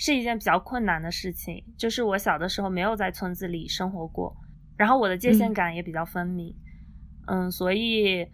[0.00, 4.34] 是一件比较困难的事情，就是我小的时候没有在村子里生活过，
[4.78, 6.56] 然后我的界限感也比较分明，
[7.26, 8.26] 嗯，所以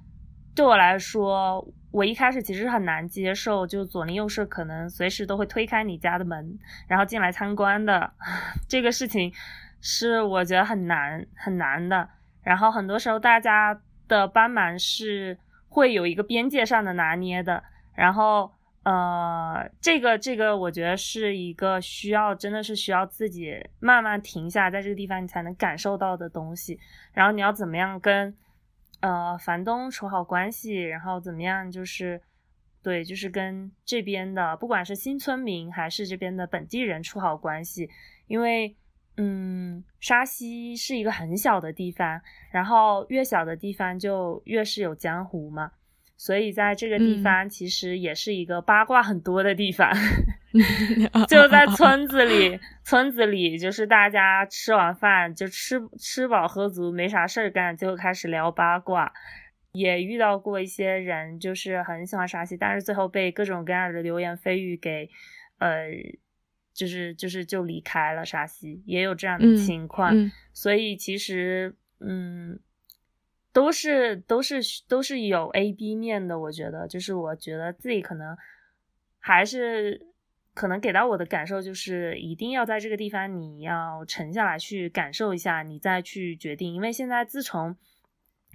[0.54, 6.56] 对我来说，我一开始其实很难接受，就左邻右舍可能随时都会推开你家的门，
[6.86, 8.12] 然后进来参观的
[8.68, 9.32] 这个事情，
[9.80, 12.08] 是我觉得很难很难的。
[12.42, 15.36] 然后很多时候大家的帮忙是。
[15.68, 17.62] 会有一个边界上的拿捏的。
[17.94, 18.50] 然后，
[18.86, 26.78] 呃，这个这个，我觉得是一个需要，真的是需要自己慢慢停下，在这个地方你才能感受到的东西。
[27.12, 28.32] 然后你要怎么样跟
[29.00, 32.22] 呃房东处好关系，然后怎么样就是
[32.80, 37.90] 对，就是跟这边的不管是新村民还是这边的本地人处好关系，
[38.28, 38.76] 因为。
[39.18, 42.20] 嗯，沙溪是一个很小的地方，
[42.50, 45.72] 然后越小的地方就越是有江湖嘛，
[46.16, 49.92] 所以在这个地方其实也是一个八卦很多的地方。
[51.28, 59.12] 就在村子里， 村子里就是大家吃完饭就吃吃饱喝足，没啥事儿干，就开始聊八卦。
[59.72, 65.08] 也遇到过一些人，就是很喜欢沙溪，但是最后被各种各样的流言蜚语给
[65.58, 65.88] 呃。
[66.78, 70.12] 就是就是就离开了沙溪，也有这样的情况，
[70.52, 72.60] 所以其实嗯，
[73.56, 76.38] 都是都是都是有 A B 面的。
[76.38, 78.36] 我觉得，就是我觉得自己可能
[79.18, 80.08] 还是
[80.52, 86.74] 可能给到我的感受就是，一定要在这个地方你要沉下来去感受一下，你再去决定。
[86.74, 87.74] 因为现在自从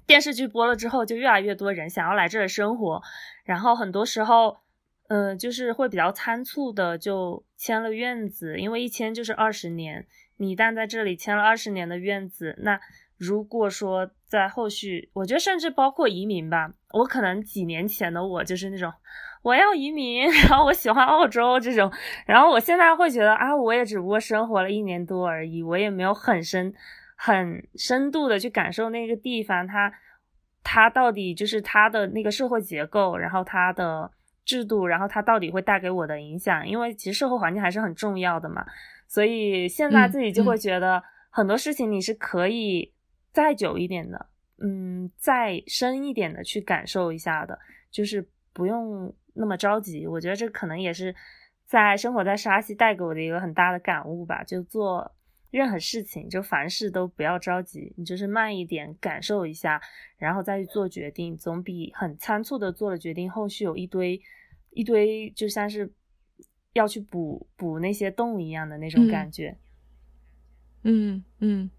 [0.06, 3.02] 电视剧播了之后，就越来越多人想要来这里生活，
[3.44, 4.60] 然后很多时候。
[5.14, 10.08] 嗯，就是会比较仓促的就签了院子，因为一签就是二十年。
[10.38, 12.80] 你一旦在这里签了二十年的院子，那
[13.18, 18.90] 如果说在后续，我觉得甚至包括移民吧，我可能几年前的我就是那种
[19.44, 21.92] 我要移民， 然后我喜欢澳洲这种，
[22.26, 26.74] 然后我现在会觉得啊，我也只不过生活了一年多而已，我也没有很深、
[27.18, 29.92] 很深度的去感受那个地方，它
[30.64, 34.10] 它到底就是它的那个社会结构，然后它的。
[34.44, 36.68] 制度，然后它到底会带给我的影响？
[36.68, 38.66] 因为其实社会环境还是很重要的嘛，
[39.08, 42.92] 所以现在自己就会觉得很多事情你是可以
[43.32, 44.28] 再久一点的，
[44.58, 47.58] 嗯，再深一点的去感受一下的，
[47.90, 50.06] 就是不用那么着急。
[50.08, 51.16] 我觉得这可能也是
[51.66, 54.44] 在生活在沙溪带给我的一个很大的感悟吧。
[54.44, 55.12] 就做
[55.50, 59.82] 任何事情，就凡事都不要着急，你就是慢一点感受一下，
[60.18, 64.22] 然后再去做决定，总比很仓促的做了决定，后续有一堆。
[64.74, 65.92] 一堆就像是
[66.72, 69.58] 要去补补那些洞一样的那种感觉。
[70.84, 71.70] 嗯嗯，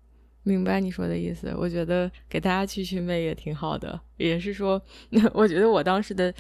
[0.43, 1.55] 明白你说的意思。
[1.57, 4.81] 我觉得给大家去去魅也挺好的，也是说，
[5.33, 6.33] 我觉得我当时的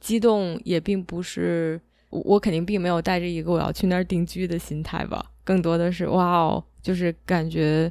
[0.00, 1.80] 激动也并不是
[2.10, 7.90] 我肯定并没有带着一个我要去那儿定居的心态吧，更多的是哇哦，就是感觉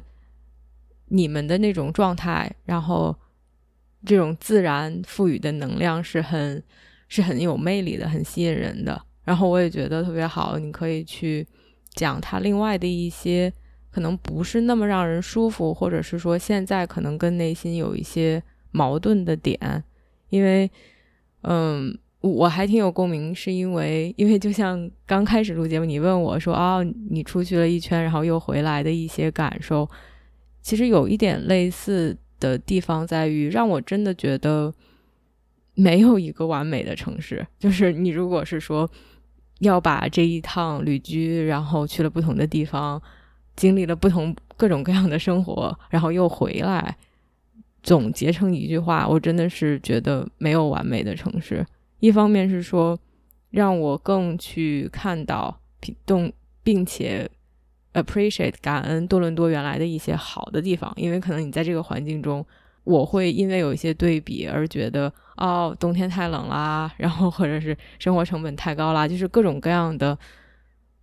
[1.08, 3.14] 你们的那种状态，然后
[4.04, 6.62] 这种自然赋予的能量是很。
[7.14, 8.98] 是很有魅力的，很吸引人的。
[9.22, 11.46] 然后我也觉得特别好，你可以去
[11.90, 13.52] 讲他另外的一些
[13.92, 19.84] 可能不是那么让人舒服，或者是说现在可能跟内心有一些矛盾的点。
[20.30, 20.68] 因为，
[21.42, 29.88] 嗯，我还挺有共鸣，是因为因为就像刚开始录节目，你问我说啊，你出去了一圈，然后又回来的一些感受，
[30.62, 34.72] 其实有一点类似的地方在于，让我真的觉得。
[35.74, 38.88] 没有一个完美的城市，就是你如果是说
[39.60, 43.00] 要把这一趟旅居，然后去了不同的地方，
[43.56, 46.96] 经历了不同各种各样的生活，然后又回来，
[47.82, 51.66] 总结成一句话，我真的是觉得没有完美的城市。
[52.00, 52.98] 一方面是说
[53.50, 55.58] 让我更去看到、
[56.04, 56.32] 动，
[56.62, 57.30] 并且
[57.94, 62.44] appreciate 感恩多伦多原来的一些好的地方，因为可能你在这个环境中。
[62.84, 70.18] 我会因为有一些对比而觉得，哦，冬天太冷啦，然后或者是生活成本太高啦，就是各种各样的，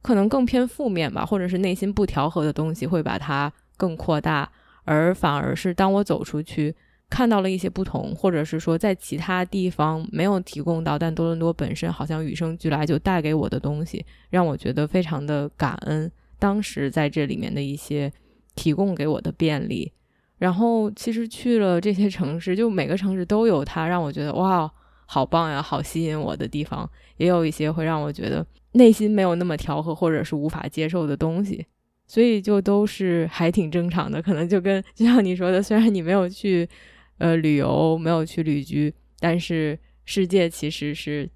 [0.10, 4.52] 可能更偏负面吧，或者是内心不调和的东西会把它更扩大，
[4.84, 6.76] 而反而是当我走出去
[7.12, 18.12] 看到了一些不同，或者是说在其他地方没有提供到，但多伦多本身好像与生俱来就带给我的东西，让我觉得非常的感恩，当时在这里面的一些
[18.56, 19.94] 提供给我的便利。
[20.40, 24.72] 然后其实去了这些城市，就每个城市都有它让我觉得哇，
[25.12, 26.88] 好棒呀，好吸引我的地方，
[27.18, 31.66] 也有一些会让我觉得内心没有那么调和或者是无法接受的东西，
[32.06, 34.22] 所以就都是还挺正常的。
[34.22, 36.70] 可能就跟就像你说的，虽然你没有去
[37.18, 41.28] 呃旅游，没有去旅居，但是世界其实是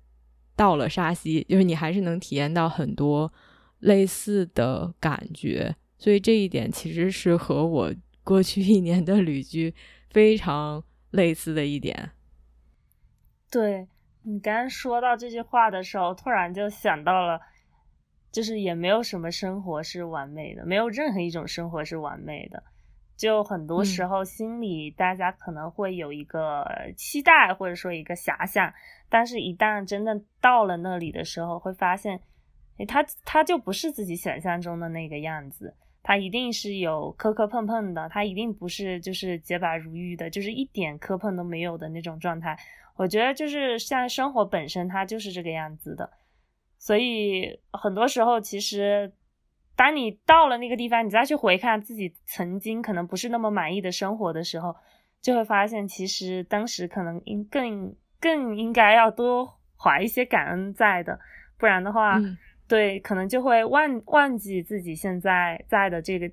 [0.55, 3.34] 到了沙溪，就是你还是能体验到很多
[3.80, 5.76] 类似的感觉。
[5.97, 7.91] 所以这一点其实是和我。
[8.26, 9.74] 过去一年的旅居
[10.09, 12.11] 非常类似的一点，
[13.54, 13.88] 对
[14.24, 17.39] 你刚刚说到这句话的时候，突然就想到了，
[18.32, 22.64] 就是也没有什么生活是完美的，没有任何一种生活是完美的。
[23.16, 26.66] 就很多时候心里大家可能会有一个
[26.97, 28.74] 期待，或者说一个遐想，
[29.08, 32.20] 但是一旦真的到了那里的时候，会发现，
[32.80, 42.58] 诶，他他就不是自己想象中的那个样子，他一定是有磕磕碰碰的，他一定不是就是洁白如玉的，就是一点磕碰都没有的那种状态。
[42.96, 46.10] 我觉得就是像生活本身，它就是这个样子的，
[46.78, 49.14] 所以很多时候其实。
[49.76, 54.76] 当你到了那个地方，你再去回看自己曾经可能不是那么满意的生活的时候，
[55.20, 61.20] 就会发现，其实当时可能应更更应该要多怀一些感恩在的，
[61.58, 62.22] 不然的话，
[62.68, 66.30] 对，可能就会忘忘记自己现在在的这个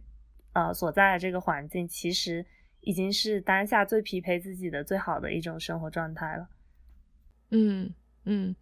[0.52, 2.44] 呃所在的这个环境，其实
[2.82, 6.48] 已经是当下最匹配自己的最好的一种生活状态了。
[7.50, 7.92] 嗯
[8.24, 8.54] 嗯，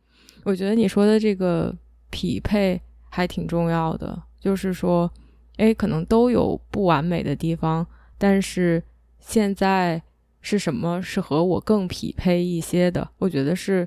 [0.45, 1.75] 我觉得你说的这个
[2.11, 4.23] 匹配还挺重要的。
[4.41, 5.13] 就是说，
[5.57, 7.85] 哎，可能都有不完美的地方，
[8.17, 8.81] 但是
[9.19, 10.01] 现在
[10.41, 13.11] 是什么是和我更匹配一些的？
[13.19, 13.87] 我觉得是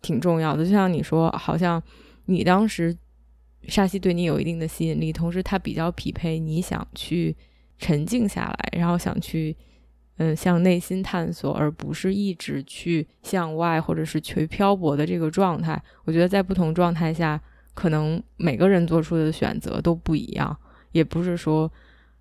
[0.00, 0.64] 挺重要的。
[0.64, 1.80] 就像你说，好像
[2.26, 2.96] 你当时
[3.68, 7.34] 沙溪对你有一定的吸引力，同时它比较匹配你想去
[7.78, 9.56] 沉静下来，然后想去
[10.18, 15.82] 嗯向内心探索，而不是一直去向外或者是去漂泊的这个状态。
[16.04, 17.40] 我觉得在不同状态下。
[17.74, 20.54] 可能每个人做出的选择都不一样，
[20.90, 21.72] 也不是说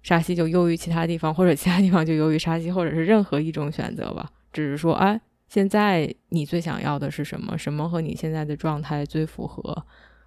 [0.02, 4.32] 沙溪就优于其他地方，或者其他地方就优于沙溪，或者是任何一种选择吧。
[4.54, 5.20] 只是说，哎，
[5.50, 7.58] 现在你最想要的是什么？
[7.58, 9.86] 什么和你现在的状态最符合？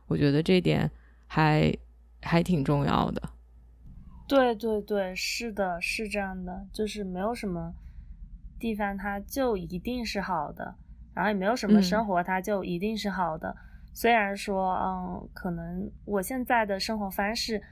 [0.09, 0.91] 我觉得这点
[1.27, 1.75] 还
[2.21, 3.23] 还挺重要的。
[4.27, 7.75] 对对对，是的，是这样的，就是没有什么
[8.59, 10.75] 地方它就一定是好的，
[11.15, 13.55] 然后也没有什么生活它就一定是好的。
[13.93, 17.63] 虽然说，嗯，可能我现在的生活方式，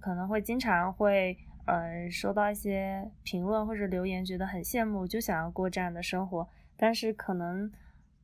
[0.00, 1.36] 可能会经常会，
[1.66, 6.46] 呃，收到一些评论或者留言，觉得很羡慕，就想要过这样的生活。
[6.76, 7.72] 但是可能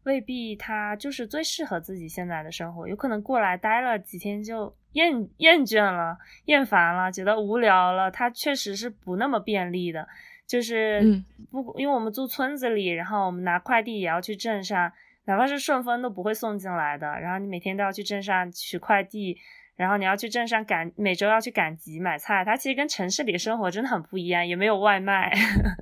[0.05, 8.11] 未必他就是最适合自己现在的生活，有可能过来待了几天就厌厌倦了、厌烦了，觉得无聊了。
[8.11, 10.09] 他确实是不那么便利的，
[10.45, 11.23] 就是
[11.53, 14.93] 不，因为我们住村子里，然后我们拿快递也要去镇上。
[15.25, 19.37] 哪怕是顺丰都不会送进来的，然后你每天都要去镇上取快递，
[19.79, 25.33] 然后你要去镇上赶，每周要去赶集买菜，它其实跟城市里生活真的很不一样，也没有外卖。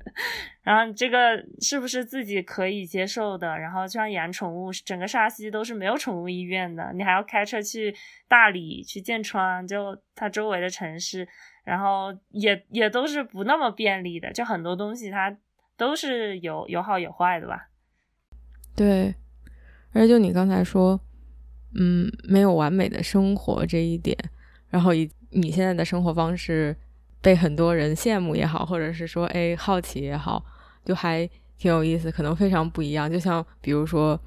[0.61, 3.57] 然后这个是不是自己可以接受的？
[3.57, 7.95] 然后就像养宠物，整个沙溪都是没有宠物医院的，你还要开车去
[8.27, 11.27] 大理、去剑川，就它周围的城市，
[11.63, 15.35] 然后也也都是不那么便利的，就很多东西它
[15.75, 17.69] 都是有有好有坏的吧？
[18.75, 19.15] 对。
[19.93, 20.99] 而且就你刚才说，
[21.73, 24.17] 嗯，没有完美的生活这一点，
[24.69, 26.75] 然后以你现在的生活方式
[27.21, 30.43] 被很多人羡慕也好，或者是说哎好奇也好，
[30.85, 33.11] 就还挺有意思，可能非常不一样。
[33.11, 34.19] 就像比如说，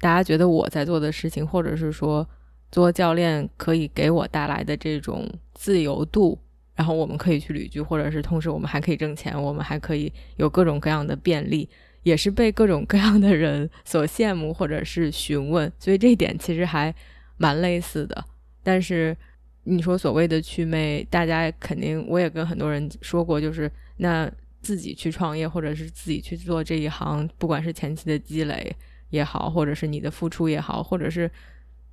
[0.00, 2.28] 大家觉得我在做的事情，或者是说
[2.70, 6.38] 做教练可以给我带来的这种自由度，
[6.74, 11.68] 然后我们可以去旅居，或者是同时我们还可以挣钱，我们还可以有各种各样的便利。
[12.02, 16.94] 也是被各种各样的人所羡慕或者是询问， 所以这一点其实还
[17.36, 18.24] 蛮类似的。
[18.62, 19.16] 但是
[19.64, 24.30] 你说所谓的祛魅，大家肯定我也跟很多人说过，就是那
[24.60, 28.74] 自己去创业或者是自己去做这一行，不管是前期的积累
[29.10, 31.30] 也好，或者是你的付出也好，或者是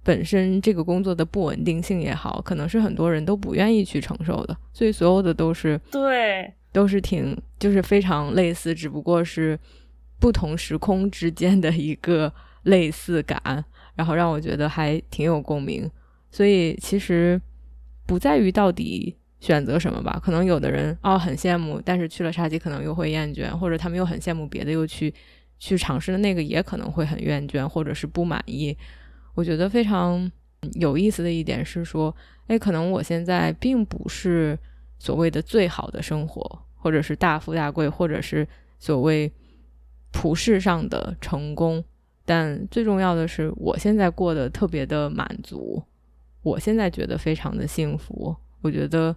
[0.03, 4.57] 本身这个工作的不稳定性也好，可能是很多人都不愿意去承受的。
[4.74, 9.60] 所以所有的都是对，都是挺就是非常类似，只不过是。
[10.20, 12.32] 不同时空之间的一个
[12.63, 13.63] 类似感，
[13.95, 15.89] 然后让我觉得还挺有共鸣。
[16.30, 17.41] 所以其实
[18.05, 25.13] 不在于到底选择什么吧，可能有的人哦很羡慕，但是去了沙棘可能又会厌倦，或者他们又很羡慕别的，又去
[25.57, 28.77] 去尝试的那个也可能会很厌倦，或者是不满意。
[29.35, 30.30] 我觉得非常
[30.73, 32.14] 有意思的一点是说，
[32.48, 34.60] 哎，可能我现在并不是
[34.99, 38.45] 所谓的最好的生活，或者是大富大贵，或者是
[38.77, 39.31] 所谓。
[40.11, 41.84] 普世上的成功，
[42.26, 45.81] 但最重要的是，我现在过得特别的满足，
[46.41, 48.36] 我现在觉得非常的幸福。
[48.61, 49.15] 我觉得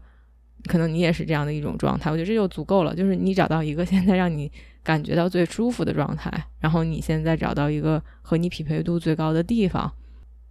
[0.66, 2.94] 可能你也是这样的一种状态，我觉得这就足够了。
[2.94, 4.50] 就是你找到一个现在让你
[4.82, 9.92] 感觉到最舒服的状态，然后你现在找到一个和你匹配度最高的地方，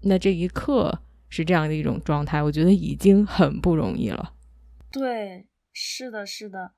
[0.01, 0.99] 那这一刻
[1.29, 4.33] 是这样的一种状态，我觉得已经很不容易了。
[4.91, 6.73] 对，是的，是的。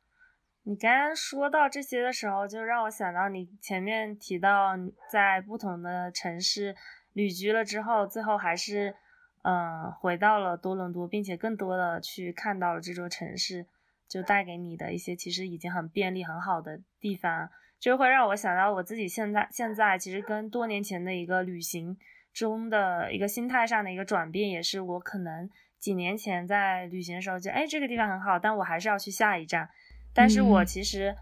[0.64, 4.74] 你刚刚说到这些的时候，就让我想到你前面提到
[5.12, 6.76] 在不同的城市
[7.14, 8.96] 旅居了之后，最后还是
[9.42, 13.68] 嗯回到了多伦多，并且更多的去看到了这座城市。
[14.06, 17.50] 就带给你的一些其实已经很便利很好的地方，
[17.80, 21.98] 就会让我想到我自己现在现在其实跟多年前的一个旅行
[22.32, 25.50] 中的一个心态上的一个转变，也是我可能
[25.80, 29.68] 几年前在旅行的时候就哎这个地方很好，但我还是要去下一站，
[30.14, 31.16] 但是我其实。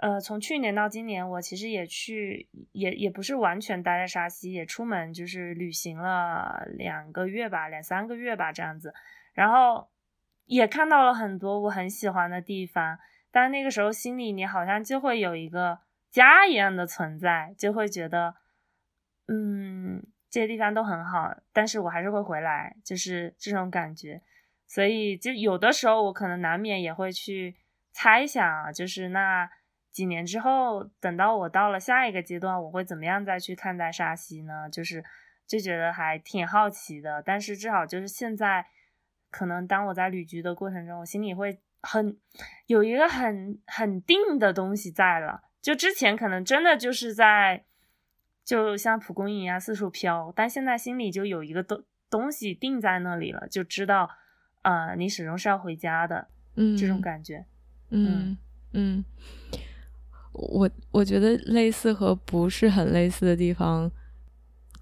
[0.00, 8.94] 呃，从去年到今年，我其实也去，也也不是完全待在沙溪，也出门就是旅行了两个月吧，两三个月吧这样子，
[9.34, 9.88] 然后
[10.44, 12.96] 也看到了很多我很喜欢的地方，
[13.32, 15.80] 但那个时候心里你好像就会有一个
[16.12, 18.36] 家一样的存在，就会觉得，
[19.26, 24.22] 嗯，这些地方都很好，但是我还是会回来，就是这种感觉，
[24.68, 27.56] 所以就有的时候我可能难免也会去
[27.98, 29.50] 猜想啊，就是那。
[29.90, 34.68] 几年之后，等到我到了下一个阶段，我会怎么样再去看待沙溪呢？
[34.70, 35.02] 就是
[35.44, 37.20] 就觉得还挺好奇的。
[37.20, 38.64] 但是至少就是现在，
[39.28, 42.16] 可能当我在旅居的过程中，我心里会很
[42.66, 45.42] 有一个很很定的东西在了。
[45.60, 47.64] 就之前可能真的就是在，
[48.44, 54.08] 就像蒲公英一样四处飘，但现在心里就有一个东东西定在那里了，就知道，
[54.62, 57.46] 呃，你始终是要回家的，嗯，这种感觉，
[57.90, 58.36] 嗯
[58.72, 59.04] 嗯。
[60.32, 63.90] 我我觉得类似和不是很类似的地方，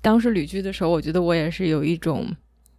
[0.02, 2.26] 当时旅居的时候，我觉得我也是有一种，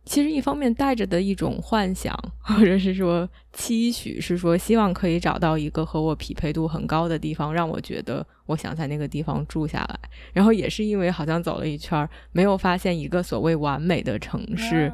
[0.06, 10.00] 其实一方面带着的一种幻想，或者是说期许，是说希望可以找到一个和我匹配度很高的地方，让我觉得我想在那个地方住下来。
[10.32, 14.94] 然后也是因为好像走了一圈，没有发现一个所谓完美的城市，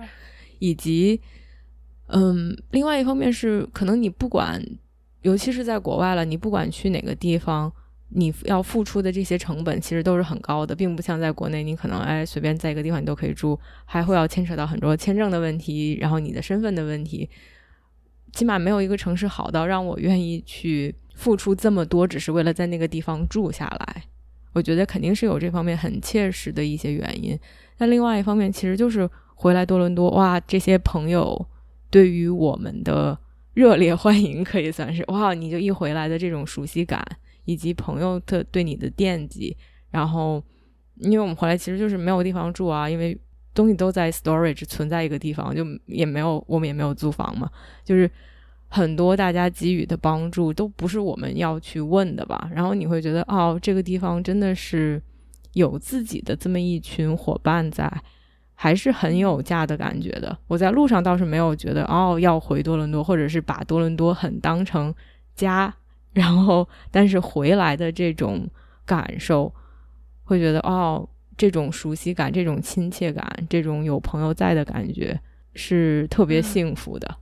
[0.60, 1.19] 以及，
[2.07, 4.64] 嗯，另外一方面是可能你不管。
[5.23, 7.71] 尤其是在国外了，你不管去哪个地方，
[8.09, 17.29] 你要付出的这些成本其实都是很高的，并不像在国内，你可能哎随便在一个地方你都可以住，还会要牵扯到很多签证的问题，然后你的身份的问题，
[18.33, 24.03] 起码没有一个城市好到让我愿意去付出这么多，只是为了在那个地方住下来。
[24.51, 27.39] 我觉得肯定是有这方面很切实的一些原因。
[27.77, 31.47] 那另外一方面，其实就是回来多伦多，哇，这些朋友
[31.89, 33.17] 对于我们的。
[33.53, 35.34] 热烈欢迎可以算是哇！
[35.34, 37.05] 你就一回来的这种熟悉感，
[37.45, 39.55] 以及朋友的对你的惦记，
[39.91, 40.43] 然后
[40.97, 43.15] 因为我们回来其实就是没有地方住啊，因为
[43.53, 47.47] 东西都在 storage 存在一个地方，就也没有我们也没有租房嘛，
[47.84, 48.09] 就是
[48.69, 52.49] 很多大家给予的帮助都不是我们要去问的吧。
[52.51, 54.99] 然后你会觉得哦，这个地方真的是
[55.53, 57.91] 有自己的这么一群伙伴在。
[58.55, 60.38] 还是很有家的感觉的。
[60.47, 64.93] 我在路上倒是没有觉得哦要回多伦多，或者是把多伦多很当成
[65.35, 65.75] 家。
[66.13, 68.47] 然后，但是回来的这种
[68.85, 69.51] 感受，
[70.23, 75.19] 会觉得哦，这种熟悉感、这种亲切感、这种有朋友在的感觉，
[75.55, 77.17] 是特别幸福的。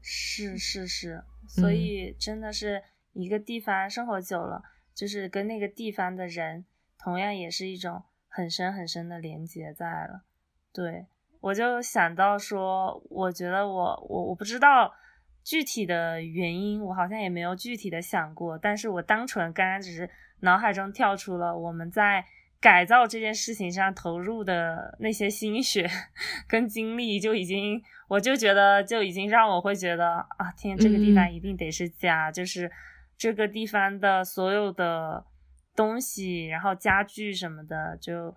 [0.00, 2.80] 是是是，所以真的是
[3.12, 4.62] 一个地方生活久了，
[4.94, 6.64] 就是跟那个地方的人，
[6.96, 10.22] 同样也是一种很深很深的连接在了。
[10.76, 11.06] 对，
[11.40, 14.92] 我就想到说，我觉得我我我不知道
[15.42, 22.22] 具体的原因，我好像也没有具体的想过，但是我单纯刚刚只是脑海中跳出了我们在
[22.60, 25.88] 改造这件事情上投入的那些心血
[26.46, 32.70] 跟精力，就已经我就觉得就已经让我会觉得啊，天，这个地方一定得是家，就是
[33.16, 35.24] 这个地方的所有的
[35.74, 38.36] 东西，然后家具什么的就。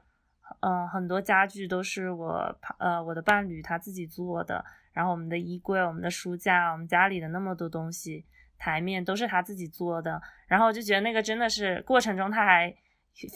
[0.62, 4.64] 嗯，很多家具都是我呃我的伴侣他自己做的，
[4.94, 8.26] 然后我们的衣柜、我们的书架、我们家里的那么多东西，
[8.58, 10.22] 台面都是他自己做的。
[10.48, 12.74] 然后我就觉得那个真的是过程中他还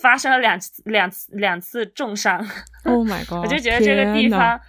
[0.02, 2.40] 发生了两次两次两次重伤。
[2.86, 3.44] Oh my god！
[3.44, 4.60] 我就觉得这个地方，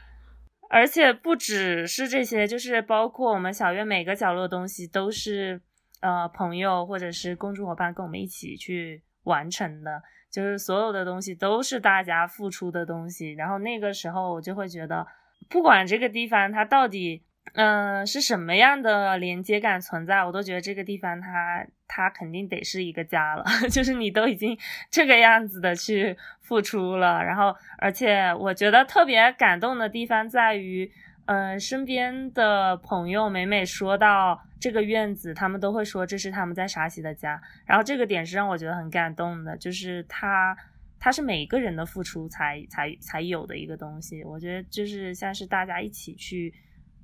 [0.71, 5.61] 而且不只是这些，就是包括我们小院每个角落的东西都是
[6.01, 10.03] 呃朋友或者是工作伙伴跟我们一起去完成的。
[10.35, 15.06] 就是所有的东西都是大家付出的东西，然后那个时候我就会觉得，
[15.48, 23.44] 不管这个地方它到底，嗯，是什么样的连接感存在，我都觉得这个地方它它肯定得是一个家了。
[23.70, 24.59] 就是你都已经
[24.90, 30.90] 这个样子的去付出了，然后而且我觉得特别感动的地方在于。
[31.26, 37.40] 嗯，身边的朋友每每说到这个院子，他们都会说这是他们在沙溪的家。
[37.64, 40.55] 然后这个点是让我觉得很感动的，就是他，
[41.01, 44.22] 他是每一个人的付出才才才有的一个东西。
[44.24, 46.52] 我觉得就是像是大家一起去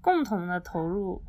[0.02, 1.22] 共同的投入，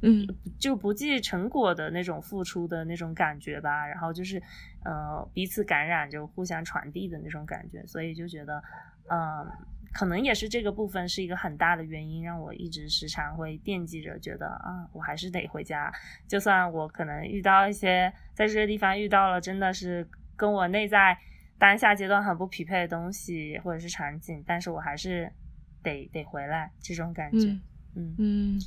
[0.00, 0.26] 嗯，
[0.58, 3.86] 就不计成果的那种付出的那种感觉吧。
[3.86, 4.42] 然后就是
[4.86, 7.84] 呃彼此感染，就互相传递的那种感觉。
[7.86, 8.62] 所以就觉得，
[9.10, 9.46] 嗯。
[9.92, 15.92] 可能也是这个部分是一个很大的原因，让我一直时常会惦记着，觉得啊，我还是得回家。
[16.28, 20.06] 就算我可能遇到一些在这个地方遇到了真的是
[20.36, 21.18] 跟我内在
[21.58, 25.32] 当下阶段很不匹配的东西或者是场景，但是我还是
[25.82, 26.70] 得得回来。
[26.80, 27.48] 这种感觉，
[27.96, 28.60] 嗯嗯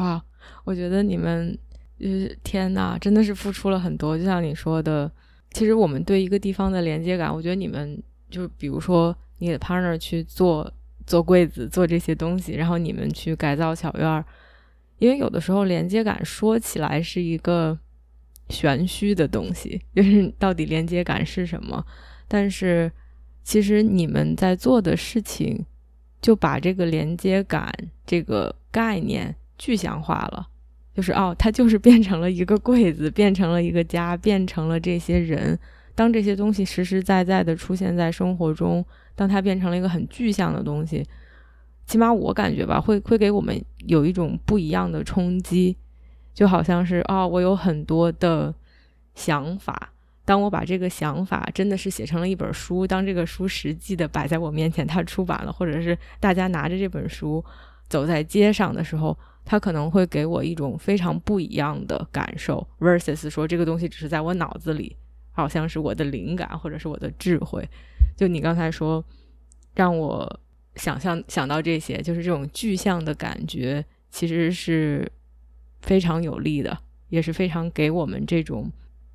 [0.00, 0.24] 啊，
[0.64, 1.58] 我觉得你们，
[1.98, 4.16] 呃，天呐，真的是付出了很多。
[4.16, 5.10] 就像你说的，
[5.50, 9.14] 其实我们对一个地方的连接感，我觉得你们就比如说。
[9.42, 10.72] 你的 partner 去做
[11.04, 14.24] 做柜子，做这些东西，然后你们去改造小院儿。
[15.00, 17.76] 因为有的时候连接感说起来是一个
[18.50, 21.84] 玄虚的东西，就是到底连接感是什么？
[22.28, 22.88] 但是
[23.42, 25.66] 其实你们在做的事情，
[26.20, 27.68] 就把这个连接感
[28.06, 30.46] 这个概念具象化了。
[30.94, 35.58] 就是哦，它就是变成了一个柜子，变成了一个家，变成了这些人。
[35.96, 38.86] 当这些东西实实在在的出现在生活中。
[39.14, 41.06] 当它变成了一个很具象的东西，
[41.86, 45.76] 起码我感觉吧，会会给我们有一种不一样的冲击，
[46.32, 48.54] 就好像是哦，我有很多的
[49.14, 49.92] 想法，
[50.24, 57.44] 当我把这个想法真的是写成了一本书，当这个书实际的摆在我面前，它出版了，或者是大家拿着这本书
[57.88, 64.96] 走在街上的时候，它可能会给我一种非常不一样的感受，versus 说这个东西只是在我脑子里，
[65.32, 67.68] 好像是我的灵感或者是我的智慧。
[68.16, 69.04] 就你刚才说，
[69.74, 70.40] 让我
[70.76, 75.10] 想象想到这些，就是这种具象的感觉，其实是
[75.80, 76.78] 非常有利的，
[77.08, 78.70] 也是非常给我们这种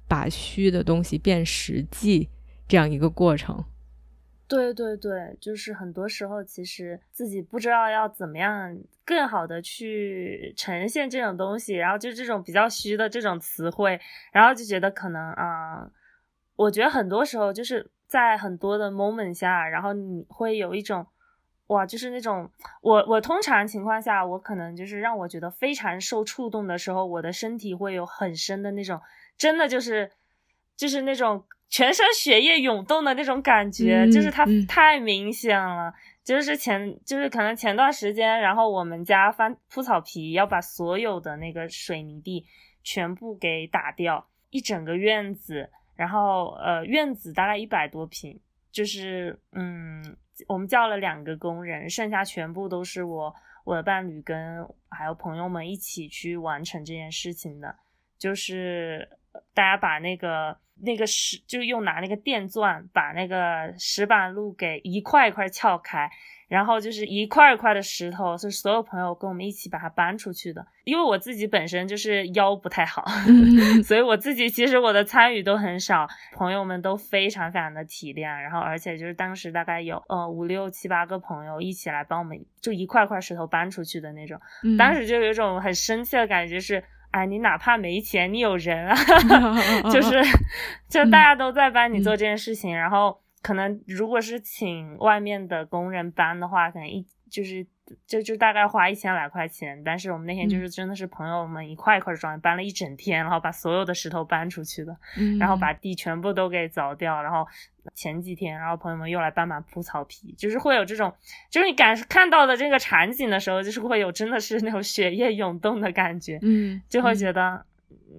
[0.07, 2.29] 把虚的东西变实际
[2.67, 3.63] 这样一个过程。
[4.47, 13.99] 对对对，就是很多时候其实自己不知道要怎么样更好的去呈现这种东西，然后就这种比较虚的这种词汇，
[14.31, 15.89] 然后就觉得可能啊，
[16.55, 17.89] 我觉得很多时候就是。
[18.07, 21.05] 在很多的 moment 下，然后你会有一种，
[21.67, 22.49] 哇，就是那种
[22.81, 28.99] 我我通常情况下，我可能就是让我觉得非常受触动的时候，我的身体会有很深的那种，
[29.37, 30.09] 真的就是
[30.75, 35.93] 就是那种全身血液涌动的那种感觉，就是它太明显了。
[36.23, 42.45] 就是前就是可能前段时间，然后我们家翻铺草皮，要把所有的那个水泥地
[42.83, 45.69] 全部给打掉，一整个院子。
[45.97, 48.39] 然后，呃，院子大概一百多平，
[48.71, 50.15] 就是，嗯，
[50.47, 57.75] 我们叫了两个工人，剩下全部都是我我的伴侣跟还有朋友们一起去完成这件事情的，
[58.17, 59.09] 就是
[59.53, 66.09] 大家把那个那个石，就用拿那个电钻把那个石板路给一块一块撬开。
[66.47, 70.65] 然后就是一块一块的石头，是所有朋友跟我们一起把它搬出去的。
[70.85, 73.05] 因为我自己本身就是腰不太好，
[73.83, 78.39] 所以我自己其实我的参与都很少，朋友们都非常非常的体谅。
[78.39, 84.39] 然后而且就是当时大概有呃五六七八个朋友一起来帮我们，就一块块石头搬出去的那种。
[84.77, 88.95] 当时就有一种很生气的感觉，是哎，你哪怕没钱，你有人啊，
[89.91, 90.21] 就是
[90.87, 93.19] 就大家都在帮你做这件事情，然后。
[93.47, 97.65] 可能如果是请外面的工人搬的话，可能一就是
[98.05, 99.81] 就就大概花一千来块钱。
[99.85, 104.93] 但是我们那天就是真的是朋友们一块一块装，搬了一整天，然后把所有的石头搬出去的，
[105.39, 107.23] 然后把地全部都给凿掉。
[107.23, 107.47] 然后
[107.95, 111.13] 前几天，然后朋友们又来帮忙铺草皮，就是会有这种，
[111.49, 117.65] 就是你感看到的这个场景的时候，就是会有真的是那种血液涌动的感觉，嗯，就会觉得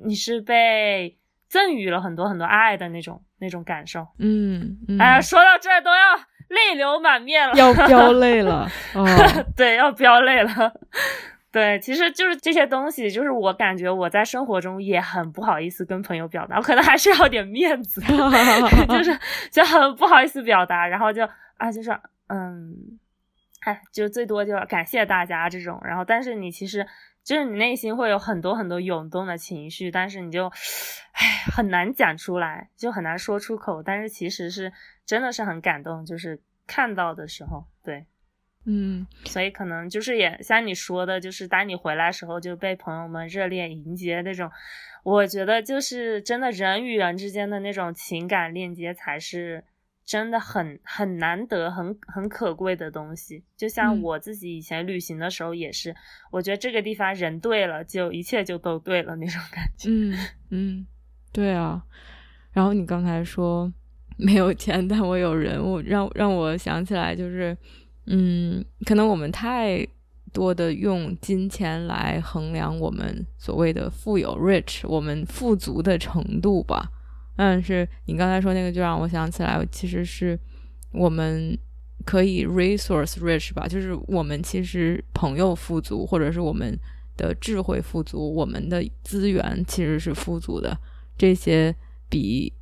[0.06, 1.18] 你是被
[1.48, 3.22] 赠予了很多很多爱的那种。
[3.38, 6.16] 那种感受，嗯，哎呀，说到这儿都要
[6.48, 8.68] 泪流满面了，要飙 泪了，
[9.56, 10.72] 对，要飙泪了，
[11.52, 18.00] 对，其实就是这些东西，就是我感觉我在生活中也很不好意思跟朋友表达，我可能还是要点面子，
[18.88, 19.18] 就是
[19.50, 21.22] 就很不好意思表达，然后就
[21.56, 21.90] 啊，就是
[22.28, 22.74] 嗯，
[23.60, 26.86] 哎，就最多就感谢大家这种，然后但是你其实。
[27.28, 30.46] 就是你内心会有很多很多涌动的情绪，但是你就，
[31.12, 33.82] 唉，很难讲出来，就很难说出口。
[33.82, 34.72] 但是其实是
[35.04, 38.06] 真的是很感动，就是看到的时候，对，
[38.64, 44.50] 嗯，所以可能就是也像你说的，就是当你回来时候就被朋友们热烈迎接那种，
[45.04, 49.64] 我觉得就是真的人与人之间的那种情感链接才是。
[50.08, 53.44] 真的很很难得，很很可贵的东西。
[53.58, 55.94] 就像我自己以前旅行的时候也是，
[56.30, 59.90] 我觉得这个地方人对了，就一切就都对了那种感觉。
[59.90, 60.18] 嗯
[60.48, 60.86] 嗯，
[61.30, 61.84] 对啊。
[62.52, 63.70] 然后你刚才说
[64.16, 67.54] 没有钱，但我有人，我让让我想起来，就是
[68.06, 69.86] 嗯，可能我们太
[70.32, 76.90] 多的用金钱来衡量我们所谓的富有 （rich），我们富足的程度吧。
[77.38, 80.36] 但是你刚才说那个，就让我想起来，其实是
[80.90, 81.56] 我们
[82.04, 86.76] 可以 resource rich 吧，就是我们其实朋友富足，或者是我们
[87.16, 90.76] 的智慧富足，我们的资源其实是富足的。
[91.16, 91.72] 这些
[92.08, 92.52] 比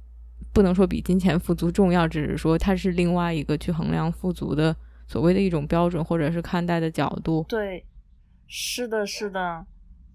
[0.52, 4.76] 不能说比金钱富足重要，只是说它是另外一个去衡量富足的
[5.06, 7.46] 所谓的一种标准，或者是看待的角度。
[7.48, 7.82] 对，
[8.46, 9.64] 是的，是的，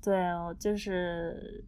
[0.04, 0.16] 对，
[0.60, 1.66] 就是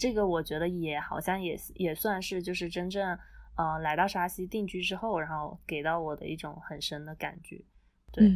[0.00, 3.18] 这个，我觉得也好像也也算是就是真正。
[3.56, 7.62] 呃，来到沙溪定居之后，然后给到我的一种很深的感觉，
[8.10, 8.26] 对。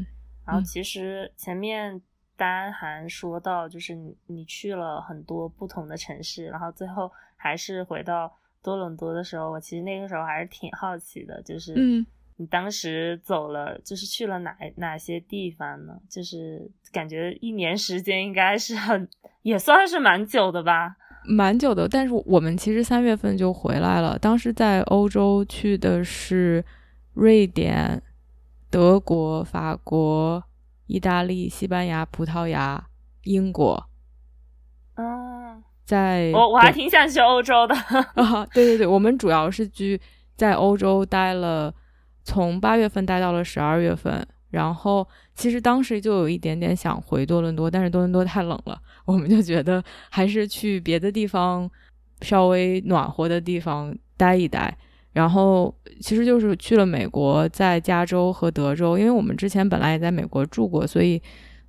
[0.45, 2.03] 然后其实前面
[2.37, 8.31] 丹还说到，就是你你去了很多不同的城市，然后最后还是回到
[8.63, 11.73] 多伦多的时候，我其实那个时候还是挺好奇的，就是
[12.37, 15.99] 你当时走了，就是去了哪哪些地方呢？
[16.11, 19.09] 就是感觉一年时间应该是很
[19.41, 20.97] 也算是蛮久的吧。
[21.27, 24.19] 蛮久的，但是我们其实三月份就回来了。
[24.19, 26.65] 当时在欧洲去的是
[27.15, 28.03] 瑞典、
[28.71, 30.43] 德国、法国、
[30.87, 32.87] 意大利、西班牙、葡萄牙、
[33.23, 33.89] 英国。
[34.97, 37.75] 嗯，在我我还挺想去欧洲的。
[38.15, 40.01] 啊，对对对，我们主要是去
[40.37, 41.75] 在欧洲待了，
[42.23, 44.27] 从八月份待到了十二月份。
[44.55, 45.05] 然后
[45.35, 51.69] 其实当时就有一点点想回多伦多，但是多伦多太冷了，我们就觉得还是去别的地方，
[52.21, 54.79] 稍微暖和的地方待一待。
[55.13, 61.21] 然后其实就是去了美国，在加州和德州，因为我们之前本来也在美国住过，所以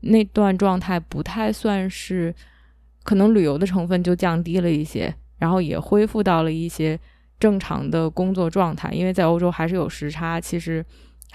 [0.02, 2.34] 那段状态不太算是，
[3.04, 7.00] 可能旅游的成分就降低了一些，然后也恢复到了一些
[7.40, 10.86] 正常的工作状态，因为在欧洲还是有时差，其实。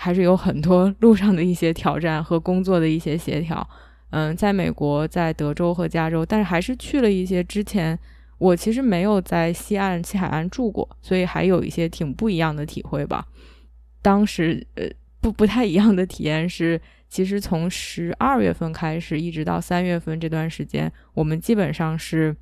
[0.02, 3.68] 还是有很多 路上的一些挑战和工作的一些协调，
[4.09, 7.98] 嗯，在美国，在德州和加州，但是还是去了一些之前
[8.39, 13.27] 我其实没有在西岸、西海岸住过，所以还有一些挺不一样的体会吧。
[14.01, 14.89] 当时呃
[15.20, 22.35] 不不太一样的体验是，其实从十二月份开始一直到三月份这段时间，我们基本上是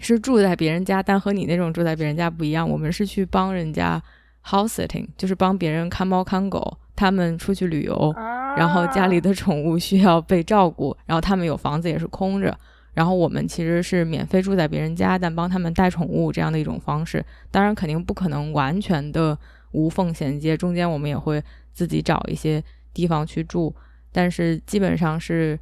[0.00, 4.02] 是住在别人家，但和你那种住在别人家不一样，我们是去帮人家
[4.46, 6.78] house sitting，就是帮别人看猫看狗。
[6.94, 8.14] 他们出去旅游，
[8.56, 12.58] 然后家里的宠物需要被照顾，然后他们有房子也是空着，
[12.94, 17.22] 然后我们其实是免费住在别人家，但帮他们带宠物这样的一种方式。
[17.50, 19.38] 当然，肯定不可能完全的
[19.72, 21.42] 无缝衔接，中间我们也会
[21.74, 22.64] 自己找一些
[22.94, 23.74] 地方去住，
[24.10, 25.58] 但是基本上是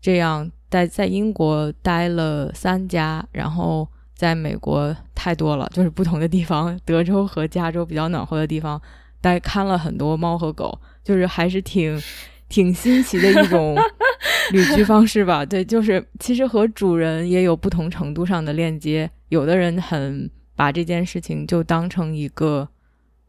[0.00, 0.48] 这样。
[0.68, 8.80] 在在英国待了三家，然后在美国太多了，就是不同的地方，德州和加州比较暖和的地方。
[9.20, 12.00] 待看了很多猫和狗，就是还是挺
[12.48, 13.76] 挺新奇的一种
[14.52, 15.44] 旅居方式吧。
[15.44, 19.10] 对，就是其实和主人也有不同程度上的链接。
[19.30, 22.68] 有的人很把这件事情就当成一个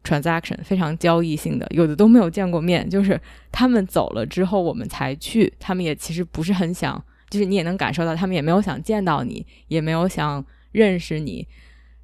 [0.04, 3.20] transaction，非常交易性的；有的都没有见过面，就是
[3.50, 11.46] 他们走了之后我们才去，他们也其实不是很想，就是你也能感受到他们也没有想见到你，也没有想认识你。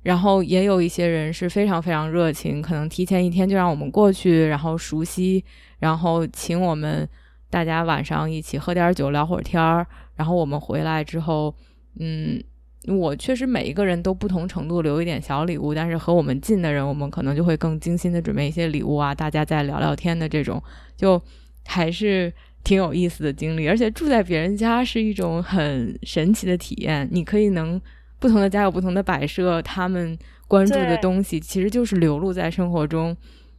[0.03, 5.43] 然后也有一些人是非常非常热情，可能提前一天就让我们过去，然后熟悉，
[5.79, 7.09] 然后请我们
[7.49, 9.87] 大家晚上一起喝点酒聊会儿天儿。
[10.15, 11.55] 然后我们回来之后，
[11.99, 12.39] 嗯，
[12.87, 20.63] 我确实每一个人都不同程度留一点小礼物，但是和我们近的人，我们可能就会更精心的准备一些礼物啊，大家再聊聊天的这种，
[20.99, 21.19] 就
[21.65, 22.31] 还是
[22.63, 23.67] 挺有意思的经历。
[23.67, 27.81] 而且住在别人家是一种很神奇的体验，你可以能。
[28.25, 30.19] 不同的家有不同的摆设，他们
[30.49, 33.15] 关注的东西其实就是流露在生活中，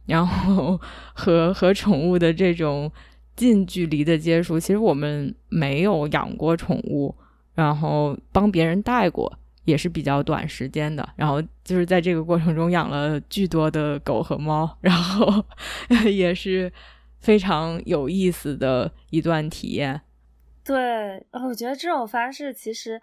[0.06, 0.76] 然后
[1.14, 2.90] 和和宠物的这种
[3.36, 4.58] 近距离的接触。
[4.58, 7.14] 其实我们没有养过宠物，
[7.54, 9.32] 然后帮别人带过，
[9.66, 11.08] 也是比较短时间的。
[11.14, 15.44] 然后就是在这个过程中养了巨多的狗和猫， 然后
[16.10, 16.72] 也是
[17.20, 20.00] 非常有意思的一段体验。
[20.64, 23.00] 对，我觉得这种方式其实。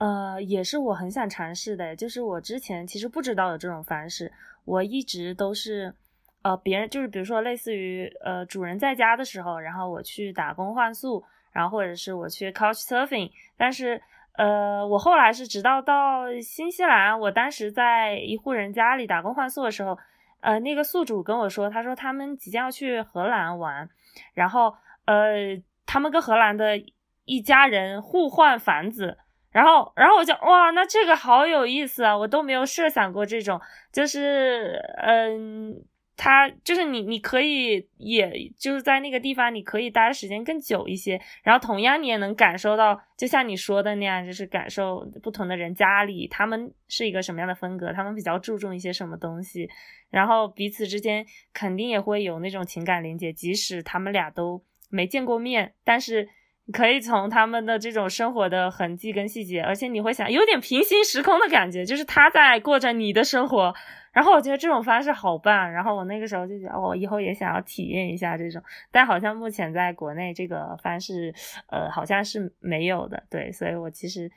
[0.00, 4.32] 呃，也是我很想尝试的，就是我之前其实不知道有这种方式，
[4.64, 5.94] 我一直都是，
[6.40, 11.22] 呃，别人就是比如说类似于呃主人在家的时候，然后我去打工换宿，
[11.52, 14.00] 然后或者是我去 couch surfing，但是
[14.38, 19.98] 呃我后来是直到到新西兰，我当时在一户人家里打工换宿的时候，
[20.40, 23.86] 呃那个宿主跟我说，他说他们即将要去荷兰玩，
[24.32, 24.74] 然后
[25.04, 26.82] 呃他们跟荷兰的
[27.26, 29.18] 一家人互换房子。
[29.52, 32.16] 然后，然后我就哇，那这个好有意思啊！
[32.16, 33.60] 我都没有设想过这种，
[33.92, 35.74] 就是嗯，
[36.16, 41.20] 他就是你，你可以，也就是在那个地方，你可以待的时间更久一些。
[41.42, 49.68] 然后同样，你也能感受到，就像你说的那样，就是感受不同的人家里他们是一个什么样的风格，他们比较注重一些什么东西。
[50.10, 56.28] 然后彼此之间肯定也会有那种情感连接，即使他们俩都没见过面，但是
[56.72, 63.74] 可以从他们的这种生活的痕迹跟细节，而且你会想有点平行时空的感觉，就是他在过着你的生活。
[64.12, 68.60] 然后我觉得这种方式好棒，然后我那个时候就觉得，我以后也想要体验一下这种，
[68.90, 71.32] 但好像目前在国内这个方式，
[71.68, 74.28] 呃，好像是没有的，对，所以我其实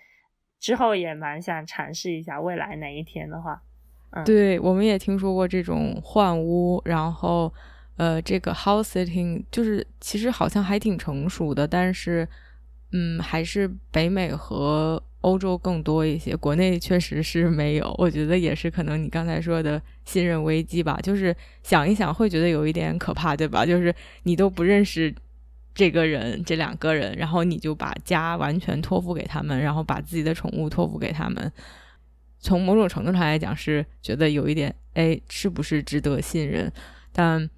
[0.59, 3.63] 之后也蛮想尝试一下，未来哪一天的话，
[4.11, 7.51] 嗯，对，我们也听说过这种换屋，然后
[7.95, 12.27] 呃，这个 house sitting 就是其实好像还挺成熟的，但是
[12.91, 15.01] 嗯，还是北美和。
[15.23, 17.95] 欧洲更多一些，国内确实是没有。
[17.97, 21.33] 我觉得也是可能你刚才说的信任危机吧，就是
[21.63, 23.65] 想一想会觉得有一点可怕，对吧？
[23.65, 25.15] 就是你都不认识
[25.73, 31.49] 这个人，这两个人，然后你就把家完全托付给他们，然后把自己的宠物托付给他们。
[32.39, 36.69] 从某种程度上来讲，是觉得有一点，哎，是不是值得信任？
[37.13, 37.49] 但，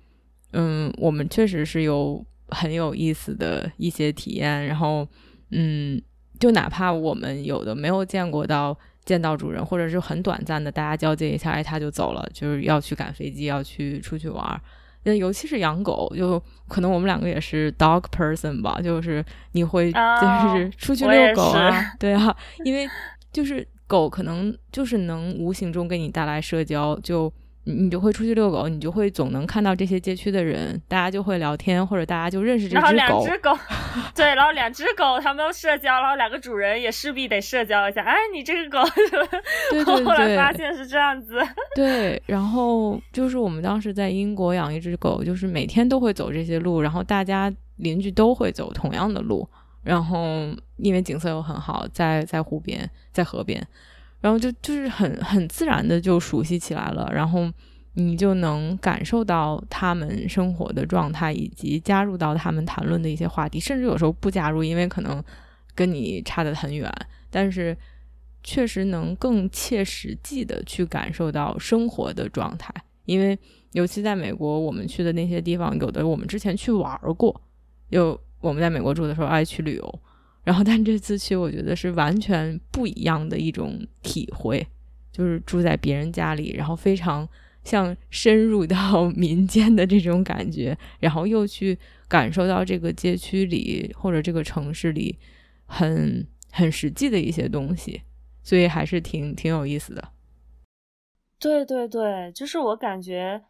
[0.55, 5.07] 嗯，我们确实是有很有意思的一些体验，然后，
[5.51, 6.01] 嗯。
[6.37, 14.61] 就哪怕我们有的没有见过到见到主人，或者是很短暂的大家交接一下，哎，他就走了，就是要去赶飞机，要去出去玩。
[15.03, 16.37] 那尤其是养狗，就
[16.67, 19.23] 可能我们两个也是 dog person 吧，就是
[19.53, 19.97] 你会就
[20.53, 22.85] 是出去遛狗啊，对啊，因为
[23.31, 27.31] 就是狗可能就是能无形中给你带来社交，就。
[27.65, 32.81] 你你就会出去遛狗，你就会总能看到这些街区的人，大家就会聊天，或者大家就认识这只狗。
[32.81, 33.57] 然后两只狗，
[34.15, 38.03] 对，然后两只狗它们社交，然后两个主人也势必得社交一下。
[38.03, 38.87] 哎，你这个狗，
[39.71, 41.41] 对对对， 后来发现是这样子。
[41.75, 49.47] 对，然后就是我们当时在英国养一只狗，就是每天都会走这些路，然后大家邻居都会走同样的路，
[49.81, 50.23] 然后
[50.77, 53.67] 因为景色又很好，在在湖边，在河边。
[54.25, 57.47] 然后就就是很很自然的就熟悉起来了，然后
[57.93, 65.23] 你就能感受到他们生活的状态，以及加入到他们谈论的一些话题，甚至有时候不加入，因为可能
[65.75, 66.91] 跟你差得很远，
[67.29, 67.77] 但是
[68.41, 72.73] 确实能更切实际的去感受到生活的状态。
[73.05, 73.37] 因为
[73.73, 77.39] 尤其在美国，我们去的那些地方，有的我们之前去玩过，
[77.89, 79.99] 有我们在美国住的时候爱去旅游。
[80.45, 84.65] 然后，但这次去，我觉得是完全不一样的一种体会，
[85.11, 87.27] 就是住在别人家里，然后非常
[87.63, 91.77] 像深入到 民间的这种感觉，然后又去
[92.07, 95.17] 感受到这个街区里或者这个城市里
[95.65, 98.03] 很很实际的一些东西，
[98.43, 100.09] 所以还是挺挺有意思的。
[101.39, 103.41] 对对对，就是我感觉。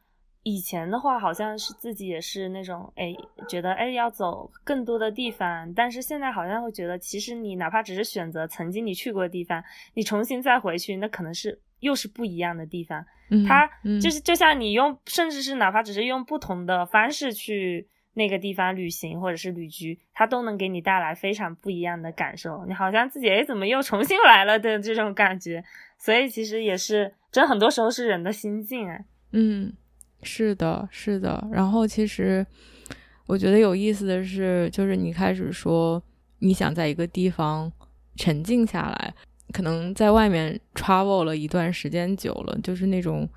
[0.47, 3.15] 以前的话，好像是自己也是那种，哎，
[3.49, 9.63] 觉得哎要走更多的地方，但是现在好像会觉得，其实你哪怕只是选择曾经你去过的地方，
[9.95, 13.03] 你重新再回去，那可能是又是不一样的地方。
[13.47, 13.67] 它
[13.99, 22.63] 就是就像你用，甚至是哪怕只是用不同的方式去那个地方旅行或者是旅居，它都能给你带来非常不一样的感受。
[22.67, 25.63] 你好像自己哎怎么又重新来了的这种感觉，
[25.97, 29.03] 所以其实也是，真很多时候是人的心境哎。
[29.31, 29.73] 嗯。
[30.25, 31.47] 是的，是的。
[31.51, 32.45] 然后其实
[33.27, 36.01] 我觉得有意思的是，就是你开始说
[36.39, 37.71] 你想在一个地方
[38.15, 39.13] 沉静下来，
[39.53, 43.29] 可能在外面 travel 了一段时间久了，就是那种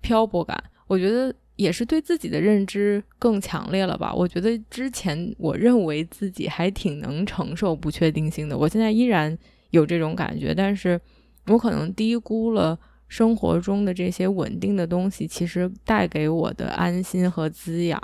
[0.00, 0.62] 漂泊感。
[0.86, 4.12] 我觉得也是对自己的认知更强烈了吧。
[4.12, 9.36] 我觉得之前我认为自己还挺能承受不确定性的，我现在依然
[9.70, 11.00] 有这种感觉，但是
[11.46, 12.78] 我可能低估了。
[13.12, 18.00] 生活中的这些稳定的东西，其实带给我的安心和滋养，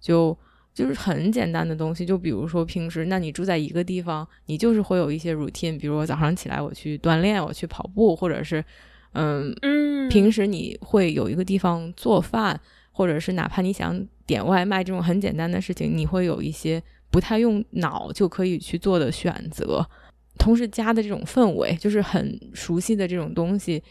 [0.00, 0.34] 就
[0.72, 2.06] 就是很简单的东西。
[2.06, 8.64] 就比如说平时，那你住在一个地方，你就是会有一些 routine，比如我早上起来我去锻炼，我去跑步，或者是
[9.12, 12.58] 嗯嗯，平时你会有一个地方做饭，
[12.90, 19.86] 或者是哪怕你想点外卖这种很简单的事情，你会有一些不太用脑就可以去做的选择。
[20.38, 23.82] 同时，家的这种氛围，就是很熟悉的这种东西。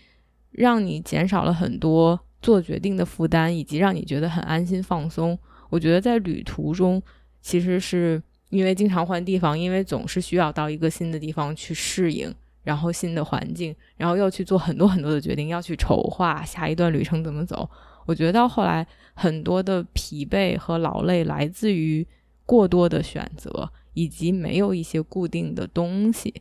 [0.57, 5.37] 让你减少了很多做决定的负担，以及让你觉得很安心放松。
[5.69, 6.99] 我觉得在旅途中，
[7.41, 8.19] 其实是
[8.49, 17.69] 因为经常换地方，因为总是需要到一个新的地方去适应，然后新的环境，然后要去做很多很多的决定，要去筹划下一段旅程怎么走。
[18.07, 22.07] 我觉得到后来，很多的疲惫和劳累来自于
[22.47, 26.33] 过多的选择，以及没有一些固定的东西。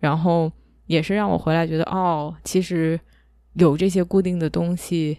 [0.00, 0.50] 然后
[0.86, 2.98] 也是让我回来觉得，哦，其实。
[3.54, 5.18] 有这些固定的东西，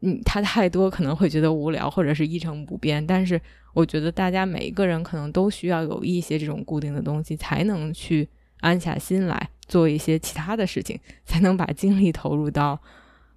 [0.00, 3.06] 嗯，它太多可能会觉得无聊或者是一成不变。
[3.06, 3.40] 但是
[3.74, 8.28] 我觉得大家每一个人可能都需要有一些这种固定的东西，才能去
[8.60, 12.80] 安下心来做一些其他的事情，才能把精力投入到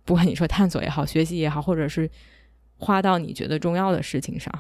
[0.06, 2.10] 不管你说探索也好、学习也好，或者是
[2.78, 4.54] 花到你觉得重要的事情上。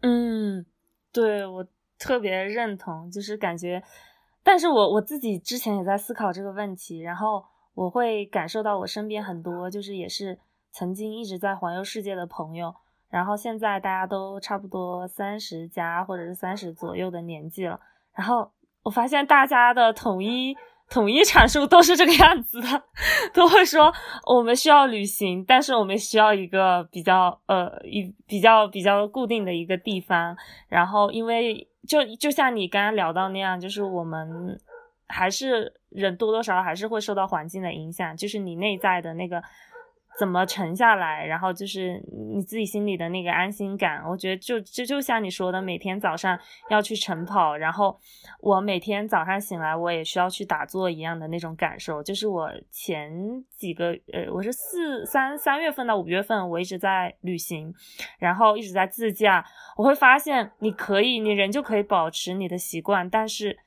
[0.00, 0.64] 嗯，
[1.12, 1.66] 对我
[1.98, 3.82] 特别认同，就是感觉，
[4.42, 7.44] 但是我我自己之前也在思考这个问题，然后
[7.74, 10.38] 我会感受到我身边很多就是也是
[10.72, 12.74] 曾经一直在环游世界的朋友，
[13.10, 17.78] 然后现在大家都差不多三十加或者是三十左右的年纪了，
[18.14, 18.50] 然后
[18.82, 20.56] 我发现大家的统一。
[20.90, 22.82] 统一阐述都是这个样子的，
[23.32, 23.90] 都会说
[24.26, 30.36] 我们需要旅行，但是我们需要一个比较呃一比较比较固定的一个地方。
[30.68, 34.60] 然后，因为就就像你刚刚聊到那样，就是我们
[35.14, 39.42] 还是人多多少少还是会受到环境的影响，就是你内在的那个。
[40.16, 42.00] 怎么沉下来，然后就是
[42.32, 44.00] 你自己心里的那个安心感。
[44.08, 46.38] 我觉得就就就像你说的，每天早上
[46.70, 47.98] 要去晨跑，然后
[48.40, 52.00] 我每天早上醒来，我也需要去打坐一样的那种感受。
[52.00, 57.74] 就是我前几个呃，我是四三三月份到五月份，我一直在旅行，
[58.20, 59.44] 然后一直在自驾。
[59.76, 63.58] 我会发现，你可以，你人就可以保持你的习惯，但是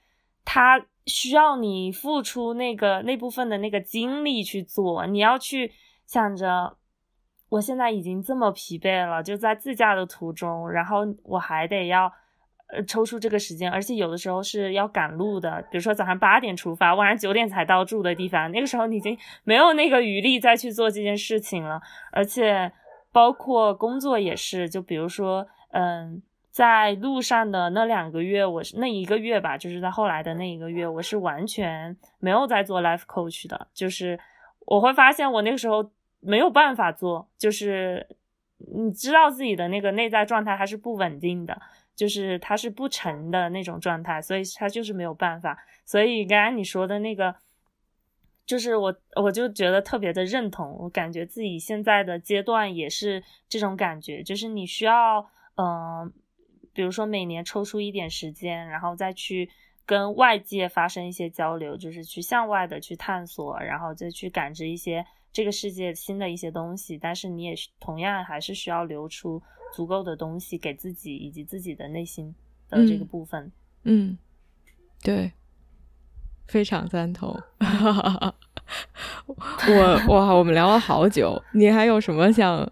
[0.46, 5.72] 它需要你付出那个那部分的那个精力去做，你要去。
[6.10, 6.78] 想着，
[7.50, 12.10] 我现在已经这么疲惫了，就在自驾的途中，然后我还得要，
[12.68, 21.82] 呃，抽出这个时间，而且有的时候是要赶路的，比如说早上八点出发，晚上九点才到住的地方，那个时候你已经没有那个余力再去做这件事情了。
[22.14, 22.72] 而且
[23.12, 26.24] 包括工作也是，就比如说，嗯，
[26.58, 34.20] 在路上的那两个月，我是那一个月吧，就是在后来的那一个月，我是完全没有在做 life coach 的，就是
[34.66, 35.92] 我会发现我那个时候。
[36.20, 38.08] 没有办法做，就是
[38.58, 41.62] 你知道自己的那个内在状态还是不稳定的，
[41.96, 45.56] 就是它是不成的那种状态，所以它就是没有办法。
[45.86, 47.36] 所以刚刚你说的那个，
[48.48, 55.24] 就是我我就觉得特别的认同，我感觉自己现在的阶段也是这种感觉，就是你需要
[55.56, 56.12] 嗯，
[56.78, 59.50] 比如说每年抽出一点时间，然后再去
[59.84, 65.04] 跟外界发生一些交流，就是去向外的去探索，然后再去感知一些。
[65.34, 69.42] 这个世界新的一些东西，但是你也同样还是需要留出
[69.74, 72.36] 足够的东西给自己以及自己的内心
[72.70, 73.52] 的这个部分。
[73.84, 74.16] 嗯，
[75.02, 75.32] 对，
[76.48, 77.36] 非常赞同。
[79.28, 79.36] 我
[80.10, 82.72] 哇，我们聊了好久，你还有什么想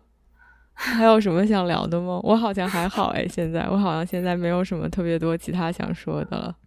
[0.97, 2.19] 还有什么想聊的吗？
[2.23, 6.57] 我好像还好哎，现在我好像现在没有什么特别多其他想说的了。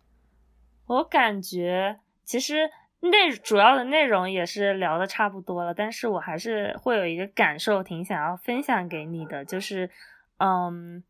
[0.88, 2.70] 我感觉其实。
[3.00, 9.88] 内主要的内容也是聊的差不多了，但是我还是会有一个感受，挺想要分享给你的，就是，
[10.38, 11.04] 嗯，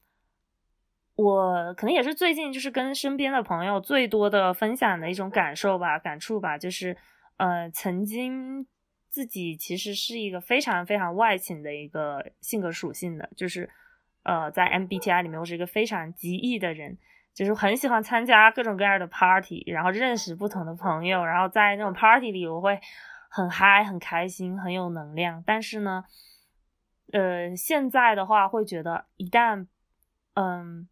[1.14, 6.94] 我可能也是最近就是跟身边的朋友最多的分享的一种感受吧，感触吧，就是，
[7.36, 8.66] 呃，曾经
[9.16, 13.70] 自己其实是一个非常非常外倾的一个性格属性的，就是，
[14.24, 16.98] 呃，在 MBTI 里面我是一个非常极易的人。
[17.32, 22.78] 就是很喜欢参加各种各样的 party，然后认识不同的朋友，然后在那种 party 里我会
[23.30, 25.42] 很嗨、很开心、很有能量。
[25.46, 26.04] 但是呢，
[27.12, 29.66] 呃，现在的话会觉得一旦，
[30.34, 30.86] 嗯，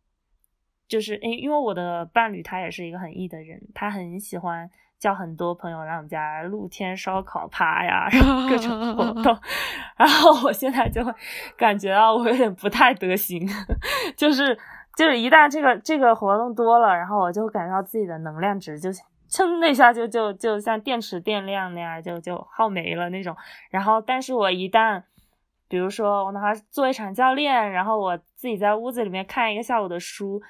[0.89, 4.71] 就是因因为我的伴侣他也是一个很 E 的人，他很喜欢
[5.05, 9.39] 叫很多朋友来我们家露天烧烤趴呀，然后各种活动，
[9.99, 11.13] 然后我现在就会
[11.59, 13.47] 感觉到我有点不太得行，
[14.17, 14.59] 就是。
[14.97, 18.91] 就是一旦这个这个活动多了，然后我就感觉到自己的能量值就
[19.29, 23.37] 噌那下就就就像电池电量那样就就耗没了那种。
[23.71, 25.03] 然后，但是我一旦，
[25.67, 30.41] 比如说我哪怕做一场教练，然后我自己在屋子里面看一个下午的书，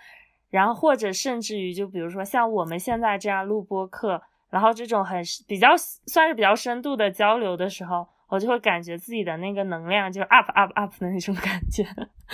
[0.51, 4.21] 然后或者甚至于就比如说像我们现在这样录播课，
[4.55, 5.77] 然后这种很比较
[6.07, 11.85] 算是比较深度的交流的时候，我就会感觉自己的那个能量就 up up up 的那种感觉。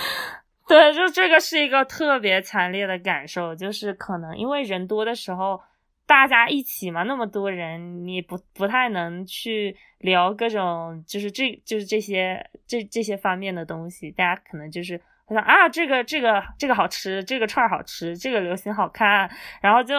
[0.69, 5.59] 对，就这个是一个特别强烈的感受，就是可能因为人多的时候，
[6.07, 19.31] 大家一起嘛，那么多人，你不不太能去聊各种，就是这就是这些这这些方面的东西，大家可能就是他说啊，这个这个这个好吃，这个串儿好吃，这个流行好看，
[19.63, 19.95] 然后就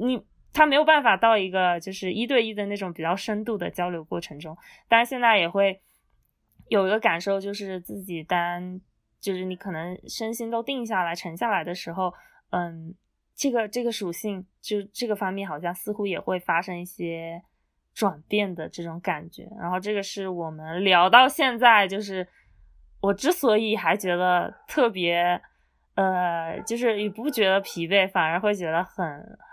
[0.00, 0.22] 你
[0.54, 4.56] 他没有办法到一个就是一对一的那种比较深度的交流过程中，
[4.88, 5.82] 但是现在也会
[6.68, 8.80] 有一个感受，就是自己单。
[9.20, 12.12] 就是你可能身心都定下来、沉下来的时候，
[12.50, 12.94] 嗯，
[13.34, 17.42] 这个这个属性就这个方面好像似乎也会发生一些
[17.94, 19.48] 转变的这种感觉。
[19.58, 22.28] 然后这个是我们聊到现在，就是
[23.00, 25.40] 我之所以还觉得特别，
[25.94, 29.04] 呃，就是也不觉得疲惫，反而会觉得很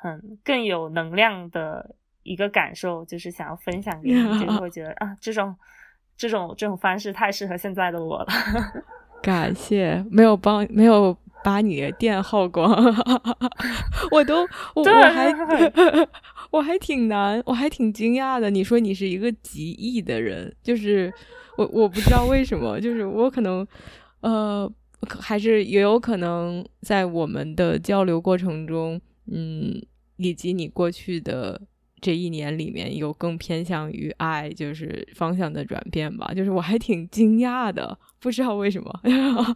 [0.01, 5.55] 很更有能量的一个感受，就是想要分享给你，就是会觉得 啊，这种
[6.18, 8.27] 这种这种方式太适合现在的我了。
[9.22, 11.18] 感谢，没有帮，没有。
[11.43, 12.72] 把你的店耗光，
[14.13, 14.41] 我都
[14.76, 15.34] 我我还
[16.51, 18.47] 我还挺难，我还挺惊讶的。
[18.51, 21.11] 你说你是一个极易的人，就是
[21.57, 23.68] 我我不知道为什么，就是我可能
[24.22, 24.72] 呃，
[25.19, 29.81] 还是也有可能在我们的交流过程中，嗯，
[30.17, 31.61] 以及你过去的
[31.99, 36.33] 这一年里面有更偏向于爱就是方向的转变吧。
[36.35, 39.01] 就是我还挺惊讶的，不知道为什么，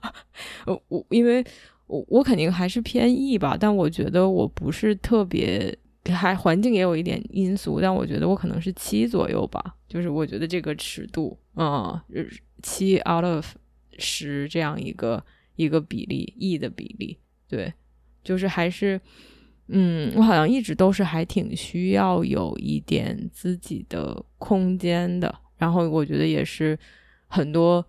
[0.65, 1.45] 我我因为。
[1.87, 5.71] 我我肯定还是偏 E 吧，但我觉得我不是特别，
[6.05, 12.01] 还环境也有一点因素，但我觉得我可能是七左右吧，就是我觉得这个尺度，嗯，
[12.63, 13.45] 七 out of
[13.99, 15.23] 十这样一个
[15.55, 17.17] 一个比例，E 的比例，
[17.47, 17.73] 对，
[18.23, 18.99] 就是还是，
[19.67, 26.77] 嗯，我好像一直都是还挺需要有一点自己的空间的，然后我觉得也是
[27.27, 27.85] 很多，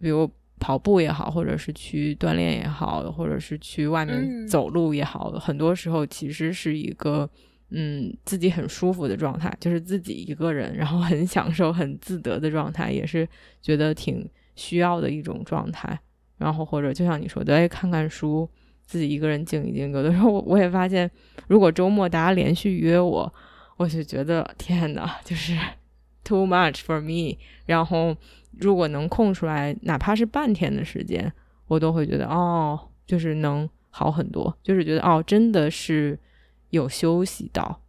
[0.00, 0.30] 比如。
[0.58, 7.28] 跑步也好，或者是去锻炼也好，或者是去外面走路也好，很多时候其实是一个
[7.68, 13.28] 嗯自己很舒服的状态，就是自己一个人，然后很享受、很自得的状态，也是
[13.60, 16.00] 觉得挺需要的一种状态。
[16.36, 18.48] 然后或者就像你说的，哎，看看书，
[18.84, 19.90] 自己一个人静一静。
[19.92, 21.10] 有的时候我也发现，
[21.48, 23.34] 如果周末大家连续约我，
[23.76, 25.56] 我就觉得天呐，就是
[26.24, 27.38] too much for me。
[27.66, 28.16] 然后。
[28.58, 31.30] 如果能空出来，哪怕是半天的时间，
[31.66, 36.18] 我都会觉得哦，就是能好很多，就是觉得哦，真的是
[36.70, 37.82] 有休息到。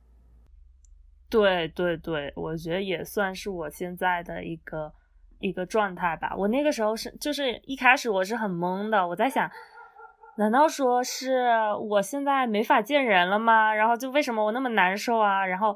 [1.30, 4.92] 对对对，我觉得也算是我现在的一个
[5.40, 6.34] 一个状态吧。
[6.38, 9.50] 我那个时候是，就是一开始我是很懵的，我在想，
[10.38, 11.48] 难道说是
[11.90, 13.74] 我现在没法见人了吗？
[13.74, 15.46] 然后就为什么我那么难受啊？
[15.46, 15.76] 然后。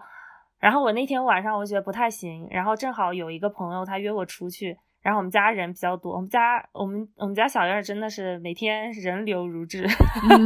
[0.60, 9.88] 然后我那天晚上我觉得不太行，然后正好有一个朋友他约我出去，然后我们家人比较多，我们家我们我们家小院真的是每天人流如织，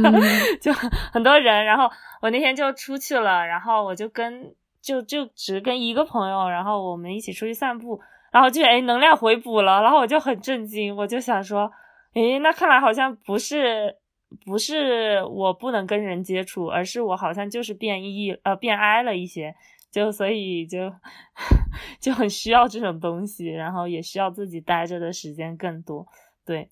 [0.58, 1.66] 就很多人。
[1.66, 11.70] 然后我那天就出去了，然后我就跟就就只跟一个朋友，然后我们一起出去散步，然后就哎能量回补了，然后我就很震惊，我就想说，
[12.14, 13.96] 诶，那看来好像不是
[14.44, 19.54] 不是我不能跟人接触，而是我好像就是变异呃变矮了一些。
[19.88, 20.92] 就所以就
[22.00, 26.06] 就很需要这种东西，然后也需要自己待着的时间更多。
[26.44, 26.70] 对，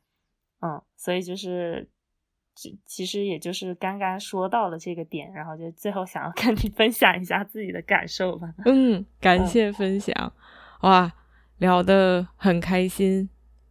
[0.60, 1.88] 嗯，所以就是
[2.54, 8.52] 其其实也就是刚刚说到了这个点，然后就最后想要跟你分享一下自己的感受吧。
[8.66, 10.32] 嗯，感谢分享，
[10.82, 11.10] 哇，
[11.58, 13.28] 聊得很开心。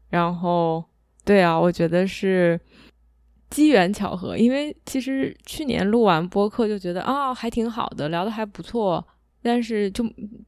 [0.09, 0.83] 然后，
[1.25, 2.59] 对啊，我觉得是
[3.49, 9.05] 机缘巧合，因为其实去年录完播客就觉得啊，还挺好的，聊得还不错。
[9.41, 10.05] 但是就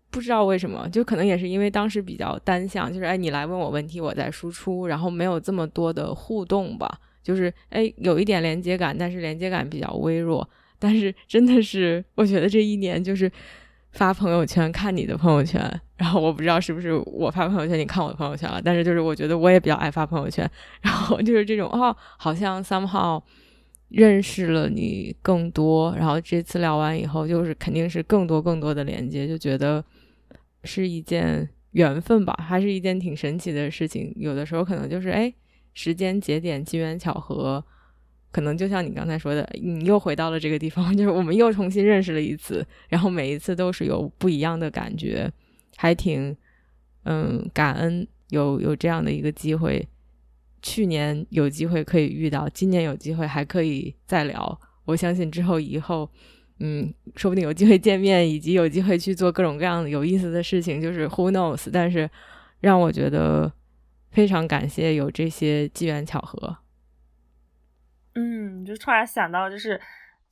[0.10, 7.00] 不知道为什么，就可能也是因为当时比较单向，就是哎，你来问我问题，我在输出，然后没有这么多的互动吧。
[7.22, 10.48] 就是哎，有一点连接感，但是连接感比较微弱。
[10.78, 13.30] 但是真的是，我觉得这一年就是
[13.96, 15.62] 发朋友圈，看你的朋友圈，
[15.98, 18.62] 然后我不知道是不是我发朋友圈，你看我的朋友圈了。
[18.64, 20.50] 但是就是我觉得我也比较爱发朋友圈，
[20.82, 23.22] 然后就是这种哦，好像 somehow。
[23.90, 29.82] 认识了你更多，然后这次聊完以后，就是肯定是更多更多的连接，就觉得
[30.64, 34.12] 是一件缘分吧，还是一件挺神奇的事情。
[34.18, 35.32] 有的时候可能就是哎，
[35.76, 37.64] 时间节点、机缘巧合，
[38.36, 45.32] 可能就像你刚才说的，你又回到了这个地方， 就是我们又重新认识了一次，然后每一次都是有不一样的感觉，
[45.78, 46.36] 还挺
[47.06, 49.88] 嗯感恩有有这样的一个机会。
[50.62, 54.60] 去年有机会可以遇到，今年有机会还可以再聊。
[54.84, 56.12] 我相信之后以后，
[56.60, 61.70] 嗯，说不定有机会见面，以及有机会去做各种各样有意思的事情，就是 who knows。
[61.72, 62.10] 但是
[62.60, 63.50] 让我觉得
[64.12, 66.58] 非常感谢有这些机缘巧合。
[68.16, 69.80] 嗯，就突然想到，就是。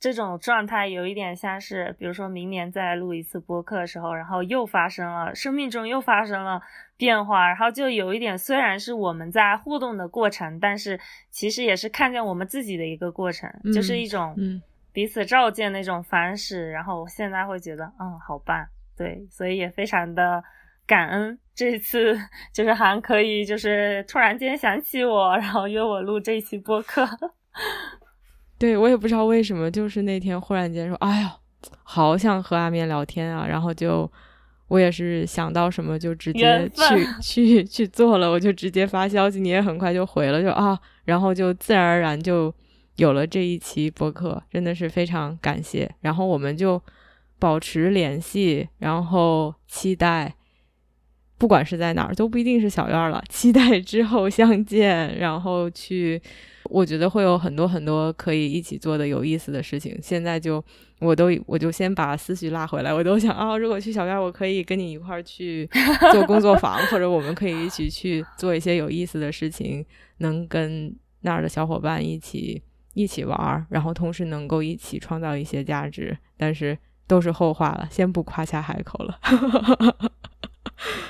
[0.00, 6.60] 这种状态有一点像是，比如说明年再录一次播客的时候，然后又发生了生命中又发生了
[6.98, 11.00] 变化，然后就有一点，虽然是我们在互动的过程，但是
[11.30, 14.36] 其实也是看见我们自己的一个过程，就是一种
[14.92, 16.70] 彼此照见那种方式。
[16.70, 18.62] 然后现在会觉得，嗯，好棒，
[18.98, 20.44] 对，所以也非常的
[20.86, 22.14] 感恩这次，
[22.52, 27.08] 就是还可以，就是突然间想起我，然后约我录这一期播客。
[28.58, 31.36] 对，我也不知道为什么，就是那天忽然间说，哎呀，
[31.82, 34.10] 好想和阿面聊天啊，然后就
[34.68, 42.52] 我也是想到什么就直接去去去做了，我就直接发消息，你也很快就回了，就啊，然后就自然而然就
[42.96, 45.92] 有了这一期播客，真的是非常感谢。
[46.00, 46.80] 然后我们就
[47.38, 50.34] 保持联系，然后期待，
[51.38, 56.20] 不管是在哪儿都不一定是小院了，期待之后相见，然后去。
[56.70, 59.94] 我觉得会有很多很多可以一起做的有意思的事情。
[60.00, 60.64] 现在就
[60.98, 65.68] 我都我就先把思绪拉回来，我都想啊，如果去小院，我可以跟你一块儿去
[66.10, 69.84] 做工作坊，或者我们可以一起去做一些有意思的事情，
[70.18, 72.62] 能跟那儿的小伙伴一起
[72.94, 76.16] 一起玩儿，然后同时能够一起创造一些价值。
[76.38, 79.20] 但是都是后话了，先不夸下海口了。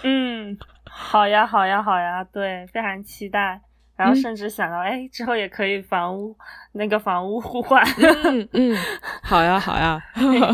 [0.03, 3.61] 嗯，好呀，好呀，好呀，对，非常期待。
[3.97, 6.37] 然后甚至想到，哎，之后也可以房屋
[6.73, 7.81] 那个房屋互换。
[8.25, 8.77] 嗯嗯，
[9.23, 10.03] 好呀好呀，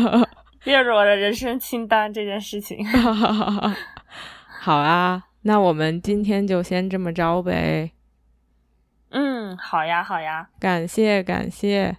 [0.63, 2.85] 列入我的人生清单这件事情。
[4.59, 7.93] 好啊，那我们今天就先这么着呗。
[9.09, 11.97] 嗯，好呀好呀，感谢感谢，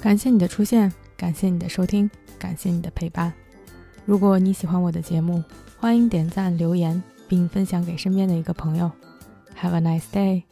[0.00, 2.10] 感谢你的出现，感谢你的收听。
[2.38, 3.32] 感谢你的陪伴。
[4.04, 5.42] 如果你喜欢我的节目，
[5.76, 8.90] 欢迎点赞、留言，并分享给身边的一个朋友。
[9.60, 10.44] Have a nice day.